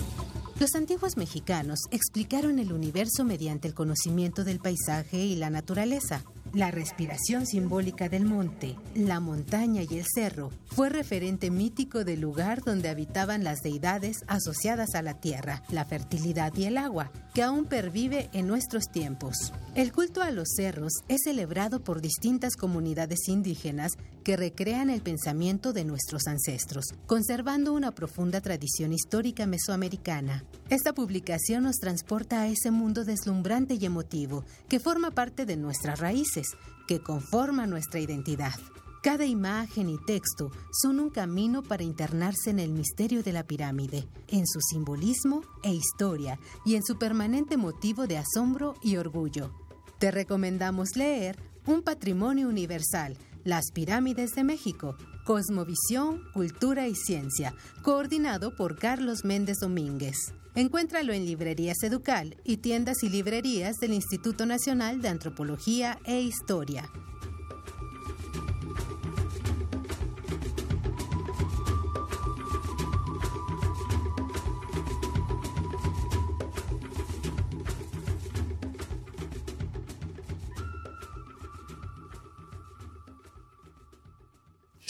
Los 0.60 0.76
antiguos 0.76 1.16
mexicanos 1.16 1.80
explicaron 1.90 2.60
el 2.60 2.72
universo 2.72 3.24
mediante 3.24 3.66
el 3.66 3.74
conocimiento 3.74 4.44
del 4.44 4.60
paisaje 4.60 5.18
y 5.18 5.34
la 5.34 5.50
naturaleza. 5.50 6.22
La 6.52 6.70
respiración 6.70 7.46
simbólica 7.46 8.08
del 8.08 8.24
monte, 8.24 8.76
la 8.94 9.18
montaña 9.18 9.82
y 9.82 9.98
el 9.98 10.04
cerro 10.06 10.52
fue 10.66 10.88
referente 10.88 11.50
mítico 11.50 12.04
del 12.04 12.20
lugar 12.20 12.62
donde 12.62 12.88
habitaban 12.88 13.42
las 13.42 13.62
deidades 13.62 14.18
asociadas 14.28 14.94
a 14.94 15.02
la 15.02 15.14
tierra, 15.14 15.64
la 15.70 15.84
fertilidad 15.84 16.54
y 16.56 16.66
el 16.66 16.78
agua, 16.78 17.10
que 17.34 17.42
aún 17.42 17.64
pervive 17.64 18.30
en 18.32 18.46
nuestros 18.46 18.84
tiempos. 18.92 19.52
El 19.74 19.90
culto 19.90 20.22
a 20.22 20.30
los 20.30 20.46
cerros 20.56 20.92
es 21.08 21.22
celebrado 21.24 21.82
por 21.82 22.00
distintas 22.00 22.54
comunidades 22.54 23.26
indígenas 23.26 23.90
que 24.24 24.36
recrean 24.36 24.90
el 24.90 25.02
pensamiento 25.02 25.72
de 25.72 25.84
nuestros 25.84 26.26
ancestros, 26.26 26.86
conservando 27.06 27.72
una 27.74 27.92
profunda 27.92 28.40
tradición 28.40 28.92
histórica 28.92 29.46
mesoamericana. 29.46 30.44
Esta 30.70 30.94
publicación 30.94 31.64
nos 31.64 31.76
transporta 31.76 32.40
a 32.40 32.48
ese 32.48 32.70
mundo 32.70 33.04
deslumbrante 33.04 33.74
y 33.74 33.84
emotivo 33.84 34.44
que 34.68 34.80
forma 34.80 35.10
parte 35.10 35.44
de 35.44 35.56
nuestras 35.56 36.00
raíces, 36.00 36.48
que 36.88 37.00
conforma 37.00 37.66
nuestra 37.66 38.00
identidad. 38.00 38.54
Cada 39.02 39.26
imagen 39.26 39.90
y 39.90 39.98
texto 40.06 40.50
son 40.72 40.98
un 40.98 41.10
camino 41.10 41.62
para 41.62 41.82
internarse 41.82 42.48
en 42.48 42.58
el 42.58 42.72
misterio 42.72 43.22
de 43.22 43.32
la 43.32 43.42
pirámide, 43.42 44.08
en 44.28 44.46
su 44.46 44.60
simbolismo 44.62 45.42
e 45.62 45.74
historia 45.74 46.38
y 46.64 46.76
en 46.76 46.82
su 46.82 46.96
permanente 46.96 47.58
motivo 47.58 48.06
de 48.06 48.16
asombro 48.16 48.76
y 48.82 48.96
orgullo. 48.96 49.52
Te 49.98 50.10
recomendamos 50.10 50.96
leer 50.96 51.38
Un 51.66 51.82
Patrimonio 51.82 52.48
Universal, 52.48 53.18
Las 53.44 53.72
Pirámides 53.72 54.34
de 54.34 54.42
México, 54.42 54.96
Cosmovisión, 55.24 56.22
Cultura 56.32 56.88
y 56.88 56.94
Ciencia, 56.94 57.54
coordinado 57.82 58.56
por 58.56 58.78
Carlos 58.78 59.24
Méndez 59.24 59.58
Domínguez. 59.60 60.32
Encuéntralo 60.54 61.12
en 61.12 61.26
Librerías 61.26 61.82
Educal 61.82 62.36
y 62.44 62.58
tiendas 62.58 63.02
y 63.02 63.10
librerías 63.10 63.76
del 63.76 63.92
Instituto 63.92 64.46
Nacional 64.46 65.02
de 65.02 65.08
Antropología 65.08 65.98
e 66.04 66.22
Historia. 66.22 66.88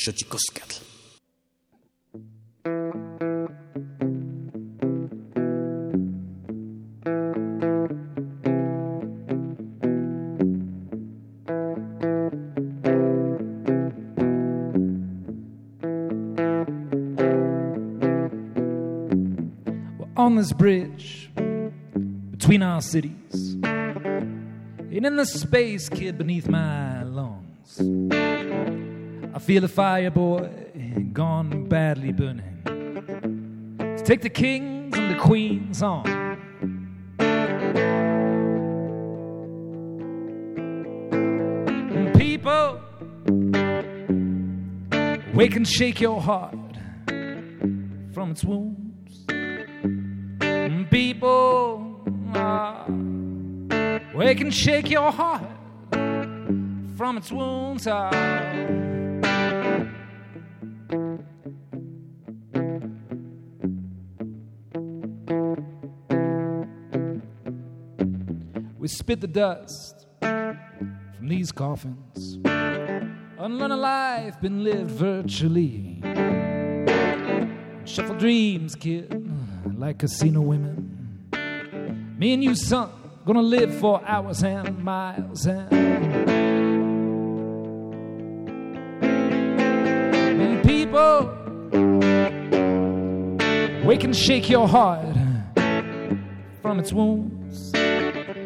Xochicoscatl. 0.04 0.82
on 20.16 20.36
this 20.36 20.52
bridge 20.52 21.30
between 22.30 22.62
our 22.62 22.80
cities. 22.80 23.56
And 23.62 25.06
in 25.06 25.16
the 25.16 25.26
space, 25.26 25.88
kid, 25.88 26.18
beneath 26.18 26.48
my 26.48 26.93
feel 29.44 29.60
the 29.60 29.68
fire, 29.68 30.10
boy, 30.10 30.48
gone 31.12 31.68
badly 31.68 32.12
burning. 32.12 32.62
To 33.78 34.02
take 34.02 34.22
the 34.22 34.30
kings 34.30 34.96
and 34.96 35.14
the 35.14 35.18
queens 35.20 35.82
on. 35.82 36.04
People, 42.14 42.80
wake 45.34 45.56
and 45.56 45.68
shake 45.68 46.00
your 46.00 46.20
heart 46.20 46.56
from 48.12 48.30
its 48.30 48.44
wounds 48.44 48.84
people 50.94 52.00
uh, 52.34 52.84
wake 54.14 54.40
and 54.40 54.54
shake 54.54 54.88
your 54.90 55.10
heart 55.10 55.42
from 56.96 57.16
its 57.16 57.32
wounds. 57.32 57.86
Uh. 57.86 58.83
We 68.84 68.88
spit 68.88 69.22
the 69.22 69.26
dust 69.26 70.06
from 70.20 71.26
these 71.26 71.50
coffins. 71.50 72.36
Unlearn 72.44 73.70
a 73.70 73.78
life 73.78 74.38
been 74.42 74.62
lived 74.62 74.90
virtually. 74.90 76.02
Shuffle 77.86 78.16
dreams, 78.16 78.74
kid 78.74 79.26
like 79.74 80.00
casino 80.00 80.42
women. 80.42 81.30
Me 82.18 82.34
and 82.34 82.44
you, 82.44 82.54
son, 82.54 82.90
gonna 83.24 83.40
live 83.40 83.74
for 83.74 84.04
hours 84.04 84.44
and 84.44 84.78
miles 84.84 85.46
and. 85.46 85.70
people, 90.62 91.32
wake 93.86 94.04
and 94.04 94.14
shake 94.14 94.50
your 94.50 94.68
heart 94.68 95.16
from 96.60 96.78
its 96.78 96.92
wounds. 96.92 97.43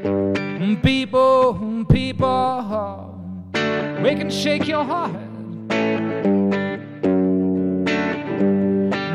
And 0.05 0.83
people, 0.83 1.51
um 1.51 1.87
people, 1.87 3.15
wake 4.03 4.21
and 4.21 4.33
shake 4.33 4.67
your 4.67 4.85
heart. 4.85 5.15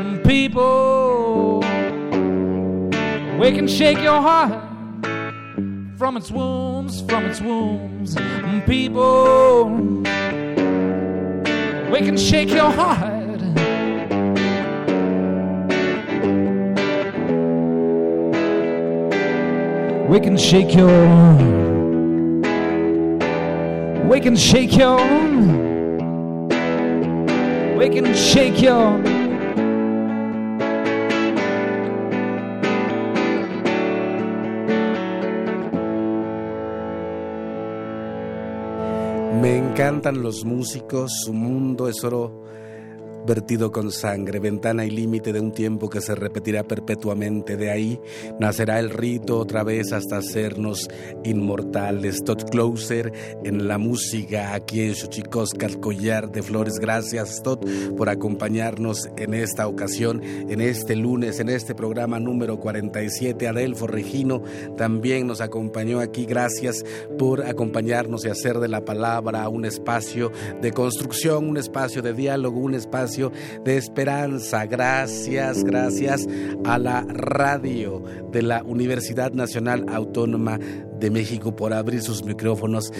Um 0.00 0.20
people 0.24 1.62
Wake 3.38 3.58
and 3.58 3.68
shake 3.68 3.98
your 3.98 4.22
heart 4.22 4.62
from 5.98 6.16
its 6.16 6.30
wounds, 6.30 7.02
from 7.02 7.26
its 7.26 7.40
wounds. 7.40 8.14
People, 8.64 9.66
wake 11.90 12.06
and 12.06 12.18
shake 12.18 12.50
your 12.50 12.70
heart. 12.70 13.13
Wake 20.14 20.26
and 20.26 20.40
shake 20.40 20.76
your, 20.76 21.34
wake 24.06 24.26
and 24.26 24.38
shake 24.38 24.76
your, 24.76 25.00
wake 27.76 27.96
and 27.96 28.16
shake 28.16 28.62
your. 28.62 28.98
Me 39.42 39.58
encantan 39.58 40.22
los 40.22 40.44
músicos, 40.44 41.10
su 41.24 41.32
mundo 41.32 41.88
es 41.88 42.04
oro 42.04 42.44
vertido 43.26 43.72
con 43.72 43.90
sangre, 43.90 44.38
ventana 44.38 44.84
y 44.84 44.90
límite 44.90 45.32
de 45.32 45.40
un 45.40 45.52
tiempo 45.52 45.88
que 45.88 46.00
se 46.00 46.14
repetirá 46.14 46.64
perpetuamente. 46.64 47.56
De 47.56 47.70
ahí 47.70 48.00
nacerá 48.38 48.78
el 48.78 48.90
rito 48.90 49.38
otra 49.38 49.64
vez 49.64 49.92
hasta 49.92 50.18
hacernos 50.18 50.88
inmortales. 51.24 52.22
Todd 52.24 52.42
Closer 52.50 53.12
en 53.44 53.66
la 53.68 53.78
música 53.78 54.54
aquí 54.54 54.82
en 54.82 54.94
Xochicosca, 54.94 55.66
el 55.66 55.80
collar 55.80 56.30
de 56.30 56.42
flores. 56.42 56.78
Gracias, 56.78 57.42
Todd, 57.42 57.60
por 57.96 58.08
acompañarnos 58.08 59.08
en 59.16 59.34
esta 59.34 59.66
ocasión, 59.66 60.22
en 60.22 60.60
este 60.60 60.96
lunes, 60.96 61.40
en 61.40 61.48
este 61.48 61.74
programa 61.74 62.20
número 62.20 62.58
47. 62.60 63.48
Adelfo 63.48 63.86
Regino 63.86 64.42
también 64.76 65.26
nos 65.26 65.40
acompañó 65.40 66.00
aquí. 66.00 66.26
Gracias 66.26 66.84
por 67.18 67.42
acompañarnos 67.42 68.24
y 68.24 68.28
hacer 68.28 68.58
de 68.58 68.68
la 68.68 68.84
palabra 68.84 69.48
un 69.48 69.64
espacio 69.64 70.32
de 70.60 70.72
construcción, 70.72 71.48
un 71.48 71.56
espacio 71.56 72.02
de 72.02 72.12
diálogo, 72.12 72.60
un 72.60 72.74
espacio 72.74 73.13
de 73.64 73.76
esperanza. 73.76 74.66
Gracias, 74.66 75.62
gracias 75.64 76.26
a 76.64 76.78
la 76.78 77.02
radio 77.02 78.02
de 78.32 78.42
la 78.42 78.62
Universidad 78.64 79.32
Nacional 79.32 79.86
Autónoma 79.88 80.58
de 80.98 81.10
México 81.10 81.54
por 81.54 81.72
abrir 81.72 82.02
sus 82.02 82.24
micrófonos 82.24 82.92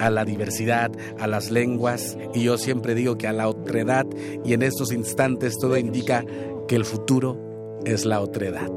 a 0.00 0.10
la 0.10 0.24
diversidad, 0.24 0.90
a 1.18 1.26
las 1.26 1.50
lenguas 1.50 2.16
y 2.34 2.42
yo 2.42 2.58
siempre 2.58 2.94
digo 2.94 3.16
que 3.16 3.28
a 3.28 3.32
la 3.32 3.48
otredad 3.48 4.06
y 4.44 4.52
en 4.52 4.62
estos 4.62 4.92
instantes 4.92 5.58
todo 5.58 5.76
indica 5.76 6.24
que 6.66 6.76
el 6.76 6.84
futuro 6.84 7.80
es 7.84 8.04
la 8.04 8.20
otredad. 8.20 8.70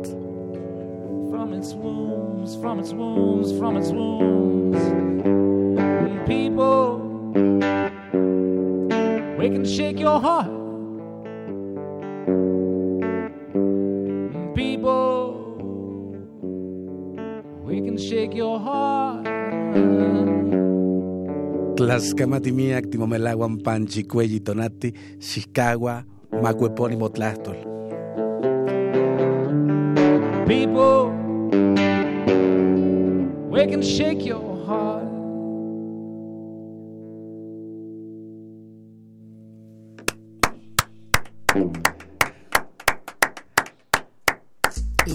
From 1.32 1.54
its 1.54 1.74
from 2.60 2.80
its 2.80 2.92
from 3.58 3.78
its. 3.78 3.92
People, 6.28 6.98
we 9.38 9.50
can 9.50 9.64
shake 9.64 10.00
your 10.00 10.20
heart. 10.20 10.65
We 17.66 17.82
can 17.82 17.98
shake 17.98 18.34
your 18.34 18.60
heart. 18.60 19.26
Tlaxcamatimiac, 21.76 22.90
timomelaguan 22.90 23.62
panchi, 23.62 24.04
cuelli 24.08 24.40
tonati, 24.40 24.94
xicagua, 25.20 26.06
macuepónimo 26.32 27.10
tlastol. 27.10 27.58
People, 30.48 31.12
we 33.50 33.68
can 33.68 33.82
shake 33.82 34.26
your 34.26 34.66
heart. 34.66 35.06